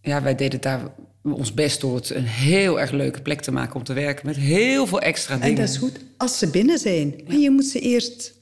ja, 0.00 0.22
wij 0.22 0.34
deden 0.34 0.60
daar 0.60 0.80
ons 1.22 1.54
best 1.54 1.80
door 1.80 1.94
het 1.94 2.10
een 2.10 2.26
heel 2.26 2.80
erg 2.80 2.90
leuke 2.90 3.22
plek 3.22 3.40
te 3.40 3.52
maken 3.52 3.76
om 3.76 3.84
te 3.84 3.92
werken. 3.92 4.26
Met 4.26 4.36
heel 4.36 4.86
veel 4.86 5.00
extra 5.00 5.34
dingen. 5.34 5.48
En 5.48 5.54
dat 5.54 5.68
is 5.68 5.76
goed 5.76 5.98
als 6.16 6.38
ze 6.38 6.50
binnen 6.50 6.78
zijn. 6.78 7.14
Maar 7.26 7.36
je 7.36 7.50
moet 7.50 7.66
ze 7.66 7.78
eerst 7.78 8.32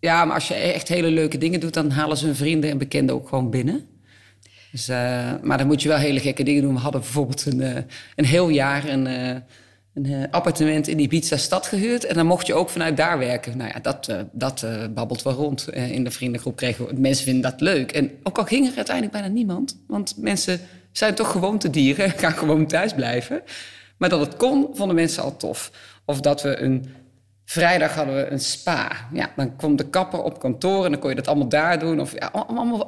ja, 0.00 0.24
maar 0.24 0.34
als 0.34 0.48
je 0.48 0.54
echt 0.54 0.88
hele 0.88 1.10
leuke 1.10 1.38
dingen 1.38 1.60
doet, 1.60 1.74
dan 1.74 1.90
halen 1.90 2.16
ze 2.16 2.24
hun 2.24 2.36
vrienden 2.36 2.70
en 2.70 2.78
bekenden 2.78 3.14
ook 3.14 3.28
gewoon 3.28 3.50
binnen. 3.50 3.86
Dus, 4.72 4.88
uh, 4.88 4.96
maar 5.42 5.58
dan 5.58 5.66
moet 5.66 5.82
je 5.82 5.88
wel 5.88 5.98
hele 5.98 6.20
gekke 6.20 6.42
dingen 6.42 6.62
doen. 6.62 6.74
We 6.74 6.80
hadden 6.80 7.00
bijvoorbeeld 7.00 7.46
een, 7.46 7.60
uh, 7.60 7.76
een 8.16 8.24
heel 8.24 8.48
jaar 8.48 8.88
een, 8.88 9.06
uh, 9.06 9.36
een 9.94 10.30
appartement 10.30 10.88
in 10.88 10.98
Ibiza 10.98 11.36
stad 11.36 11.66
gehuurd. 11.66 12.04
En 12.04 12.14
dan 12.14 12.26
mocht 12.26 12.46
je 12.46 12.54
ook 12.54 12.68
vanuit 12.68 12.96
daar 12.96 13.18
werken. 13.18 13.56
Nou 13.56 13.70
ja, 13.74 13.80
dat, 13.80 14.12
dat 14.32 14.66
babbelt 14.94 15.22
wel 15.22 15.32
rond. 15.32 15.68
in 15.72 16.04
de 16.04 16.10
vriendengroep 16.10 16.56
kregen 16.56 17.00
mensen 17.00 17.24
vinden 17.24 17.50
dat 17.50 17.60
leuk. 17.60 17.92
En 17.92 18.10
ook 18.22 18.38
al 18.38 18.44
ging 18.44 18.66
er 18.66 18.76
uiteindelijk 18.76 19.16
bijna 19.16 19.28
niemand. 19.34 19.78
Want 19.86 20.14
mensen 20.16 20.60
zijn 20.92 21.14
toch 21.14 21.30
gewoontedieren, 21.30 22.10
gaan 22.18 22.32
gewoon 22.32 22.66
thuis 22.66 22.92
blijven. 22.94 23.42
Maar 23.96 24.08
dat 24.08 24.20
het 24.20 24.36
kon, 24.36 24.68
vonden 24.72 24.96
mensen 24.96 25.22
al 25.22 25.36
tof. 25.36 25.70
Of 26.04 26.20
dat 26.20 26.42
we 26.42 26.56
een 26.56 26.86
Vrijdag 27.50 27.94
hadden 27.94 28.14
we 28.14 28.30
een 28.30 28.40
spa. 28.40 28.92
Ja, 29.12 29.30
dan 29.36 29.56
kwam 29.56 29.76
de 29.76 29.88
kapper 29.88 30.22
op 30.22 30.40
kantoor 30.40 30.84
en 30.84 30.90
dan 30.90 31.00
kon 31.00 31.10
je 31.10 31.16
dat 31.16 31.26
allemaal 31.26 31.48
daar 31.48 31.78
doen. 31.78 32.00
Of, 32.00 32.12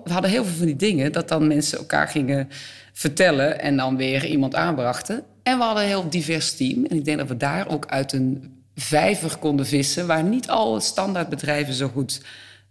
we 0.05 0.12
hadden 0.12 0.31
heel 0.31 0.44
veel 0.44 0.57
van 0.57 0.66
die 0.66 0.77
dingen 0.77 1.12
dat 1.12 1.29
dan 1.29 1.46
mensen 1.46 1.79
elkaar 1.79 2.09
gingen 2.09 2.49
vertellen 2.92 3.61
en 3.61 3.77
dan 3.77 3.96
weer 3.96 4.25
iemand 4.25 4.55
aanbrachten. 4.55 5.23
En 5.42 5.59
we 5.59 5.64
hadden 5.64 5.83
een 5.83 5.88
heel 5.88 6.09
divers 6.09 6.57
team. 6.57 6.85
En 6.85 6.96
ik 6.96 7.05
denk 7.05 7.18
dat 7.18 7.29
we 7.29 7.37
daar 7.37 7.68
ook 7.68 7.87
uit 7.87 8.12
een 8.12 8.62
vijver 8.75 9.37
konden 9.38 9.66
vissen 9.66 10.07
waar 10.07 10.25
niet 10.25 10.49
alle 10.49 10.81
standaardbedrijven 10.81 11.75
zo 11.75 11.88
goed 11.88 12.20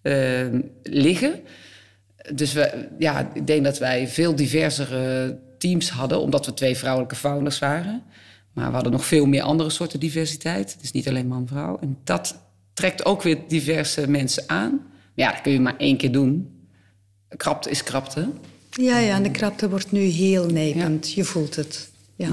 uh, 0.03 0.13
liggen. 0.83 1.39
Dus 2.33 2.53
we, 2.53 2.87
ja, 2.99 3.31
ik 3.33 3.47
denk 3.47 3.63
dat 3.63 3.77
wij 3.77 4.07
veel 4.07 4.35
diversere 4.35 5.37
teams 5.57 5.89
hadden, 5.89 6.21
omdat 6.21 6.45
we 6.45 6.53
twee 6.53 6.77
vrouwelijke 6.77 7.15
founders 7.15 7.59
waren. 7.59 8.03
Maar 8.59 8.67
we 8.67 8.73
hadden 8.73 8.91
nog 8.91 9.05
veel 9.05 9.25
meer 9.25 9.41
andere 9.41 9.69
soorten 9.69 9.99
diversiteit. 9.99 10.73
Het 10.73 10.83
is 10.83 10.91
niet 10.91 11.07
alleen 11.07 11.27
man-vrouw. 11.27 11.77
En 11.79 11.97
dat 12.03 12.35
trekt 12.73 13.05
ook 13.05 13.21
weer 13.21 13.37
diverse 13.47 14.07
mensen 14.07 14.43
aan. 14.47 14.71
Maar 14.71 15.27
ja, 15.27 15.31
dat 15.31 15.41
kun 15.41 15.51
je 15.51 15.59
maar 15.59 15.77
één 15.77 15.97
keer 15.97 16.11
doen. 16.11 16.59
Krapte 17.37 17.69
is 17.69 17.83
krapte. 17.83 18.29
Ja, 18.71 18.97
ja, 18.99 19.15
en 19.15 19.23
de 19.23 19.31
krapte 19.31 19.69
wordt 19.69 19.91
nu 19.91 19.99
heel 19.99 20.45
nijpend. 20.45 21.11
Je 21.11 21.23
voelt 21.23 21.55
het. 21.55 21.89
Ja. 22.15 22.29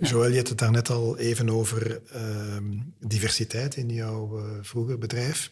Joël, 0.00 0.30
je 0.30 0.36
had 0.36 0.48
het 0.48 0.58
daarnet 0.58 0.90
al 0.90 1.18
even 1.18 1.50
over 1.50 2.00
uh, 2.14 2.22
diversiteit 3.00 3.76
in 3.76 3.88
jouw 3.88 4.38
uh, 4.38 4.44
vroeger 4.62 4.98
bedrijf. 4.98 5.50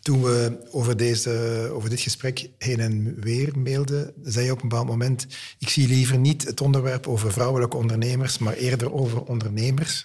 Toen 0.00 0.22
we 0.22 0.58
over, 0.70 0.96
deze, 0.96 1.30
over 1.72 1.90
dit 1.90 2.00
gesprek 2.00 2.50
heen 2.58 2.80
en 2.80 3.20
weer 3.20 3.58
mailden, 3.58 4.12
zei 4.22 4.44
je 4.44 4.52
op 4.52 4.62
een 4.62 4.68
bepaald 4.68 4.86
moment: 4.86 5.26
Ik 5.58 5.68
zie 5.68 5.88
liever 5.88 6.18
niet 6.18 6.46
het 6.46 6.60
onderwerp 6.60 7.06
over 7.06 7.32
vrouwelijke 7.32 7.76
ondernemers, 7.76 8.38
maar 8.38 8.54
eerder 8.54 8.92
over 8.92 9.22
ondernemers. 9.22 10.04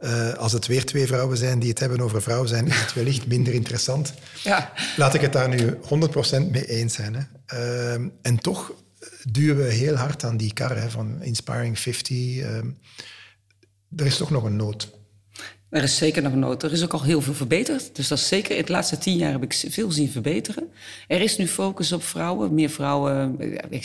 Uh, 0.00 0.32
als 0.32 0.52
het 0.52 0.66
weer 0.66 0.84
twee 0.84 1.06
vrouwen 1.06 1.36
zijn 1.36 1.58
die 1.58 1.68
het 1.68 1.78
hebben 1.78 2.00
over 2.00 2.22
vrouwen 2.22 2.48
zijn, 2.48 2.66
is 2.66 2.80
het 2.80 2.92
wellicht 2.92 3.26
minder 3.26 3.54
interessant. 3.54 4.14
Ja. 4.42 4.72
Laat 4.96 5.14
ik 5.14 5.20
het 5.20 5.32
daar 5.32 5.48
nu 5.48 5.74
100% 5.74 5.78
mee 6.50 6.66
eens 6.66 6.94
zijn. 6.94 7.14
Hè. 7.14 7.22
Uh, 7.54 8.08
en 8.22 8.38
toch 8.38 8.72
duwen 9.30 9.56
we 9.56 9.72
heel 9.72 9.94
hard 9.94 10.24
aan 10.24 10.36
die 10.36 10.52
kar 10.52 10.76
hè, 10.76 10.90
van 10.90 11.22
Inspiring 11.22 11.78
50. 11.78 12.16
Uh, 12.16 12.56
ehm, 12.56 12.66
er 13.96 14.06
is 14.06 14.16
toch 14.16 14.30
nog 14.30 14.44
een 14.44 14.56
nood. 14.56 14.90
Er 15.70 15.82
is 15.82 15.96
zeker 15.96 16.22
nog 16.22 16.34
nood. 16.34 16.62
Er 16.62 16.72
is 16.72 16.84
ook 16.84 16.92
al 16.92 17.02
heel 17.02 17.20
veel 17.20 17.34
verbeterd. 17.34 17.96
Dus 17.96 18.08
dat 18.08 18.18
is 18.18 18.28
zeker. 18.28 18.56
In 18.56 18.64
de 18.64 18.72
laatste 18.72 18.98
tien 18.98 19.16
jaar 19.16 19.32
heb 19.32 19.42
ik 19.42 19.52
veel 19.68 19.90
zien 19.90 20.10
verbeteren. 20.10 20.68
Er 21.08 21.20
is 21.20 21.36
nu 21.36 21.46
focus 21.46 21.92
op 21.92 22.02
vrouwen. 22.02 22.54
Meer 22.54 22.70
vrouwen. 22.70 23.38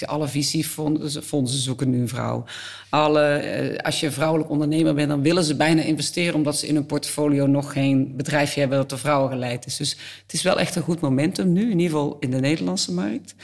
Alle 0.06 0.28
visiefondsen 0.28 1.60
zoeken 1.60 1.90
nu 1.90 2.00
een 2.00 2.08
vrouw. 2.08 2.44
Alle, 2.90 3.22
eh, 3.22 3.78
als 3.78 4.00
je 4.00 4.12
vrouwelijk 4.12 4.50
ondernemer 4.50 4.94
bent, 4.94 5.10
dan 5.10 5.22
willen 5.22 5.44
ze 5.44 5.56
bijna 5.56 5.82
investeren. 5.82 6.36
omdat 6.36 6.58
ze 6.58 6.68
in 6.68 6.76
hun 6.76 6.86
portfolio 6.86 7.46
nog 7.46 7.74
geen 7.74 8.14
bedrijfje 8.16 8.60
hebben 8.60 8.78
dat 8.78 8.90
door 8.90 9.00
vrouwen 9.00 9.32
geleid 9.32 9.66
is. 9.66 9.78
Dus 9.78 9.98
het 10.22 10.34
is 10.34 10.42
wel 10.42 10.60
echt 10.60 10.76
een 10.76 10.82
goed 10.82 11.00
momentum 11.00 11.52
nu. 11.52 11.62
In 11.62 11.80
ieder 11.80 11.98
geval 11.98 12.18
in 12.20 12.32
de 12.32 12.40
Nederlandse 12.40 12.94
markt. 12.94 13.36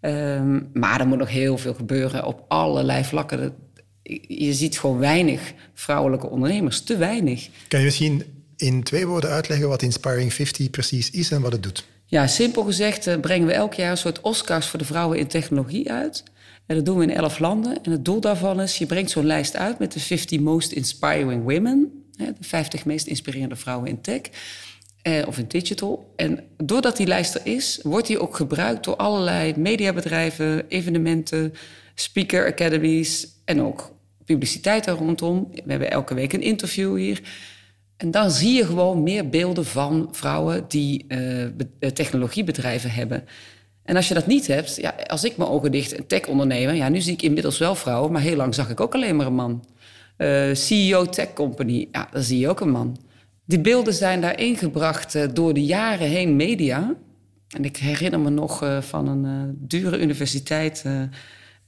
Um, 0.00 0.70
maar 0.72 1.00
er 1.00 1.06
moet 1.06 1.18
nog 1.18 1.28
heel 1.28 1.58
veel 1.58 1.74
gebeuren 1.74 2.24
op 2.24 2.44
allerlei 2.48 3.04
vlakken 3.04 3.54
je 4.28 4.54
ziet 4.54 4.78
gewoon 4.78 4.98
weinig 4.98 5.52
vrouwelijke 5.74 6.30
ondernemers, 6.30 6.82
te 6.82 6.96
weinig. 6.96 7.48
Kan 7.68 7.78
je 7.78 7.84
misschien 7.84 8.24
in 8.56 8.82
twee 8.82 9.06
woorden 9.06 9.30
uitleggen 9.30 9.68
wat 9.68 9.82
Inspiring 9.82 10.32
50 10.32 10.70
precies 10.70 11.10
is 11.10 11.30
en 11.30 11.40
wat 11.40 11.52
het 11.52 11.62
doet? 11.62 11.84
Ja, 12.06 12.26
simpel 12.26 12.64
gezegd 12.64 13.06
eh, 13.06 13.20
brengen 13.20 13.46
we 13.46 13.52
elk 13.52 13.74
jaar 13.74 13.90
een 13.90 13.96
soort 13.96 14.20
Oscars 14.20 14.66
voor 14.66 14.78
de 14.78 14.84
vrouwen 14.84 15.18
in 15.18 15.26
technologie 15.26 15.90
uit. 15.92 16.22
En 16.66 16.76
dat 16.76 16.84
doen 16.84 16.98
we 16.98 17.02
in 17.02 17.14
elf 17.14 17.38
landen. 17.38 17.82
En 17.82 17.90
het 17.90 18.04
doel 18.04 18.20
daarvan 18.20 18.60
is, 18.60 18.78
je 18.78 18.86
brengt 18.86 19.10
zo'n 19.10 19.26
lijst 19.26 19.56
uit 19.56 19.78
met 19.78 19.92
de 19.92 20.00
50 20.00 20.40
most 20.40 20.72
inspiring 20.72 21.42
women. 21.42 22.04
de 22.16 22.34
50 22.40 22.84
meest 22.84 23.06
inspirerende 23.06 23.56
vrouwen 23.56 23.88
in 23.88 24.00
tech. 24.00 24.20
Eh, 25.02 25.26
of 25.26 25.38
in 25.38 25.44
digital. 25.48 26.12
En 26.16 26.44
doordat 26.56 26.96
die 26.96 27.06
lijst 27.06 27.34
er 27.34 27.40
is, 27.44 27.80
wordt 27.82 28.06
die 28.06 28.20
ook 28.20 28.36
gebruikt 28.36 28.84
door 28.84 28.96
allerlei 28.96 29.54
mediabedrijven, 29.56 30.68
evenementen, 30.68 31.54
speaker 31.94 32.46
academies 32.46 33.28
en 33.44 33.62
ook 33.62 33.92
publiciteit 34.32 34.84
daar 34.84 34.96
rondom. 34.96 35.48
We 35.50 35.70
hebben 35.70 35.90
elke 35.90 36.14
week 36.14 36.32
een 36.32 36.42
interview 36.42 36.96
hier. 36.96 37.20
En 37.96 38.10
dan 38.10 38.30
zie 38.30 38.52
je 38.52 38.66
gewoon 38.66 39.02
meer 39.02 39.28
beelden 39.28 39.64
van 39.64 40.08
vrouwen 40.12 40.64
die 40.68 41.04
uh, 41.08 41.46
technologiebedrijven 41.92 42.90
hebben. 42.90 43.24
En 43.82 43.96
als 43.96 44.08
je 44.08 44.14
dat 44.14 44.26
niet 44.26 44.46
hebt, 44.46 44.76
ja, 44.76 44.94
als 45.06 45.24
ik 45.24 45.36
mijn 45.36 45.50
ogen 45.50 45.72
dicht 45.72 45.98
een 45.98 46.06
tech-ondernemer, 46.06 46.74
ja, 46.74 46.88
nu 46.88 47.00
zie 47.00 47.12
ik 47.12 47.22
inmiddels 47.22 47.58
wel 47.58 47.74
vrouwen, 47.74 48.12
maar 48.12 48.22
heel 48.22 48.36
lang 48.36 48.54
zag 48.54 48.70
ik 48.70 48.80
ook 48.80 48.94
alleen 48.94 49.16
maar 49.16 49.26
een 49.26 49.34
man. 49.34 49.64
Uh, 50.18 50.54
CEO 50.54 51.04
tech 51.04 51.32
company, 51.32 51.88
ja, 51.92 52.08
dan 52.12 52.22
zie 52.22 52.38
je 52.38 52.48
ook 52.48 52.60
een 52.60 52.70
man. 52.70 52.96
Die 53.44 53.60
beelden 53.60 53.94
zijn 53.94 54.20
daar 54.20 54.38
ingebracht 54.38 55.34
door 55.34 55.54
de 55.54 55.64
jaren 55.64 56.08
heen 56.08 56.36
media. 56.36 56.94
En 57.48 57.64
ik 57.64 57.76
herinner 57.76 58.20
me 58.20 58.30
nog 58.30 58.64
van 58.80 59.08
een 59.08 59.56
dure 59.58 60.00
universiteit 60.00 60.84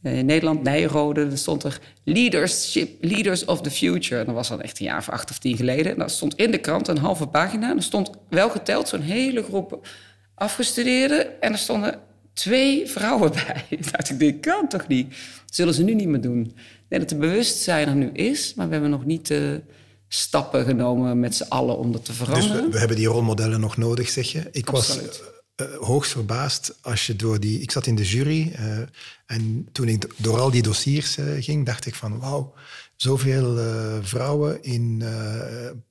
in 0.03 0.27
Nederland, 0.27 0.63
Nijrode. 0.63 1.29
Daar 1.29 1.39
stond 1.39 1.63
er 1.65 1.81
Leadership, 2.05 3.05
Leaders 3.05 3.45
of 3.45 3.61
the 3.61 3.71
Future. 3.71 4.25
Dat 4.25 4.35
was 4.35 4.49
dan 4.49 4.61
echt 4.61 4.81
een 4.81 4.87
jaar 4.87 4.99
of 4.99 5.09
acht 5.09 5.31
of 5.31 5.39
tien 5.39 5.57
geleden. 5.57 5.93
En 5.93 5.99
dat 5.99 6.11
stond 6.11 6.37
in 6.37 6.51
de 6.51 6.59
krant 6.59 6.89
een 6.89 6.99
halve 6.99 7.27
pagina. 7.27 7.71
En 7.71 7.77
er 7.77 7.83
stond 7.83 8.11
wel 8.29 8.51
geteld 8.51 8.89
zo'n 8.89 9.01
hele 9.01 9.43
groep 9.43 9.87
afgestudeerden. 10.35 11.41
En 11.41 11.53
er 11.53 11.59
stonden 11.59 12.01
twee 12.33 12.87
vrouwen 12.87 13.33
bij. 13.47 13.65
Ik 13.69 13.93
dacht, 13.93 14.11
ik, 14.11 14.19
dit 14.19 14.41
kan 14.41 14.69
toch 14.69 14.89
niet? 14.89 15.09
Dat 15.11 15.55
zullen 15.55 15.75
ze 15.75 15.83
nu 15.83 15.95
niet 15.95 16.09
meer 16.09 16.21
doen. 16.21 16.43
Denk 16.89 17.03
dat 17.03 17.11
het 17.11 17.19
bewustzijn 17.19 17.89
er 17.89 17.95
nu 17.95 18.11
is, 18.13 18.55
maar 18.55 18.67
we 18.67 18.73
hebben 18.73 18.91
nog 18.91 19.05
niet 19.05 19.27
de 19.27 19.61
stappen 20.09 20.65
genomen 20.65 21.21
met 21.21 21.35
z'n 21.35 21.47
allen 21.49 21.79
om 21.79 21.93
dat 21.93 22.05
te 22.05 22.13
veranderen. 22.13 22.53
Dus 22.53 22.65
we, 22.65 22.71
we, 22.71 22.79
hebben 22.79 22.97
die 22.97 23.07
rolmodellen 23.07 23.61
nog 23.61 23.77
nodig, 23.77 24.09
zeg 24.09 24.33
je? 24.33 24.49
Ik 24.53 24.69
Absoluut. 24.69 25.07
was 25.07 25.32
uh, 25.57 25.77
hoogst 25.77 26.13
verbaasd 26.13 26.79
als 26.81 27.07
je 27.07 27.17
door 27.17 27.41
die... 27.41 27.61
Ik 27.61 27.71
zat 27.71 27.87
in 27.87 27.95
de 27.95 28.05
jury 28.05 28.53
uh, 28.59 28.79
en 29.27 29.69
toen 29.73 29.89
ik 29.89 30.07
door 30.17 30.41
al 30.41 30.51
die 30.51 30.63
dossiers 30.63 31.17
uh, 31.17 31.43
ging, 31.43 31.67
dacht 31.67 31.87
ik 31.87 31.95
van 31.95 32.19
wauw, 32.19 32.55
zoveel 32.97 33.59
vrouwen 34.03 34.63
in 34.63 35.05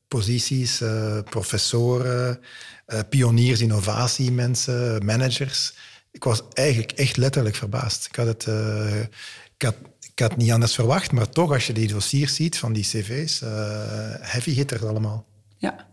posities, 0.07 0.82
professoren, 1.30 2.39
pioniers, 3.09 3.62
innovatiemensen, 3.62 5.05
managers 5.05 5.74
ik 6.12 6.24
was 6.24 6.41
eigenlijk 6.53 6.91
echt 6.91 7.18
letterlijk 7.18 7.55
verbaasd. 7.55 8.05
Ik 8.05 8.16
had 8.16 8.28
het, 8.28 8.47
ik 9.57 9.62
had, 9.62 9.76
ik 10.14 10.20
had 10.20 10.38
niet 10.38 10.51
anders 10.51 10.76
verwacht, 10.76 11.12
maar 11.12 11.30
toch, 11.30 11.51
als 11.51 11.68
je 11.68 11.74
die 11.74 11.88
dossiers 11.88 12.36
ziet 12.36 12.57
van 12.57 12.74
die 12.74 12.84
cv's, 12.84 13.39
heavy 14.20 14.53
hitters 14.53 14.84
allemaal. 14.84 15.26
Ja. 15.57 15.90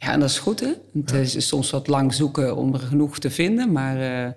Ja, 0.00 0.12
en 0.12 0.20
dat 0.20 0.28
is 0.28 0.38
goed, 0.38 0.60
hè? 0.60 0.72
Het 1.04 1.12
is 1.12 1.48
soms 1.48 1.70
wat 1.70 1.86
lang 1.86 2.14
zoeken 2.14 2.56
om 2.56 2.74
er 2.74 2.80
genoeg 2.80 3.18
te 3.18 3.30
vinden, 3.30 3.72
maar 3.72 4.26
uh, 4.26 4.32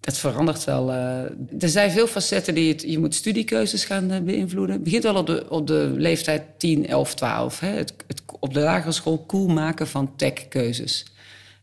dat 0.00 0.18
verandert 0.18 0.64
wel. 0.64 0.92
er 0.92 1.68
zijn 1.68 1.90
veel 1.90 2.06
facetten 2.06 2.54
die 2.54 2.72
het, 2.72 2.82
je 2.82 2.98
moet 2.98 3.14
studiekeuzes 3.14 3.84
gaan 3.84 4.24
beïnvloeden. 4.24 4.74
Het 4.74 4.84
begint 4.84 5.02
wel 5.02 5.16
op 5.16 5.26
de, 5.26 5.46
op 5.50 5.66
de 5.66 5.92
leeftijd 5.96 6.42
10, 6.58 6.86
11, 6.86 7.14
12. 7.14 7.60
Hè? 7.60 7.68
Het, 7.68 7.94
het 8.06 8.22
op 8.40 8.54
de 8.54 8.60
lagere 8.60 8.92
school 8.92 9.24
cool 9.26 9.46
maken 9.46 9.86
van 9.86 10.16
techkeuzes. 10.16 11.04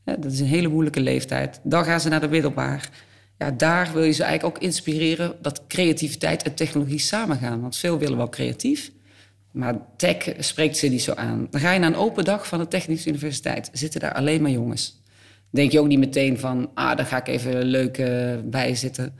Ja, 0.06 0.16
dat 0.16 0.32
is 0.32 0.39
een 0.39 0.46
hele 0.46 0.68
moeilijke 0.68 1.02
leeftijd. 1.02 1.60
Dan 1.64 1.86
gaan 1.86 2.00
ze 2.00 2.10
naar 2.10 2.22
de 2.22 2.28
middelbaar. 2.28 2.89
Ja, 3.38 3.52
daar 3.52 3.89
wil 3.94 4.04
je 4.04 4.12
ze 4.12 4.24
eigenlijk 4.24 4.56
ook 4.56 4.64
inspireren 4.64 5.36
dat 5.41 5.62
creativiteit 5.68 6.44
en 6.44 6.54
technologie 6.54 7.00
samengaan. 7.00 7.62
Want 7.62 7.78
veel 7.78 7.98
willen 7.98 8.18
wel 8.18 8.30
creatief, 8.30 8.91
maar 9.54 9.76
tech 9.97 10.18
spreekt 10.39 10.78
ze 10.78 10.88
niet 10.88 11.01
zo 11.01 11.14
aan. 11.14 11.47
Dan 11.49 11.62
ga 11.62 11.72
je 11.72 11.80
naar 11.80 11.89
een 11.89 11.95
open 11.95 12.24
dag 12.24 12.47
van 12.47 12.60
de 12.60 12.68
Technische 12.68 13.10
Universiteit. 13.10 13.70
Zitten 13.74 13.99
daar 13.99 14.14
alleen 14.14 14.41
maar 14.41 14.51
jongens. 14.51 15.01
Denk 15.49 15.72
je 15.72 15.80
ook 15.80 15.88
niet 15.88 15.99
meteen 15.99 16.39
van, 16.39 16.72
ah, 16.74 16.97
daar 16.97 17.06
ga 17.06 17.18
ik 17.18 17.28
even 17.28 17.64
leuk 17.64 17.97
uh, 17.97 18.34
bij 18.43 18.76
zitten. 18.76 19.18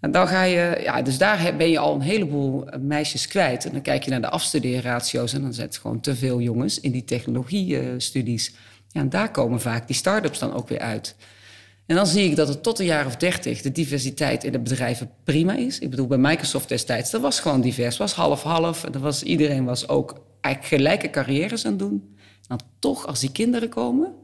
En 0.00 0.10
dan 0.10 0.28
ga 0.28 0.42
je, 0.42 0.80
ja, 0.82 1.02
dus 1.02 1.18
daar 1.18 1.54
ben 1.56 1.70
je 1.70 1.78
al 1.78 1.94
een 1.94 2.00
heleboel 2.00 2.66
meisjes 2.80 3.26
kwijt. 3.26 3.64
En 3.64 3.72
dan 3.72 3.82
kijk 3.82 4.02
je 4.02 4.10
naar 4.10 4.20
de 4.20 4.28
afstudeerratio's 4.28 5.32
en 5.32 5.42
dan 5.42 5.54
zit 5.54 5.76
gewoon 5.76 6.00
te 6.00 6.16
veel 6.16 6.40
jongens 6.40 6.80
in 6.80 6.90
die 6.90 7.04
technologiestudies. 7.04 8.50
Uh, 8.50 8.56
ja, 8.92 9.00
en 9.00 9.08
daar 9.08 9.30
komen 9.30 9.60
vaak 9.60 9.86
die 9.86 9.96
start-ups 9.96 10.38
dan 10.38 10.52
ook 10.52 10.68
weer 10.68 10.78
uit. 10.78 11.16
En 11.86 11.96
dan 11.96 12.06
zie 12.06 12.30
ik 12.30 12.36
dat 12.36 12.48
het 12.48 12.62
tot 12.62 12.78
een 12.78 12.86
jaar 12.86 13.06
of 13.06 13.16
dertig 13.16 13.62
de 13.62 13.72
diversiteit 13.72 14.44
in 14.44 14.52
de 14.52 14.58
bedrijven 14.58 15.10
prima 15.24 15.54
is. 15.54 15.78
Ik 15.78 15.90
bedoel, 15.90 16.06
bij 16.06 16.18
Microsoft 16.18 16.68
destijds, 16.68 17.10
dat 17.10 17.20
was 17.20 17.40
gewoon 17.40 17.60
divers. 17.60 17.96
was 17.96 18.12
half-half. 18.12 18.84
Was, 18.98 19.22
iedereen 19.22 19.64
was 19.64 19.88
ook 19.88 20.20
eigenlijk 20.40 20.74
gelijke 20.74 21.10
carrières 21.10 21.64
aan 21.64 21.70
het 21.70 21.80
doen. 21.80 22.16
En 22.16 22.58
dan 22.58 22.60
toch, 22.78 23.06
als 23.06 23.20
die 23.20 23.32
kinderen 23.32 23.68
komen... 23.68 24.14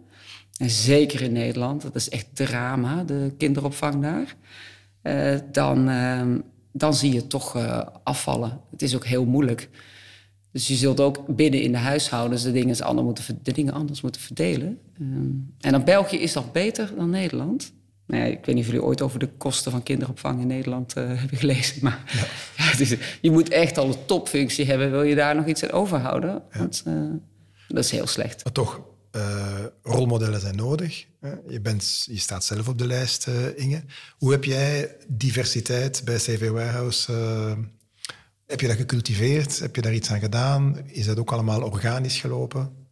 en 0.57 0.71
zeker 0.71 1.23
in 1.23 1.33
Nederland, 1.33 1.83
dat 1.83 1.95
is 1.95 2.09
echt 2.09 2.27
drama, 2.33 3.05
de 3.05 3.35
kinderopvang 3.39 4.03
daar... 4.03 4.35
Uh, 5.03 5.39
dan, 5.53 5.89
uh, 5.89 6.23
dan 6.73 6.95
zie 6.95 7.13
je 7.13 7.27
toch 7.27 7.57
uh, 7.57 7.81
afvallen. 8.03 8.61
Het 8.71 8.83
is 8.83 8.95
ook 8.95 9.05
heel 9.05 9.25
moeilijk. 9.25 9.69
Dus 10.53 10.69
je 10.69 10.75
zult 10.75 11.01
ook 11.01 11.37
binnen 11.37 11.63
in 11.63 11.73
de 11.73 11.79
huishoudens 11.79 12.43
de 12.43 12.53
dingen 12.53 12.81
anders 12.81 13.07
moeten, 13.07 13.39
de 13.43 13.53
dingen 13.53 13.73
anders 13.73 14.01
moeten 14.01 14.21
verdelen. 14.21 14.79
Um, 15.01 15.55
en 15.61 15.73
dan 15.73 15.85
België 15.85 16.17
is 16.17 16.33
dat 16.33 16.53
beter 16.53 16.91
dan 16.97 17.11
Nederland. 17.11 17.73
Nou 18.07 18.23
ja, 18.23 18.29
ik 18.29 18.45
weet 18.45 18.55
niet 18.55 18.65
of 18.65 18.71
jullie 18.71 18.87
ooit 18.87 19.03
over 19.03 19.19
de 19.19 19.29
kosten 19.29 19.73
van 19.73 19.83
kinderopvang 19.83 20.41
in 20.41 20.47
Nederland 20.47 20.97
uh, 20.97 21.09
hebben 21.21 21.39
gelezen. 21.39 21.77
Maar 21.83 22.05
ja. 22.13 22.25
ja 22.71 22.77
dus 22.77 22.95
je 23.21 23.31
moet 23.31 23.49
echt 23.49 23.79
al 23.79 23.89
een 23.89 24.05
topfunctie 24.07 24.67
hebben. 24.67 24.91
Wil 24.91 25.03
je 25.03 25.15
daar 25.15 25.35
nog 25.35 25.47
iets 25.47 25.63
aan 25.63 25.71
overhouden? 25.71 26.43
Want 26.53 26.83
uh, 26.87 26.95
dat 27.69 27.85
is 27.85 27.91
heel 27.91 28.07
slecht. 28.07 28.45
Maar 28.45 28.53
toch, 28.53 28.81
uh, 29.17 29.65
rolmodellen 29.83 30.41
zijn 30.41 30.57
nodig. 30.57 31.07
Je, 31.49 31.61
bent, 31.61 32.07
je 32.11 32.19
staat 32.19 32.45
zelf 32.45 32.69
op 32.69 32.79
de 32.79 32.87
lijst, 32.87 33.27
Inge. 33.57 33.83
Hoe 34.19 34.31
heb 34.31 34.45
jij 34.45 34.97
diversiteit 35.09 36.03
bij 36.05 36.17
CV 36.17 36.49
Warehouse 36.49 37.13
heb 38.49 38.61
je 38.61 38.67
dat 38.67 38.77
gecultiveerd? 38.77 39.59
Heb 39.59 39.77
je 39.77 39.83
daar 39.83 39.95
iets 39.95 40.11
aan 40.11 40.21
gedaan? 40.21 40.77
Is 40.87 41.07
dat 41.07 41.19
ook 41.19 41.33
allemaal 41.33 41.63
organisch 41.63 42.21
gelopen? 42.21 42.87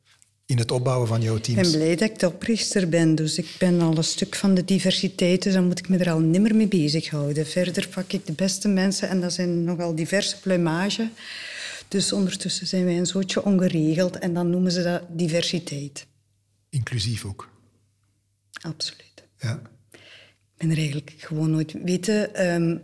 In 0.47 0.59
het 0.59 0.71
opbouwen 0.71 1.09
van 1.09 1.23
jouw 1.23 1.39
teams? 1.39 1.67
Ik 1.67 1.71
ben 1.71 1.81
blij 1.81 1.97
dat 1.97 2.11
ik 2.11 2.23
oprichter 2.23 2.89
ben. 2.89 3.15
Dus 3.15 3.39
ik 3.39 3.57
ben 3.59 3.81
al 3.81 3.97
een 3.97 4.05
stuk 4.05 4.35
van 4.35 4.55
de 4.55 4.65
diversiteit. 4.65 5.43
Dus 5.43 5.53
dan 5.53 5.67
moet 5.67 5.79
ik 5.79 5.89
me 5.89 5.99
er 5.99 6.11
al 6.11 6.19
nimmer 6.19 6.55
mee 6.55 6.69
bezighouden. 6.69 7.47
Verder 7.47 7.89
pak 7.89 8.13
ik 8.13 8.27
de 8.27 8.33
beste 8.33 8.69
mensen. 8.69 9.09
En 9.09 9.21
dat 9.21 9.33
zijn 9.33 9.65
nogal 9.65 9.95
diverse 9.95 10.41
plumage. 10.41 11.11
Dus 11.89 12.13
ondertussen 12.13 12.67
zijn 12.67 12.85
wij 12.85 12.99
een 12.99 13.07
zootje 13.07 13.45
ongeregeld. 13.45 14.19
En 14.19 14.35
dan 14.35 14.51
noemen 14.51 14.73
ze 14.73 14.83
dat 14.83 15.03
diversiteit. 15.09 16.07
Inclusief 16.71 17.25
ook? 17.25 17.51
Absoluut. 18.61 19.25
Ja. 19.39 19.61
Ik 19.93 20.57
ben 20.57 20.71
er 20.71 20.77
eigenlijk 20.77 21.15
gewoon 21.17 21.51
nooit... 21.51 21.75
Weten... 21.83 22.47
Um, 22.55 22.81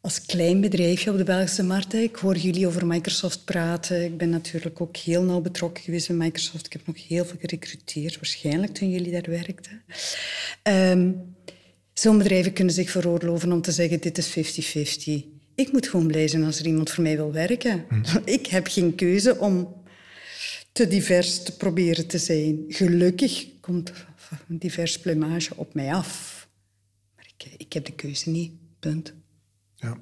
als 0.00 0.26
klein 0.26 0.60
bedrijfje 0.60 1.10
op 1.10 1.16
de 1.16 1.24
Belgische 1.24 1.62
markt. 1.62 1.94
Ik 1.94 2.16
hoor 2.16 2.36
jullie 2.36 2.66
over 2.66 2.86
Microsoft 2.86 3.44
praten. 3.44 4.04
Ik 4.04 4.16
ben 4.16 4.30
natuurlijk 4.30 4.80
ook 4.80 4.96
heel 4.96 5.22
nauw 5.22 5.40
betrokken 5.40 5.82
geweest 5.82 6.06
bij 6.08 6.16
Microsoft. 6.16 6.66
Ik 6.66 6.72
heb 6.72 6.86
nog 6.86 7.08
heel 7.08 7.24
veel 7.24 7.38
gerecruiteerd, 7.40 8.16
waarschijnlijk 8.16 8.74
toen 8.74 8.90
jullie 8.90 9.12
daar 9.12 9.30
werkten. 9.30 9.82
Um, 10.62 11.34
Zo'n 11.92 12.18
bedrijven 12.18 12.52
kunnen 12.52 12.74
zich 12.74 12.90
veroorloven 12.90 13.52
om 13.52 13.62
te 13.62 13.72
zeggen: 13.72 14.00
dit 14.00 14.18
is 14.18 14.28
50-50. 14.28 15.24
Ik 15.54 15.72
moet 15.72 15.88
gewoon 15.88 16.06
blij 16.06 16.28
zijn 16.28 16.44
als 16.44 16.58
er 16.58 16.66
iemand 16.66 16.90
voor 16.90 17.02
mij 17.02 17.16
wil 17.16 17.32
werken. 17.32 17.84
Hm. 17.88 18.18
Ik 18.24 18.46
heb 18.46 18.66
geen 18.66 18.94
keuze 18.94 19.38
om 19.38 19.82
te 20.72 20.86
divers 20.88 21.42
te 21.42 21.56
proberen 21.56 22.06
te 22.06 22.18
zijn. 22.18 22.64
Gelukkig 22.68 23.46
komt 23.60 23.92
een 24.48 24.58
divers 24.58 24.98
plumage 24.98 25.56
op 25.56 25.74
mij 25.74 25.92
af. 25.92 26.48
Maar 27.16 27.26
ik, 27.36 27.52
ik 27.56 27.72
heb 27.72 27.84
de 27.84 27.92
keuze 27.92 28.30
niet. 28.30 28.52
Punt. 28.78 29.14
Ja. 29.80 29.96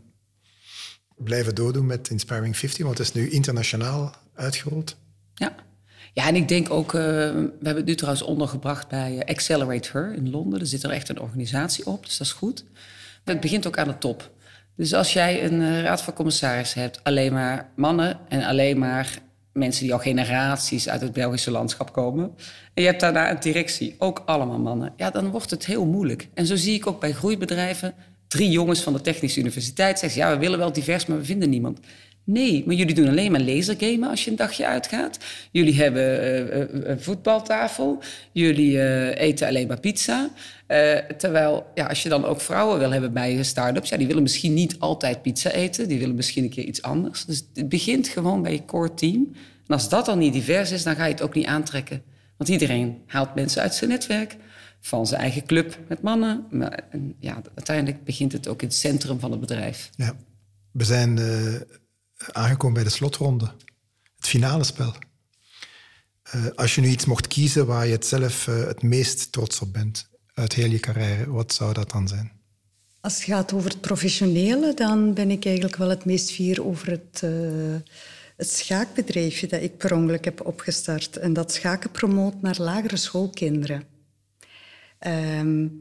Blijven 1.16 1.54
doordoen 1.54 1.86
met 1.86 2.10
Inspiring 2.10 2.56
50, 2.56 2.84
want 2.84 2.98
het 2.98 3.06
is 3.06 3.14
nu 3.14 3.30
internationaal 3.30 4.14
uitgerold. 4.34 4.96
Ja. 5.34 5.54
Ja, 6.12 6.26
en 6.26 6.36
ik 6.36 6.48
denk 6.48 6.70
ook, 6.70 6.92
uh, 6.92 7.00
we 7.00 7.50
hebben 7.62 7.76
het 7.76 7.84
nu 7.84 7.94
trouwens 7.94 8.24
ondergebracht 8.24 8.88
bij 8.88 9.18
eh, 9.18 9.34
Accelerate 9.34 9.88
Her 9.92 10.14
in 10.14 10.30
Londen. 10.30 10.60
Er 10.60 10.66
zit 10.66 10.82
er 10.82 10.90
echt 10.90 11.08
een 11.08 11.20
organisatie 11.20 11.86
op, 11.86 12.04
dus 12.04 12.16
dat 12.16 12.26
is 12.26 12.32
goed. 12.32 12.64
Het 13.24 13.40
begint 13.40 13.66
ook 13.66 13.78
aan 13.78 13.88
de 13.88 13.98
top. 13.98 14.30
Dus 14.76 14.94
als 14.94 15.12
jij 15.12 15.44
een 15.44 15.60
uh, 15.60 15.82
raad 15.82 16.02
van 16.02 16.14
commissarissen 16.14 16.80
hebt, 16.80 17.04
alleen 17.04 17.32
maar 17.32 17.70
mannen 17.76 18.18
en 18.28 18.44
alleen 18.44 18.78
maar 18.78 19.18
mensen 19.52 19.82
die 19.82 19.92
al 19.92 19.98
generaties 19.98 20.88
uit 20.88 21.00
het 21.00 21.12
Belgische 21.12 21.50
landschap 21.50 21.92
komen. 21.92 22.24
En 22.74 22.82
je 22.82 22.88
hebt 22.88 23.00
daarna 23.00 23.30
een 23.30 23.40
directie, 23.40 23.94
ook 23.98 24.22
allemaal 24.26 24.58
mannen. 24.58 24.92
Ja, 24.96 25.10
dan 25.10 25.30
wordt 25.30 25.50
het 25.50 25.66
heel 25.66 25.86
moeilijk. 25.86 26.28
En 26.34 26.46
zo 26.46 26.56
zie 26.56 26.74
ik 26.74 26.86
ook 26.86 27.00
bij 27.00 27.12
groeibedrijven 27.12 27.94
drie 28.28 28.50
jongens 28.50 28.80
van 28.80 28.92
de 28.92 29.00
Technische 29.00 29.40
Universiteit 29.40 29.98
zeggen... 29.98 30.20
ja, 30.20 30.30
we 30.30 30.38
willen 30.38 30.58
wel 30.58 30.72
divers, 30.72 31.06
maar 31.06 31.18
we 31.18 31.24
vinden 31.24 31.50
niemand. 31.50 31.78
Nee, 32.24 32.62
maar 32.66 32.74
jullie 32.74 32.94
doen 32.94 33.08
alleen 33.08 33.32
maar 33.32 33.40
lasergamen 33.40 34.10
als 34.10 34.24
je 34.24 34.30
een 34.30 34.36
dagje 34.36 34.66
uitgaat. 34.66 35.18
Jullie 35.50 35.74
hebben 35.74 36.22
uh, 36.22 36.90
een 36.90 37.00
voetbaltafel. 37.00 38.02
Jullie 38.32 38.72
uh, 38.72 39.20
eten 39.20 39.46
alleen 39.46 39.66
maar 39.66 39.80
pizza. 39.80 40.30
Terwijl, 41.18 41.66
ja, 41.74 41.86
als 41.86 42.02
je 42.02 42.08
dan 42.08 42.24
ook 42.24 42.40
vrouwen 42.40 42.78
wil 42.78 42.90
hebben 42.90 43.12
bij 43.12 43.42
start-ups... 43.42 43.88
Ja, 43.88 43.96
die 43.96 44.06
willen 44.06 44.22
misschien 44.22 44.54
niet 44.54 44.78
altijd 44.78 45.22
pizza 45.22 45.50
eten. 45.50 45.88
Die 45.88 45.98
willen 45.98 46.14
misschien 46.14 46.44
een 46.44 46.50
keer 46.50 46.64
iets 46.64 46.82
anders. 46.82 47.24
Dus 47.24 47.42
het 47.54 47.68
begint 47.68 48.08
gewoon 48.08 48.42
bij 48.42 48.52
je 48.52 48.64
core 48.64 48.94
team. 48.94 49.32
En 49.66 49.74
als 49.74 49.88
dat 49.88 50.06
dan 50.06 50.18
niet 50.18 50.32
divers 50.32 50.70
is, 50.70 50.82
dan 50.82 50.96
ga 50.96 51.04
je 51.04 51.12
het 51.12 51.22
ook 51.22 51.34
niet 51.34 51.46
aantrekken. 51.46 52.02
Want 52.36 52.50
iedereen 52.50 52.98
haalt 53.06 53.34
mensen 53.34 53.62
uit 53.62 53.74
zijn 53.74 53.90
netwerk, 53.90 54.36
van 54.80 55.06
zijn 55.06 55.20
eigen 55.20 55.46
club 55.46 55.78
met 55.88 56.02
mannen. 56.02 56.46
Maar 56.50 56.84
ja, 57.18 57.42
uiteindelijk 57.54 58.04
begint 58.04 58.32
het 58.32 58.48
ook 58.48 58.62
in 58.62 58.68
het 58.68 58.76
centrum 58.76 59.20
van 59.20 59.30
het 59.30 59.40
bedrijf. 59.40 59.90
Ja. 59.96 60.16
We 60.70 60.84
zijn 60.84 61.16
uh, 61.18 61.54
aangekomen 62.32 62.74
bij 62.74 62.84
de 62.84 62.90
slotronde, 62.90 63.52
het 64.16 64.26
finale 64.26 64.64
spel. 64.64 64.94
Uh, 66.34 66.46
als 66.54 66.74
je 66.74 66.80
nu 66.80 66.88
iets 66.88 67.04
mocht 67.04 67.26
kiezen 67.26 67.66
waar 67.66 67.86
je 67.86 67.92
het 67.92 68.06
zelf 68.06 68.46
uh, 68.46 68.66
het 68.66 68.82
meest 68.82 69.32
trots 69.32 69.60
op 69.60 69.72
bent 69.72 70.08
uit 70.34 70.52
heel 70.52 70.70
je 70.70 70.78
carrière, 70.78 71.30
wat 71.30 71.52
zou 71.52 71.72
dat 71.72 71.90
dan 71.90 72.08
zijn? 72.08 72.32
Als 73.00 73.14
het 73.14 73.22
gaat 73.22 73.52
over 73.52 73.70
het 73.70 73.80
professionele, 73.80 74.74
dan 74.74 75.14
ben 75.14 75.30
ik 75.30 75.44
eigenlijk 75.44 75.76
wel 75.76 75.88
het 75.88 76.04
meest 76.04 76.30
fier 76.30 76.64
over 76.64 76.90
het, 76.90 77.20
uh, 77.24 77.30
het 78.36 78.50
schaakbedrijfje 78.50 79.46
dat 79.46 79.62
ik 79.62 79.76
per 79.76 79.94
ongeluk 79.94 80.24
heb 80.24 80.46
opgestart. 80.46 81.16
En 81.16 81.32
dat 81.32 81.52
schaken 81.52 81.90
promoot 81.90 82.42
naar 82.42 82.56
lagere 82.58 82.96
schoolkinderen. 82.96 83.82
Um, 85.06 85.78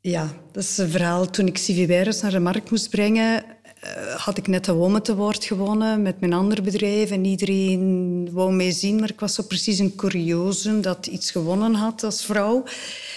ja, 0.00 0.32
dat 0.52 0.62
is 0.62 0.78
een 0.78 0.90
verhaal. 0.90 1.30
Toen 1.30 1.46
ik 1.46 1.58
Civiberes 1.58 2.20
naar 2.20 2.30
de 2.30 2.38
markt 2.38 2.70
moest 2.70 2.90
brengen, 2.90 3.44
uh, 3.84 4.14
had 4.14 4.38
ik 4.38 4.46
net 4.46 4.64
de 4.64 5.00
te 5.02 5.16
woord 5.16 5.44
gewonnen 5.44 6.02
met 6.02 6.20
mijn 6.20 6.32
ander 6.32 6.62
bedrijf. 6.62 7.10
En 7.10 7.24
iedereen 7.24 8.28
wou 8.32 8.52
mij 8.52 8.70
zien, 8.70 9.00
maar 9.00 9.10
ik 9.10 9.20
was 9.20 9.34
zo 9.34 9.42
precies 9.42 9.78
een 9.78 9.94
curiosum 9.94 10.80
dat 10.82 11.06
iets 11.06 11.30
gewonnen 11.30 11.74
had 11.74 12.04
als 12.04 12.24
vrouw. 12.24 12.64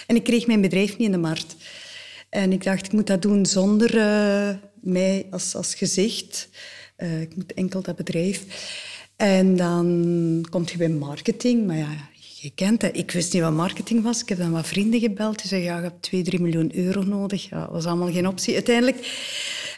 En 0.06 0.16
ik 0.16 0.24
kreeg 0.24 0.46
mijn 0.46 0.60
bedrijf 0.60 0.90
niet 0.90 1.06
in 1.06 1.12
de 1.12 1.18
markt. 1.18 1.56
En 2.28 2.52
ik 2.52 2.64
dacht, 2.64 2.86
ik 2.86 2.92
moet 2.92 3.06
dat 3.06 3.22
doen 3.22 3.46
zonder 3.46 3.94
uh, 3.94 4.56
mij 4.80 5.26
als, 5.30 5.54
als 5.54 5.74
gezicht. 5.74 6.48
Uh, 6.98 7.20
ik 7.20 7.36
moet 7.36 7.54
enkel 7.54 7.82
dat 7.82 7.96
bedrijf. 7.96 8.44
En 9.16 9.56
dan 9.56 10.46
komt 10.50 10.70
je 10.70 10.76
bij 10.76 10.88
marketing. 10.88 11.66
Maar 11.66 11.76
ja, 11.76 12.08
je 12.40 12.50
kent 12.54 12.82
het. 12.82 12.96
Ik 12.96 13.10
wist 13.10 13.32
niet 13.32 13.42
wat 13.42 13.52
marketing 13.52 14.02
was. 14.02 14.22
Ik 14.22 14.28
heb 14.28 14.38
dan 14.38 14.50
wat 14.50 14.66
vrienden 14.66 15.00
gebeld. 15.00 15.38
Die 15.38 15.48
zeiden, 15.48 15.70
ja, 15.70 15.76
je 15.76 15.82
hebt 15.82 16.02
2, 16.02 16.22
3 16.22 16.40
miljoen 16.40 16.76
euro 16.76 17.02
nodig. 17.02 17.48
Ja, 17.48 17.60
dat 17.60 17.70
was 17.70 17.84
allemaal 17.84 18.12
geen 18.12 18.26
optie. 18.26 18.54
Uiteindelijk 18.54 18.96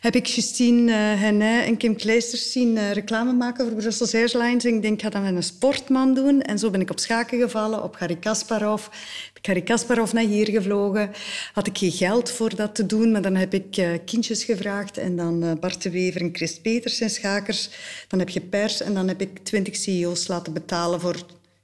heb 0.01 0.15
ik 0.15 0.27
Justine 0.27 0.93
uh, 0.93 1.69
en 1.69 1.77
Kim 1.77 1.97
Kleisters 1.97 2.53
zien 2.53 2.77
uh, 2.77 2.93
reclame 2.93 3.33
maken 3.33 3.67
voor 3.67 3.77
Brussels 3.77 4.15
Airlines. 4.15 4.65
En 4.65 4.75
ik 4.75 4.83
denk, 4.83 4.95
ik 4.95 5.03
ga 5.03 5.09
dat 5.09 5.23
met 5.23 5.35
een 5.35 5.43
sportman 5.43 6.15
doen. 6.15 6.43
En 6.43 6.59
zo 6.59 6.71
ben 6.71 6.81
ik 6.81 6.91
op 6.91 6.99
schaken 6.99 7.39
gevallen, 7.39 7.83
op 7.83 7.95
Garry 7.95 8.17
Kasparov. 8.17 8.83
Heb 8.83 9.37
ik 9.37 9.47
Garry 9.47 9.63
Kasparov 9.63 10.13
naar 10.13 10.25
hier 10.25 10.51
gevlogen. 10.51 11.11
Had 11.53 11.67
ik 11.67 11.79
geen 11.79 11.93
geld 11.93 12.31
voor 12.31 12.55
dat 12.55 12.75
te 12.75 12.87
doen, 12.87 13.13
maar 13.13 13.23
dan 13.23 13.35
heb 13.35 13.55
ik 13.55 13.77
uh, 13.77 13.89
kindjes 14.05 14.45
gevraagd. 14.45 14.99
En 14.99 15.17
dan 15.17 15.59
Bart 15.61 15.83
de 15.83 15.91
Wever 15.91 16.21
en 16.21 16.31
Chris 16.33 16.61
Peters 16.61 17.01
en 17.01 17.11
schakers. 17.11 17.71
Dan 18.09 18.19
heb 18.19 18.29
je 18.29 18.41
pers 18.41 18.81
en 18.81 18.95
dan 18.95 19.09
heb 19.09 19.21
ik 19.21 19.39
twintig 19.39 19.77
CEO's 19.77 20.27
laten 20.27 20.53
betalen 20.53 21.01
voor 21.01 21.17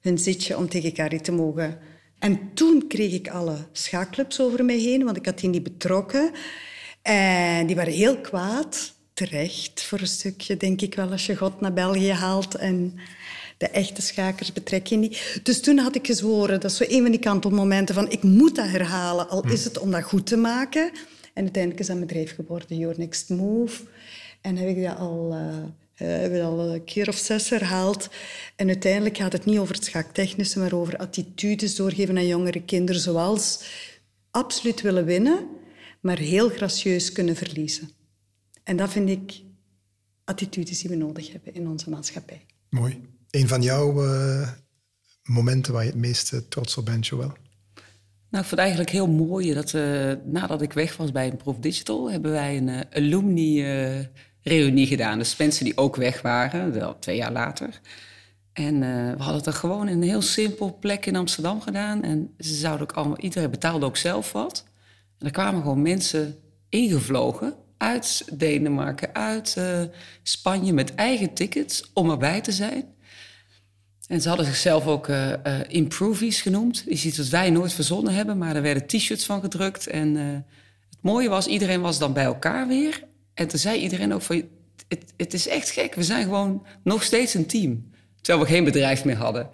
hun 0.06 0.18
zitje 0.18 0.56
om 0.56 0.68
tegen 0.68 0.92
Carrie 0.92 1.20
te 1.20 1.32
mogen. 1.32 1.78
En 2.18 2.50
toen 2.54 2.86
kreeg 2.86 3.12
ik 3.12 3.28
alle 3.28 3.56
schaakclubs 3.72 4.40
over 4.40 4.64
mij 4.64 4.78
heen, 4.78 5.04
want 5.04 5.16
ik 5.16 5.26
had 5.26 5.38
die 5.38 5.48
niet 5.48 5.62
betrokken. 5.62 6.30
En 7.02 7.66
die 7.66 7.76
waren 7.76 7.92
heel 7.92 8.20
kwaad. 8.20 8.94
Terecht, 9.14 9.82
voor 9.82 10.00
een 10.00 10.06
stukje, 10.06 10.56
denk 10.56 10.80
ik 10.80 10.94
wel, 10.94 11.10
als 11.10 11.26
je 11.26 11.36
God 11.36 11.60
naar 11.60 11.72
België 11.72 12.12
haalt 12.12 12.54
en 12.54 12.94
de 13.56 13.68
echte 13.68 14.02
schakers 14.02 14.52
betrek 14.52 14.86
je 14.86 14.96
niet. 14.96 15.40
Dus 15.42 15.60
toen 15.60 15.78
had 15.78 15.94
ik 15.94 16.06
gezworen, 16.06 16.60
dat 16.60 16.70
is 16.70 16.76
zo 16.76 16.84
een 16.88 17.02
van 17.02 17.10
die 17.10 17.20
kantelmomenten 17.20 17.94
van 17.94 18.10
ik 18.10 18.22
moet 18.22 18.56
dat 18.56 18.68
herhalen, 18.68 19.28
al 19.28 19.48
is 19.48 19.64
het 19.64 19.78
om 19.78 19.90
dat 19.90 20.02
goed 20.02 20.26
te 20.26 20.36
maken. 20.36 20.90
En 21.34 21.42
uiteindelijk 21.42 21.80
is 21.80 21.86
dat 21.86 22.00
bedrijf 22.00 22.34
geworden, 22.34 22.78
Your 22.78 22.98
Next 22.98 23.28
Move. 23.28 23.82
En 24.40 24.56
heb 24.56 24.68
ik 24.68 24.82
dat 24.82 24.98
al... 24.98 25.32
Uh, 25.32 25.85
uh, 26.02 26.08
hebben 26.08 26.38
we 26.38 26.44
al 26.44 26.74
een 26.74 26.84
keer 26.84 27.08
of 27.08 27.16
zes 27.16 27.50
herhaald. 27.50 28.08
En 28.56 28.68
uiteindelijk 28.68 29.16
gaat 29.16 29.32
het 29.32 29.44
niet 29.44 29.58
over 29.58 29.74
het 29.74 29.84
schaaktechnische, 29.84 30.58
maar 30.58 30.72
over 30.72 30.96
attitudes 30.96 31.74
doorgeven 31.74 32.16
aan 32.16 32.26
jongere 32.26 32.62
kinderen, 32.62 33.00
zoals 33.00 33.64
absoluut 34.30 34.80
willen 34.80 35.04
winnen, 35.04 35.46
maar 36.00 36.18
heel 36.18 36.48
gracieus 36.48 37.12
kunnen 37.12 37.36
verliezen. 37.36 37.90
En 38.62 38.76
dat 38.76 38.90
vind 38.90 39.08
ik 39.08 39.42
attitudes 40.24 40.80
die 40.80 40.90
we 40.90 40.96
nodig 40.96 41.32
hebben 41.32 41.54
in 41.54 41.68
onze 41.68 41.90
maatschappij. 41.90 42.46
Mooi. 42.70 43.00
Een 43.30 43.48
van 43.48 43.62
jouw 43.62 44.04
uh, 44.04 44.48
momenten 45.22 45.72
waar 45.72 45.84
je 45.84 45.90
het 45.90 45.98
meest 45.98 46.32
uh, 46.32 46.40
trots 46.48 46.76
op 46.76 46.84
bent, 46.84 47.06
Joël? 47.06 47.32
Nou, 48.30 48.44
ik 48.44 48.48
vond 48.48 48.50
het 48.50 48.58
eigenlijk 48.58 48.90
heel 48.90 49.08
mooi 49.08 49.54
dat 49.54 49.72
uh, 49.72 50.12
nadat 50.24 50.62
ik 50.62 50.72
weg 50.72 50.96
was 50.96 51.12
bij 51.12 51.26
een 51.26 51.36
Prof 51.36 51.56
Digital, 51.58 52.10
hebben 52.10 52.30
wij 52.30 52.56
een 52.56 52.84
alumni 52.92 53.62
reunie 54.48 54.86
gedaan. 54.86 55.18
Dus 55.18 55.36
mensen 55.36 55.64
die 55.64 55.76
ook 55.76 55.96
weg 55.96 56.22
waren, 56.22 56.72
wel 56.72 56.98
twee 56.98 57.16
jaar 57.16 57.32
later. 57.32 57.80
En 58.52 58.74
uh, 58.74 58.80
we 59.10 59.16
hadden 59.22 59.36
het 59.36 59.46
er 59.46 59.52
gewoon 59.52 59.88
in 59.88 59.96
een 59.96 60.08
heel 60.08 60.22
simpel 60.22 60.78
plek 60.80 61.06
in 61.06 61.16
Amsterdam 61.16 61.60
gedaan. 61.60 62.02
En 62.02 62.34
ze 62.38 62.54
zouden 62.54 62.88
ook 62.88 62.96
allemaal, 62.96 63.18
iedereen 63.18 63.50
betaalde 63.50 63.86
ook 63.86 63.96
zelf 63.96 64.32
wat. 64.32 64.64
En 65.18 65.26
er 65.26 65.32
kwamen 65.32 65.62
gewoon 65.62 65.82
mensen 65.82 66.36
ingevlogen 66.68 67.54
uit 67.76 68.24
Denemarken, 68.32 69.14
uit 69.14 69.54
uh, 69.58 69.82
Spanje 70.22 70.72
met 70.72 70.94
eigen 70.94 71.34
tickets 71.34 71.90
om 71.92 72.10
erbij 72.10 72.40
te 72.40 72.52
zijn. 72.52 72.84
En 74.06 74.20
ze 74.20 74.28
hadden 74.28 74.46
zichzelf 74.46 74.86
ook 74.86 75.08
uh, 75.08 75.32
improvies 75.68 76.40
genoemd. 76.40 76.84
Is 76.86 77.04
iets 77.04 77.18
wat 77.18 77.28
wij 77.28 77.50
nooit 77.50 77.72
verzonnen 77.72 78.14
hebben, 78.14 78.38
maar 78.38 78.56
er 78.56 78.62
werden 78.62 78.86
t-shirts 78.86 79.24
van 79.24 79.40
gedrukt. 79.40 79.86
En 79.86 80.14
het 80.90 80.98
mooie 81.00 81.28
was, 81.28 81.46
iedereen 81.46 81.80
was 81.80 81.98
dan 81.98 82.12
bij 82.12 82.24
elkaar 82.24 82.68
weer. 82.68 83.02
En 83.36 83.48
toen 83.48 83.58
zei 83.58 83.80
iedereen 83.80 84.14
ook 84.14 84.22
van, 84.22 84.42
het, 84.88 85.12
het 85.16 85.34
is 85.34 85.48
echt 85.48 85.70
gek. 85.70 85.94
We 85.94 86.02
zijn 86.02 86.22
gewoon 86.22 86.66
nog 86.82 87.02
steeds 87.02 87.34
een 87.34 87.46
team. 87.46 87.90
Terwijl 88.20 88.46
we 88.46 88.52
geen 88.52 88.64
bedrijf 88.64 89.04
meer 89.04 89.16
hadden. 89.16 89.50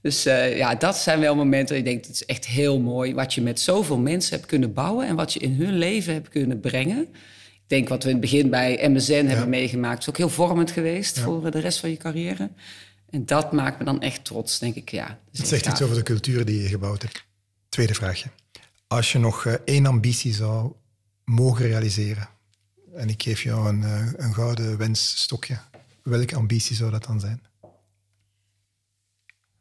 Dus 0.00 0.26
uh, 0.26 0.56
ja, 0.56 0.74
dat 0.74 0.96
zijn 0.96 1.20
wel 1.20 1.34
momenten. 1.34 1.76
Ik 1.76 1.84
denk, 1.84 2.04
het 2.04 2.14
is 2.14 2.24
echt 2.24 2.46
heel 2.46 2.80
mooi 2.80 3.14
wat 3.14 3.34
je 3.34 3.42
met 3.42 3.60
zoveel 3.60 3.98
mensen 3.98 4.36
hebt 4.36 4.48
kunnen 4.48 4.72
bouwen 4.72 5.06
en 5.06 5.16
wat 5.16 5.32
je 5.32 5.38
in 5.38 5.54
hun 5.54 5.78
leven 5.78 6.12
hebt 6.12 6.28
kunnen 6.28 6.60
brengen. 6.60 7.00
Ik 7.52 7.62
denk 7.66 7.88
wat 7.88 8.02
we 8.02 8.08
in 8.08 8.14
het 8.14 8.24
begin 8.24 8.50
bij 8.50 8.88
MSN 8.90 9.12
ja. 9.12 9.24
hebben 9.24 9.48
meegemaakt, 9.48 10.00
is 10.00 10.08
ook 10.08 10.16
heel 10.16 10.28
vormend 10.28 10.70
geweest 10.70 11.16
ja. 11.16 11.22
voor 11.22 11.50
de 11.50 11.58
rest 11.58 11.80
van 11.80 11.90
je 11.90 11.96
carrière. 11.96 12.50
En 13.10 13.26
dat 13.26 13.52
maakt 13.52 13.78
me 13.78 13.84
dan 13.84 14.00
echt 14.00 14.24
trots, 14.24 14.58
denk 14.58 14.74
ik. 14.74 14.90
Ja, 14.90 15.18
het 15.32 15.48
zegt 15.48 15.66
iets 15.66 15.82
over 15.82 15.96
de 15.96 16.02
cultuur 16.02 16.44
die 16.44 16.62
je 16.62 16.68
gebouwd 16.68 17.02
hebt. 17.02 17.24
Tweede 17.68 17.94
vraagje. 17.94 18.28
Als 18.86 19.12
je 19.12 19.18
nog 19.18 19.44
uh, 19.44 19.54
één 19.64 19.86
ambitie 19.86 20.34
zou 20.34 20.72
mogen 21.24 21.66
realiseren, 21.66 22.28
en 22.96 23.08
ik 23.08 23.22
geef 23.22 23.42
jou 23.42 23.68
een, 23.68 23.80
uh, 23.80 24.12
een 24.16 24.34
gouden 24.34 24.78
wensstokje, 24.78 25.58
welke 26.02 26.36
ambitie 26.36 26.76
zou 26.76 26.90
dat 26.90 27.04
dan 27.04 27.20
zijn? 27.20 27.40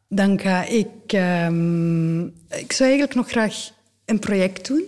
Dan 0.08 0.40
ik... 0.68 1.14
Um, 1.14 2.26
ik 2.50 2.72
zou 2.72 2.90
eigenlijk 2.90 3.16
nog 3.16 3.30
graag 3.30 3.72
een 4.06 4.20
project 4.20 4.68
doen. 4.68 4.84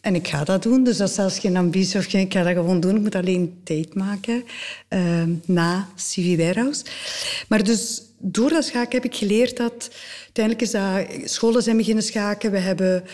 En 0.00 0.14
ik 0.14 0.28
ga 0.28 0.44
dat 0.44 0.62
doen, 0.62 0.84
dus 0.84 0.96
dat 0.96 1.08
is 1.08 1.14
zelfs 1.14 1.38
geen 1.38 1.56
ambitie 1.56 1.98
of 1.98 2.04
geen... 2.04 2.26
Ik 2.26 2.32
ga 2.32 2.42
dat 2.42 2.52
gewoon 2.52 2.80
doen, 2.80 2.96
ik 2.96 3.02
moet 3.02 3.14
alleen 3.14 3.60
tijd 3.64 3.94
maken 3.94 4.44
uh, 4.88 5.22
na 5.44 5.88
CV 5.96 6.36
Warehouse. 6.36 6.84
Maar 7.48 7.64
dus 7.64 8.02
door 8.18 8.50
dat 8.50 8.64
schaken 8.64 9.02
heb 9.02 9.04
ik 9.04 9.18
geleerd 9.18 9.56
dat... 9.56 9.90
Uiteindelijk 10.22 10.64
is 10.64 10.70
dat... 10.70 11.30
Scholen 11.30 11.62
zijn 11.62 11.76
beginnen 11.76 12.04
schaken, 12.04 12.50
we 12.50 12.58
hebben 12.58 13.04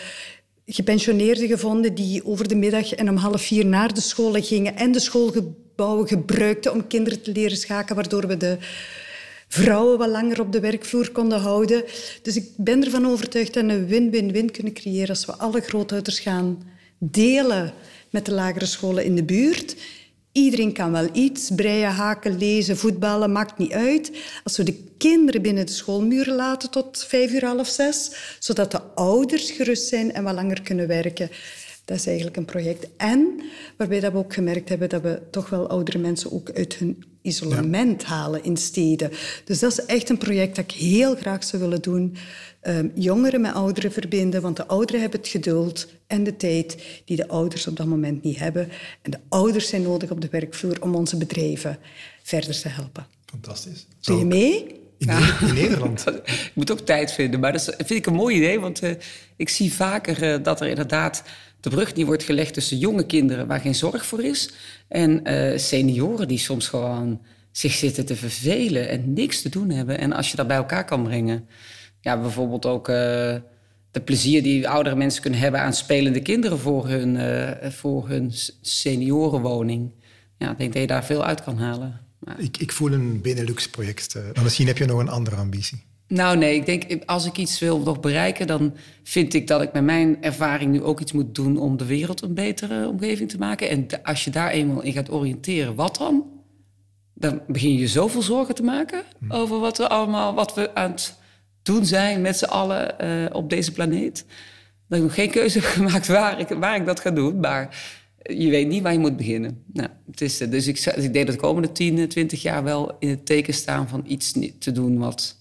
gepensioneerden 0.70 1.48
gevonden 1.48 1.94
die 1.94 2.24
over 2.24 2.48
de 2.48 2.54
middag 2.54 2.92
en 2.94 3.08
om 3.08 3.16
half 3.16 3.42
vier 3.42 3.66
naar 3.66 3.94
de 3.94 4.00
scholen 4.00 4.42
gingen 4.42 4.76
en 4.76 4.92
de 4.92 5.00
schoolgebouwen 5.00 6.08
gebruikten 6.08 6.72
om 6.72 6.86
kinderen 6.86 7.22
te 7.22 7.32
leren 7.32 7.56
schaken, 7.56 7.94
waardoor 7.94 8.26
we 8.26 8.36
de 8.36 8.56
vrouwen 9.48 9.98
wat 9.98 10.08
langer 10.08 10.40
op 10.40 10.52
de 10.52 10.60
werkvloer 10.60 11.10
konden 11.10 11.40
houden. 11.40 11.84
Dus 12.22 12.36
ik 12.36 12.48
ben 12.56 12.84
ervan 12.84 13.06
overtuigd 13.06 13.54
dat 13.54 13.64
we 13.64 13.72
een 13.72 13.86
win-win-win 13.86 14.50
kunnen 14.50 14.72
creëren 14.72 15.08
als 15.08 15.26
we 15.26 15.32
alle 15.32 15.60
grootouders 15.60 16.20
gaan 16.20 16.62
delen 16.98 17.72
met 18.10 18.26
de 18.26 18.32
lagere 18.32 18.66
scholen 18.66 19.04
in 19.04 19.14
de 19.14 19.24
buurt. 19.24 19.76
Iedereen 20.39 20.72
kan 20.72 20.93
wel 20.93 21.09
iets, 21.12 21.51
breien, 21.57 21.91
haken, 21.91 22.39
lezen, 22.39 22.76
voetballen, 22.76 23.32
maakt 23.32 23.59
niet 23.59 23.72
uit. 23.72 24.11
Als 24.45 24.57
we 24.57 24.62
de 24.62 24.84
kinderen 24.99 25.43
binnen 25.43 25.66
de 25.66 25.72
schoolmuren 25.72 26.34
laten 26.34 26.70
tot 26.70 27.05
vijf 27.09 27.32
uur, 27.32 27.45
half 27.45 27.68
zes, 27.68 28.12
zodat 28.39 28.70
de 28.70 28.82
ouders 28.82 29.51
gerust 29.51 29.89
zijn 29.89 30.12
en 30.12 30.24
wat 30.24 30.34
langer 30.34 30.62
kunnen 30.62 30.86
werken. 30.86 31.30
Dat 31.84 31.97
is 31.97 32.07
eigenlijk 32.07 32.36
een 32.36 32.45
project. 32.45 32.86
En 32.97 33.41
waarbij 33.76 34.01
dat 34.01 34.12
we 34.12 34.18
ook 34.18 34.34
gemerkt 34.34 34.68
hebben 34.68 34.89
dat 34.89 35.03
we 35.03 35.20
toch 35.30 35.49
wel 35.51 35.68
oudere 35.68 35.99
mensen 35.99 36.32
ook 36.32 36.51
uit 36.55 36.74
hun 36.74 37.05
isolement 37.22 38.03
ja. 38.03 38.09
halen 38.09 38.45
in 38.45 38.57
steden. 38.57 39.11
Dus 39.45 39.59
dat 39.59 39.72
is 39.72 39.84
echt 39.84 40.09
een 40.09 40.18
project 40.18 40.57
dat 40.57 40.64
ik 40.64 40.72
heel 40.72 41.14
graag 41.14 41.45
zou 41.45 41.62
willen 41.62 41.82
doen. 41.82 42.16
Um, 42.68 42.92
jongeren 42.94 43.40
met 43.40 43.54
ouderen 43.54 43.92
verbinden, 43.92 44.42
want 44.42 44.56
de 44.56 44.66
ouderen 44.66 45.00
hebben 45.00 45.20
het 45.20 45.28
geduld 45.28 45.86
en 46.06 46.24
de 46.24 46.36
tijd 46.36 47.02
die 47.04 47.16
de 47.16 47.28
ouders 47.28 47.66
op 47.66 47.76
dat 47.76 47.86
moment 47.86 48.22
niet 48.22 48.38
hebben. 48.38 48.68
En 49.02 49.10
de 49.10 49.18
ouders 49.28 49.68
zijn 49.68 49.82
nodig 49.82 50.10
op 50.10 50.20
de 50.20 50.28
werkvloer 50.30 50.82
om 50.82 50.94
onze 50.94 51.16
bedrijven 51.16 51.78
verder 52.22 52.60
te 52.60 52.68
helpen. 52.68 53.06
Fantastisch. 53.26 53.86
Doe 54.00 54.18
je 54.18 54.24
mee? 54.24 54.66
In, 54.98 55.06
ja. 55.06 55.40
in 55.40 55.54
Nederland. 55.54 56.06
ik 56.24 56.50
moet 56.54 56.70
ook 56.70 56.80
tijd 56.80 57.12
vinden, 57.12 57.40
maar 57.40 57.52
dat 57.52 57.64
vind 57.76 57.90
ik 57.90 58.06
een 58.06 58.14
mooi 58.14 58.36
idee, 58.36 58.60
want 58.60 58.82
uh, 58.82 58.90
ik 59.36 59.48
zie 59.48 59.72
vaker 59.72 60.22
uh, 60.22 60.42
dat 60.42 60.60
er 60.60 60.68
inderdaad 60.68 61.22
de 61.60 61.70
brug 61.70 61.92
die 61.92 62.06
wordt 62.06 62.22
gelegd 62.22 62.54
tussen 62.54 62.78
jonge 62.78 63.06
kinderen 63.06 63.46
waar 63.46 63.60
geen 63.60 63.74
zorg 63.74 64.06
voor 64.06 64.24
is 64.24 64.50
en 64.88 65.30
uh, 65.30 65.58
senioren 65.58 66.28
die 66.28 66.38
soms 66.38 66.68
gewoon 66.68 67.20
zich 67.50 67.72
zitten 67.72 68.06
te 68.06 68.16
vervelen 68.16 68.88
en 68.88 69.12
niks 69.12 69.42
te 69.42 69.48
doen 69.48 69.70
hebben. 69.70 69.98
En 69.98 70.12
als 70.12 70.30
je 70.30 70.36
dat 70.36 70.46
bij 70.46 70.56
elkaar 70.56 70.84
kan 70.84 71.02
brengen, 71.02 71.48
ja, 72.01 72.20
bijvoorbeeld 72.20 72.66
ook 72.66 72.88
uh, 72.88 72.94
de 73.90 74.01
plezier 74.05 74.42
die 74.42 74.68
oudere 74.68 74.96
mensen 74.96 75.22
kunnen 75.22 75.40
hebben 75.40 75.61
aan 75.61 75.74
spelende 75.74 76.22
kinderen 76.22 76.59
voor 76.59 76.88
hun, 76.88 77.14
uh, 77.14 77.70
voor 77.70 78.09
hun 78.09 78.32
seniorenwoning. 78.61 79.92
Ja, 80.38 80.51
ik 80.51 80.59
denk 80.59 80.72
dat 80.72 80.82
je 80.82 80.88
daar 80.88 81.05
veel 81.05 81.24
uit 81.24 81.42
kan 81.42 81.59
halen. 81.59 82.01
Ik, 82.36 82.57
ik 82.57 82.72
voel 82.72 82.92
een 82.92 83.20
Benelux-project. 83.20 84.14
maar 84.34 84.42
misschien 84.42 84.66
heb 84.66 84.78
je 84.78 84.84
nog 84.84 84.99
een 84.99 85.09
andere 85.09 85.36
ambitie. 85.36 85.86
Nou 86.09 86.36
nee, 86.36 86.55
ik 86.55 86.66
denk 86.66 87.05
als 87.05 87.26
ik 87.26 87.36
iets 87.36 87.59
wil 87.59 87.80
nog 87.80 88.01
bereiken, 88.01 88.46
dan 88.46 88.74
vind 89.03 89.34
ik 89.34 89.46
dat 89.46 89.62
ik 89.62 89.72
met 89.72 89.84
mijn 89.84 90.22
ervaring 90.22 90.72
nu 90.72 90.82
ook 90.82 91.01
iets 91.01 91.12
moet 91.12 91.34
doen 91.34 91.59
om 91.59 91.76
de 91.76 91.84
wereld 91.84 92.22
een 92.22 92.34
betere 92.34 92.88
omgeving 92.88 93.28
te 93.28 93.38
maken. 93.38 93.68
En 93.68 93.86
als 94.03 94.24
je 94.24 94.30
daar 94.30 94.51
eenmaal 94.51 94.82
in 94.82 94.92
gaat 94.92 95.11
oriënteren, 95.11 95.74
wat 95.74 95.96
dan? 95.96 96.24
Dan 97.14 97.40
begin 97.46 97.74
je 97.74 97.88
zoveel 97.88 98.22
zorgen 98.22 98.55
te 98.55 98.62
maken 98.62 99.03
hm. 99.18 99.32
over 99.32 99.59
wat 99.59 99.78
we 99.78 99.88
allemaal, 99.88 100.34
wat 100.34 100.55
we 100.55 100.74
aan 100.74 100.90
het 100.90 101.18
zijn 101.82 102.20
met 102.20 102.38
z'n 102.38 102.44
allen 102.44 102.94
uh, 103.00 103.26
op 103.32 103.50
deze 103.50 103.72
planeet. 103.72 104.24
Dat 104.88 104.98
ik 104.98 105.04
nog 105.04 105.14
geen 105.14 105.30
keuze 105.30 105.58
heb 105.58 105.68
gemaakt 105.78 106.06
waar 106.06 106.40
ik, 106.40 106.48
waar 106.48 106.76
ik 106.76 106.86
dat 106.86 107.00
ga 107.00 107.10
doen, 107.10 107.40
maar 107.40 107.82
je 108.22 108.50
weet 108.50 108.68
niet 108.68 108.82
waar 108.82 108.92
je 108.92 108.98
moet 108.98 109.16
beginnen. 109.16 109.62
Nou, 109.72 109.88
het 110.10 110.20
is, 110.20 110.38
dus 110.38 110.66
ik, 110.66 110.78
ik 110.78 111.12
denk 111.12 111.26
dat 111.26 111.34
de 111.34 111.40
komende 111.40 111.72
10, 111.72 112.08
20 112.08 112.42
jaar 112.42 112.64
wel 112.64 112.96
in 112.98 113.08
het 113.08 113.26
teken 113.26 113.54
staan 113.54 113.88
van 113.88 114.04
iets 114.06 114.34
te 114.58 114.72
doen 114.72 114.98
wat 114.98 115.36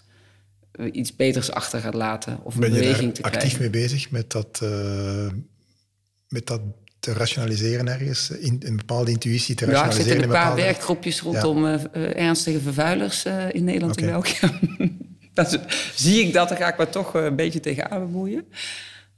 iets 0.92 1.16
beters 1.16 1.50
achter 1.50 1.80
gaat 1.80 1.94
laten 1.94 2.38
of 2.42 2.54
een 2.54 2.60
ben 2.60 2.70
beweging 2.70 3.14
te 3.14 3.20
krijgen. 3.20 3.42
actief 3.42 3.60
mee 3.60 3.70
bezig 3.70 4.10
met 4.10 4.30
dat, 4.30 4.60
uh, 4.62 5.26
met 6.28 6.46
dat 6.46 6.60
te 6.98 7.12
rationaliseren 7.12 7.88
ergens, 7.88 8.30
in, 8.30 8.60
een 8.64 8.76
bepaalde 8.76 9.10
intuïtie 9.10 9.54
te 9.54 9.64
rationaliseren? 9.64 10.06
Ja, 10.06 10.12
ik 10.12 10.20
zit 10.20 10.30
in 10.30 10.36
een 10.36 10.46
paar 10.46 10.56
werkgroepjes 10.56 11.20
rondom 11.20 11.66
ja. 11.66 11.90
ernstige 11.92 12.60
vervuilers 12.60 13.26
uh, 13.26 13.54
in 13.54 13.64
Nederland 13.64 13.92
okay. 13.92 14.08
en 14.08 14.12
België. 14.12 14.50
dan 15.44 15.60
zie 15.94 16.24
ik 16.26 16.32
dat, 16.32 16.48
dan 16.48 16.56
ga 16.56 16.68
ik 16.68 16.78
me 16.78 16.88
toch 16.88 17.14
een 17.14 17.36
beetje 17.36 17.60
tegenaan 17.60 18.00
bemoeien. 18.00 18.44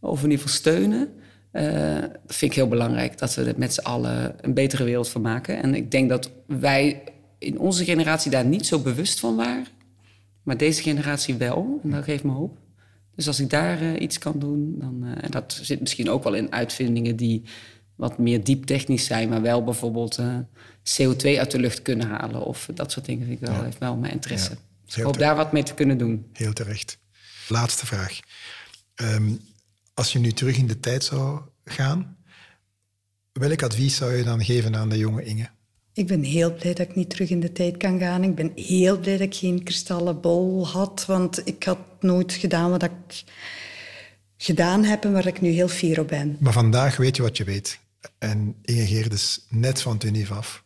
Of 0.00 0.22
in 0.22 0.30
ieder 0.30 0.46
geval 0.46 0.54
steunen. 0.54 1.08
dat 1.52 2.20
vind 2.26 2.50
ik 2.50 2.56
heel 2.56 2.68
belangrijk, 2.68 3.18
dat 3.18 3.34
we 3.34 3.44
er 3.44 3.54
met 3.56 3.74
z'n 3.74 3.80
allen 3.80 4.34
een 4.40 4.54
betere 4.54 4.84
wereld 4.84 5.08
van 5.08 5.20
maken. 5.20 5.62
En 5.62 5.74
ik 5.74 5.90
denk 5.90 6.08
dat 6.08 6.30
wij 6.46 7.02
in 7.38 7.58
onze 7.58 7.84
generatie 7.84 8.30
daar 8.30 8.44
niet 8.44 8.66
zo 8.66 8.78
bewust 8.78 9.20
van 9.20 9.36
waren. 9.36 9.66
Maar 10.42 10.56
deze 10.56 10.82
generatie 10.82 11.34
wel, 11.34 11.80
en 11.82 11.90
dat 11.90 12.04
geeft 12.04 12.24
me 12.24 12.32
hoop. 12.32 12.58
Dus 13.14 13.26
als 13.26 13.40
ik 13.40 13.50
daar 13.50 13.82
uh, 13.82 14.00
iets 14.00 14.18
kan 14.18 14.38
doen, 14.38 14.74
dan, 14.78 15.00
uh, 15.04 15.10
en 15.24 15.30
dat 15.30 15.58
zit 15.62 15.80
misschien 15.80 16.10
ook 16.10 16.24
wel 16.24 16.34
in 16.34 16.52
uitvindingen 16.52 17.16
die 17.16 17.42
wat 17.96 18.18
meer 18.18 18.44
diep 18.44 18.64
technisch 18.64 19.04
zijn, 19.04 19.28
maar 19.28 19.42
wel 19.42 19.64
bijvoorbeeld 19.64 20.18
uh, 20.18 20.36
CO2 20.68 21.38
uit 21.38 21.50
de 21.50 21.58
lucht 21.58 21.82
kunnen 21.82 22.06
halen 22.06 22.44
of 22.44 22.68
dat 22.74 22.92
soort 22.92 23.06
dingen 23.06 23.26
vind 23.26 23.40
ik 23.40 23.46
wel, 23.46 23.56
ja. 23.56 23.64
heeft 23.64 23.78
wel 23.78 23.96
mijn 23.96 24.12
interesse. 24.12 24.50
Ja, 24.50 24.58
ik 24.96 25.02
hoop 25.02 25.18
daar 25.18 25.36
wat 25.36 25.52
mee 25.52 25.62
te 25.62 25.74
kunnen 25.74 25.98
doen. 25.98 26.26
Heel 26.32 26.52
terecht. 26.52 26.98
Laatste 27.48 27.86
vraag. 27.86 28.18
Um, 28.96 29.40
als 29.94 30.12
je 30.12 30.18
nu 30.18 30.32
terug 30.32 30.56
in 30.56 30.66
de 30.66 30.80
tijd 30.80 31.04
zou 31.04 31.40
gaan, 31.64 32.16
welk 33.32 33.62
advies 33.62 33.96
zou 33.96 34.12
je 34.14 34.24
dan 34.24 34.44
geven 34.44 34.76
aan 34.76 34.88
de 34.88 34.98
jonge 34.98 35.24
Inge? 35.24 35.48
Ik 35.92 36.06
ben 36.06 36.22
heel 36.22 36.54
blij 36.54 36.74
dat 36.74 36.88
ik 36.88 36.94
niet 36.94 37.10
terug 37.10 37.30
in 37.30 37.40
de 37.40 37.52
tijd 37.52 37.76
kan 37.76 37.98
gaan. 37.98 38.24
Ik 38.24 38.34
ben 38.34 38.52
heel 38.54 38.98
blij 38.98 39.16
dat 39.16 39.26
ik 39.26 39.34
geen 39.34 39.62
kristallen 39.62 40.20
bol 40.20 40.68
had, 40.68 41.04
want 41.06 41.46
ik 41.46 41.62
had 41.62 41.78
nooit 42.00 42.32
gedaan 42.32 42.70
wat 42.70 42.82
ik 42.82 43.24
gedaan 44.36 44.84
heb 44.84 45.04
en 45.04 45.12
waar 45.12 45.26
ik 45.26 45.40
nu 45.40 45.50
heel 45.50 45.68
fier 45.68 46.00
op 46.00 46.08
ben. 46.08 46.36
Maar 46.40 46.52
vandaag 46.52 46.96
weet 46.96 47.16
je 47.16 47.22
wat 47.22 47.36
je 47.36 47.44
weet. 47.44 47.80
En 48.18 48.56
Inge 48.62 48.86
Geerdes 48.86 49.46
net 49.48 49.82
van 49.82 49.98
Tunief 49.98 50.30
af. 50.30 50.64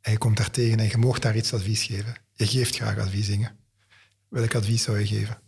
En 0.00 0.12
je 0.12 0.18
komt 0.18 0.36
daar 0.36 0.50
tegen 0.50 0.78
en 0.78 0.88
je 0.88 0.96
mag 0.96 1.18
daar 1.18 1.36
iets 1.36 1.54
advies 1.54 1.82
geven. 1.82 2.14
Je 2.36 2.46
geeft 2.46 2.76
graag 2.76 2.98
advies, 2.98 3.28
Inge. 3.28 3.48
Welk 4.28 4.54
advies 4.54 4.82
zou 4.82 4.98
je 4.98 5.06
geven? 5.06 5.38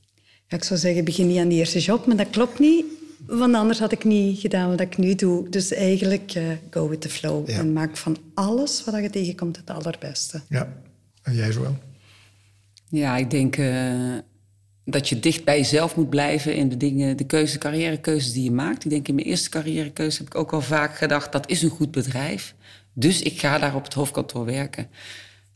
Ja, 0.47 0.57
ik 0.57 0.65
zou 0.65 0.81
zeggen, 0.81 1.05
begin 1.05 1.27
niet 1.27 1.39
aan 1.39 1.49
die 1.49 1.59
eerste 1.59 1.79
job, 1.79 2.07
maar 2.07 2.17
dat 2.17 2.31
klopt 2.31 2.59
niet. 2.59 2.85
Want 3.27 3.55
anders 3.55 3.79
had 3.79 3.93
ik 3.93 4.05
niet 4.05 4.41
gedaan 4.41 4.69
wat 4.69 4.81
ik 4.81 4.97
nu 4.97 5.15
doe. 5.15 5.49
Dus 5.49 5.73
eigenlijk 5.73 6.35
uh, 6.35 6.49
go 6.71 6.89
with 6.89 7.01
the 7.01 7.09
flow. 7.09 7.51
En 7.51 7.73
maak 7.73 7.97
van 7.97 8.17
alles 8.35 8.85
wat 8.85 9.03
je 9.03 9.11
tegenkomt 9.11 9.57
het 9.57 9.71
allerbeste. 9.71 10.43
Ja. 10.49 10.77
En 11.23 11.35
jij 11.35 11.53
zo 11.53 11.61
wel? 11.61 11.79
Ja, 12.89 13.17
ik 13.17 13.31
denk 13.31 13.57
uh, 13.57 14.19
dat 14.85 15.09
je 15.09 15.21
dicht 15.21 15.45
bij 15.45 15.57
jezelf 15.57 15.97
moet 15.97 16.11
blijven 16.11 16.55
in 16.55 16.69
de 16.69 16.77
dingen, 16.77 17.17
de 17.17 17.25
keuze, 17.25 17.59
carrièrekeuzes 17.59 18.33
die 18.33 18.45
je 18.45 18.51
maakt. 18.51 18.85
Ik 18.85 18.91
denk 18.91 19.09
in 19.09 19.15
mijn 19.15 19.27
eerste 19.27 19.51
carrièrekeuze 19.51 20.19
heb 20.19 20.27
ik 20.27 20.35
ook 20.35 20.53
al 20.53 20.61
vaak 20.61 20.97
gedacht, 20.97 21.33
dat 21.33 21.51
is 21.51 21.63
een 21.63 21.71
goed 21.71 21.91
bedrijf. 21.91 22.55
Dus 22.93 23.23
ik 23.23 23.41
ga 23.41 23.59
daar 23.59 23.75
op 23.75 23.85
het 23.85 23.95
hoofdkantoor 23.95 24.45
werken. 24.45 24.89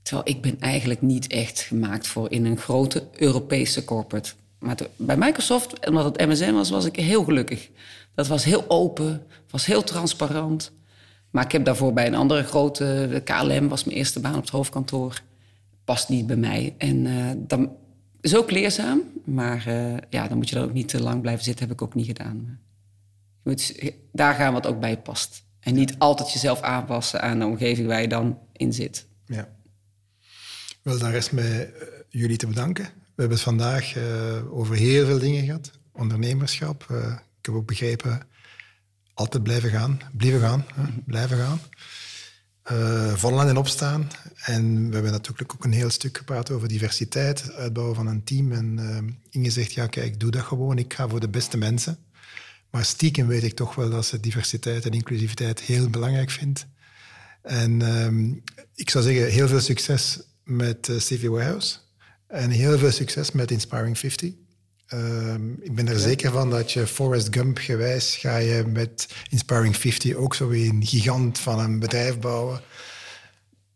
Terwijl 0.02 0.28
ik 0.28 0.42
ben 0.42 0.60
eigenlijk 0.60 1.00
niet 1.02 1.26
echt 1.26 1.60
gemaakt 1.60 2.06
voor 2.06 2.30
in 2.30 2.44
een 2.44 2.58
grote 2.58 3.08
Europese 3.12 3.84
corporate. 3.84 4.32
Maar 4.58 4.76
bij 4.96 5.16
Microsoft, 5.16 5.88
omdat 5.88 6.04
het 6.04 6.26
MSN 6.28 6.52
was, 6.52 6.70
was 6.70 6.84
ik 6.84 6.96
heel 6.96 7.24
gelukkig. 7.24 7.70
Dat 8.14 8.26
was 8.26 8.44
heel 8.44 8.64
open, 8.68 9.26
was 9.50 9.66
heel 9.66 9.82
transparant. 9.82 10.72
Maar 11.30 11.44
ik 11.44 11.52
heb 11.52 11.64
daarvoor 11.64 11.92
bij 11.92 12.06
een 12.06 12.14
andere 12.14 12.42
grote, 12.42 13.22
KLM 13.24 13.68
was 13.68 13.84
mijn 13.84 13.96
eerste 13.96 14.20
baan 14.20 14.34
op 14.34 14.40
het 14.40 14.50
hoofdkantoor. 14.50 15.22
Past 15.84 16.08
niet 16.08 16.26
bij 16.26 16.36
mij. 16.36 16.74
En 16.78 17.04
uh, 17.04 17.30
dan 17.36 17.76
is 18.20 18.36
ook 18.36 18.50
leerzaam, 18.50 19.02
maar 19.24 19.64
uh, 19.68 19.96
ja, 20.10 20.28
dan 20.28 20.36
moet 20.36 20.48
je 20.48 20.56
er 20.56 20.62
ook 20.62 20.72
niet 20.72 20.88
te 20.88 21.02
lang 21.02 21.20
blijven 21.20 21.44
zitten. 21.44 21.64
Heb 21.64 21.74
ik 21.74 21.82
ook 21.82 21.94
niet 21.94 22.06
gedaan. 22.06 22.58
Je 23.42 23.50
moet 23.50 23.74
daar 24.12 24.34
gaan 24.34 24.52
wat 24.52 24.66
ook 24.66 24.80
bij 24.80 24.98
past. 24.98 25.44
En 25.60 25.74
niet 25.74 25.98
altijd 25.98 26.32
jezelf 26.32 26.60
aanpassen 26.60 27.22
aan 27.22 27.38
de 27.38 27.46
omgeving 27.46 27.86
waar 27.86 28.00
je 28.00 28.08
dan 28.08 28.38
in 28.52 28.72
zit. 28.72 29.06
Ja. 29.26 29.48
Wel, 30.82 30.98
dan 30.98 31.10
rest 31.10 31.32
mij 31.32 31.66
uh, 31.66 31.82
jullie 32.08 32.36
te 32.36 32.46
bedanken. 32.46 32.84
We 32.84 33.20
hebben 33.20 33.36
het 33.36 33.46
vandaag 33.46 33.96
uh, 33.96 34.54
over 34.54 34.76
heel 34.76 35.06
veel 35.06 35.18
dingen 35.18 35.44
gehad. 35.44 35.70
Ondernemerschap. 35.92 36.86
Uh, 36.90 37.06
ik 37.38 37.46
heb 37.46 37.54
ook 37.54 37.66
begrepen, 37.66 38.26
altijd 39.14 39.42
blijven 39.42 39.70
gaan. 39.70 40.00
Blijven 40.12 40.40
gaan. 40.40 40.64
Hè? 40.74 40.82
Blijven 41.06 41.38
gaan. 41.38 41.60
Uh, 42.72 43.14
vallen 43.14 43.48
en 43.48 43.56
opstaan. 43.56 44.10
En 44.44 44.88
we 44.88 44.94
hebben 44.94 45.12
natuurlijk 45.12 45.52
ook 45.52 45.64
een 45.64 45.72
heel 45.72 45.90
stuk 45.90 46.16
gepraat 46.16 46.50
over 46.50 46.68
diversiteit, 46.68 47.52
uitbouwen 47.52 47.94
van 47.96 48.06
een 48.06 48.24
team. 48.24 48.52
En 48.52 49.22
Inge 49.30 49.50
zegt, 49.50 49.72
ja 49.72 49.86
kijk, 49.86 50.20
doe 50.20 50.30
dat 50.30 50.42
gewoon. 50.42 50.78
Ik 50.78 50.94
ga 50.94 51.08
voor 51.08 51.20
de 51.20 51.28
beste 51.28 51.56
mensen. 51.56 51.98
Maar 52.70 52.84
stiekem 52.84 53.26
weet 53.26 53.42
ik 53.42 53.54
toch 53.54 53.74
wel 53.74 53.90
dat 53.90 54.06
ze 54.06 54.20
diversiteit 54.20 54.84
en 54.84 54.92
inclusiviteit 54.92 55.60
heel 55.60 55.90
belangrijk 55.90 56.30
vindt. 56.30 56.66
En 57.42 57.80
uh, 57.80 58.34
ik 58.74 58.90
zou 58.90 59.04
zeggen, 59.04 59.30
heel 59.30 59.48
veel 59.48 59.60
succes 59.60 60.20
met 60.44 60.88
uh, 60.88 60.96
CV 60.96 61.26
Warehouse. 61.26 61.76
En 62.26 62.50
heel 62.50 62.78
veel 62.78 62.90
succes 62.90 63.32
met 63.32 63.50
Inspiring 63.50 63.98
50. 63.98 64.32
Uh, 64.94 65.34
ik 65.60 65.74
ben 65.74 65.88
er 65.88 65.98
zeker 65.98 66.30
van 66.30 66.50
dat 66.50 66.72
je 66.72 66.86
Forrest 66.86 67.28
Gump 67.34 67.58
gewijs 67.58 68.16
ga 68.16 68.36
je 68.36 68.64
met 68.66 69.08
Inspiring 69.30 69.76
50 69.76 70.14
ook 70.14 70.34
zo 70.34 70.48
weer 70.48 70.68
een 70.68 70.86
gigant 70.86 71.38
van 71.38 71.58
een 71.58 71.78
bedrijf 71.78 72.18
bouwen. 72.18 72.60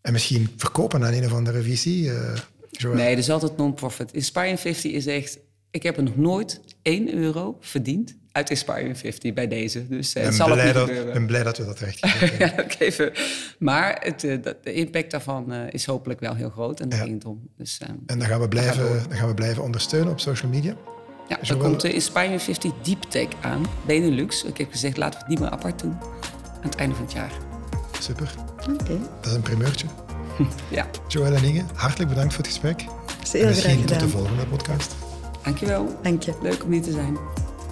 En 0.00 0.12
misschien 0.12 0.48
verkopen 0.56 1.04
aan 1.04 1.12
een 1.12 1.24
of 1.24 1.32
andere 1.32 1.62
visie. 1.62 2.04
Uh, 2.04 2.38
nee, 2.80 3.10
dat 3.10 3.24
is 3.24 3.30
altijd 3.30 3.56
non-profit. 3.56 4.12
Inspiring 4.12 4.60
50 4.60 4.92
is 4.92 5.06
echt... 5.06 5.38
Ik 5.70 5.82
heb 5.82 5.96
er 5.96 6.02
nog 6.02 6.16
nooit 6.16 6.60
1 6.82 7.14
euro 7.14 7.56
verdiend 7.60 8.16
uit 8.36 8.50
Inspiring 8.50 8.98
50 8.98 9.32
bij 9.32 9.48
deze. 9.48 9.88
Dus 9.88 10.14
uh, 10.14 10.22
het 10.22 10.34
zal 10.34 10.46
blij 10.46 10.76
ook 10.76 10.88
niet 10.88 10.96
dat, 10.96 11.06
Ik 11.06 11.12
ben 11.12 11.26
blij 11.26 11.42
dat 11.42 11.58
we 11.58 11.64
dat 11.64 11.78
recht 11.78 12.00
hebben. 12.00 12.38
ja, 12.46 12.64
even. 12.78 13.12
Maar 13.58 13.96
het, 14.00 14.24
uh, 14.24 14.42
de 14.62 14.72
impact 14.72 15.10
daarvan 15.10 15.52
uh, 15.52 15.60
is 15.70 15.86
hopelijk 15.86 16.20
wel 16.20 16.34
heel 16.34 16.50
groot. 16.50 16.80
En 16.80 16.88
daar 16.88 16.98
ja. 16.98 17.04
ging 17.04 17.16
het 17.16 17.24
om. 17.24 17.48
Dus, 17.56 17.80
en 18.06 18.18
dan 18.18 18.28
gaan, 18.28 18.40
we 18.40 18.48
blijven, 18.48 18.84
gaan 18.84 19.08
dan 19.08 19.18
gaan 19.18 19.28
we 19.28 19.34
blijven 19.34 19.62
ondersteunen 19.62 20.12
op 20.12 20.20
social 20.20 20.50
media? 20.50 20.74
Ja, 21.28 21.38
er 21.42 21.56
komt 21.56 21.80
de 21.80 21.92
Inspiring 21.92 22.42
50 22.42 22.72
Deep 22.82 23.02
Tech 23.02 23.28
aan. 23.40 23.66
Benelux. 23.86 24.44
Ik 24.44 24.58
heb 24.58 24.70
gezegd, 24.70 24.96
laten 24.96 25.14
we 25.14 25.18
het 25.18 25.28
niet 25.28 25.40
meer 25.40 25.50
apart 25.50 25.80
doen. 25.80 25.98
Aan 26.56 26.70
het 26.70 26.74
einde 26.74 26.94
van 26.94 27.04
het 27.04 27.12
jaar. 27.12 27.32
Super. 28.00 28.34
Okay. 28.60 28.98
Dat 29.20 29.26
is 29.26 29.32
een 29.32 29.42
primeurtje. 29.42 29.86
ja. 30.70 30.86
Joël 31.08 31.34
en 31.34 31.44
Inge, 31.44 31.64
hartelijk 31.74 32.08
bedankt 32.08 32.34
voor 32.34 32.44
het 32.44 32.52
gesprek. 32.52 32.84
Is 33.22 33.32
heel 33.32 33.46
misschien 33.46 33.86
graag 33.86 33.98
tot 33.98 34.00
de 34.00 34.08
volgende 34.08 34.46
podcast. 34.46 34.94
Dankjewel. 35.42 35.98
Dank 36.02 36.22
je. 36.22 36.32
Leuk 36.42 36.64
om 36.64 36.72
hier 36.72 36.82
te 36.82 36.92
zijn. 36.92 37.16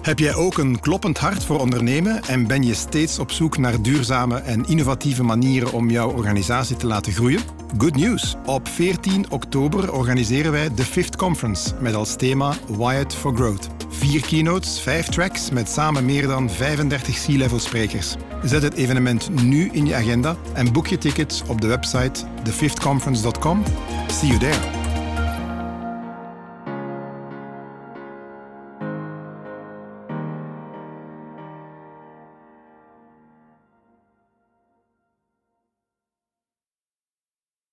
Heb 0.05 0.19
jij 0.19 0.35
ook 0.35 0.57
een 0.57 0.79
kloppend 0.79 1.17
hart 1.17 1.43
voor 1.43 1.59
ondernemen 1.59 2.23
en 2.23 2.47
ben 2.47 2.63
je 2.63 2.73
steeds 2.73 3.19
op 3.19 3.31
zoek 3.31 3.57
naar 3.57 3.81
duurzame 3.81 4.37
en 4.37 4.65
innovatieve 4.65 5.23
manieren 5.23 5.71
om 5.71 5.89
jouw 5.89 6.11
organisatie 6.11 6.75
te 6.75 6.87
laten 6.87 7.13
groeien? 7.13 7.41
Good 7.77 7.95
news! 7.95 8.35
Op 8.45 8.67
14 8.67 9.31
oktober 9.31 9.93
organiseren 9.93 10.51
wij 10.51 10.73
de 10.73 10.83
Fifth 10.83 11.15
Conference 11.15 11.73
met 11.79 11.93
als 11.93 12.15
thema 12.15 12.53
Wired 12.67 13.15
for 13.15 13.35
Growth. 13.35 13.67
Vier 13.89 14.21
keynotes, 14.21 14.79
vijf 14.79 15.07
tracks 15.07 15.49
met 15.49 15.69
samen 15.69 16.05
meer 16.05 16.27
dan 16.27 16.49
35 16.49 17.25
C-level 17.25 17.59
sprekers. 17.59 18.15
Zet 18.43 18.61
het 18.61 18.73
evenement 18.73 19.43
nu 19.43 19.69
in 19.71 19.85
je 19.85 19.95
agenda 19.95 20.35
en 20.53 20.73
boek 20.73 20.87
je 20.87 20.97
tickets 20.97 21.43
op 21.47 21.61
de 21.61 21.67
website 21.67 22.23
thefifthconference.com. 22.43 23.63
See 24.07 24.27
you 24.27 24.39
there! 24.39 24.84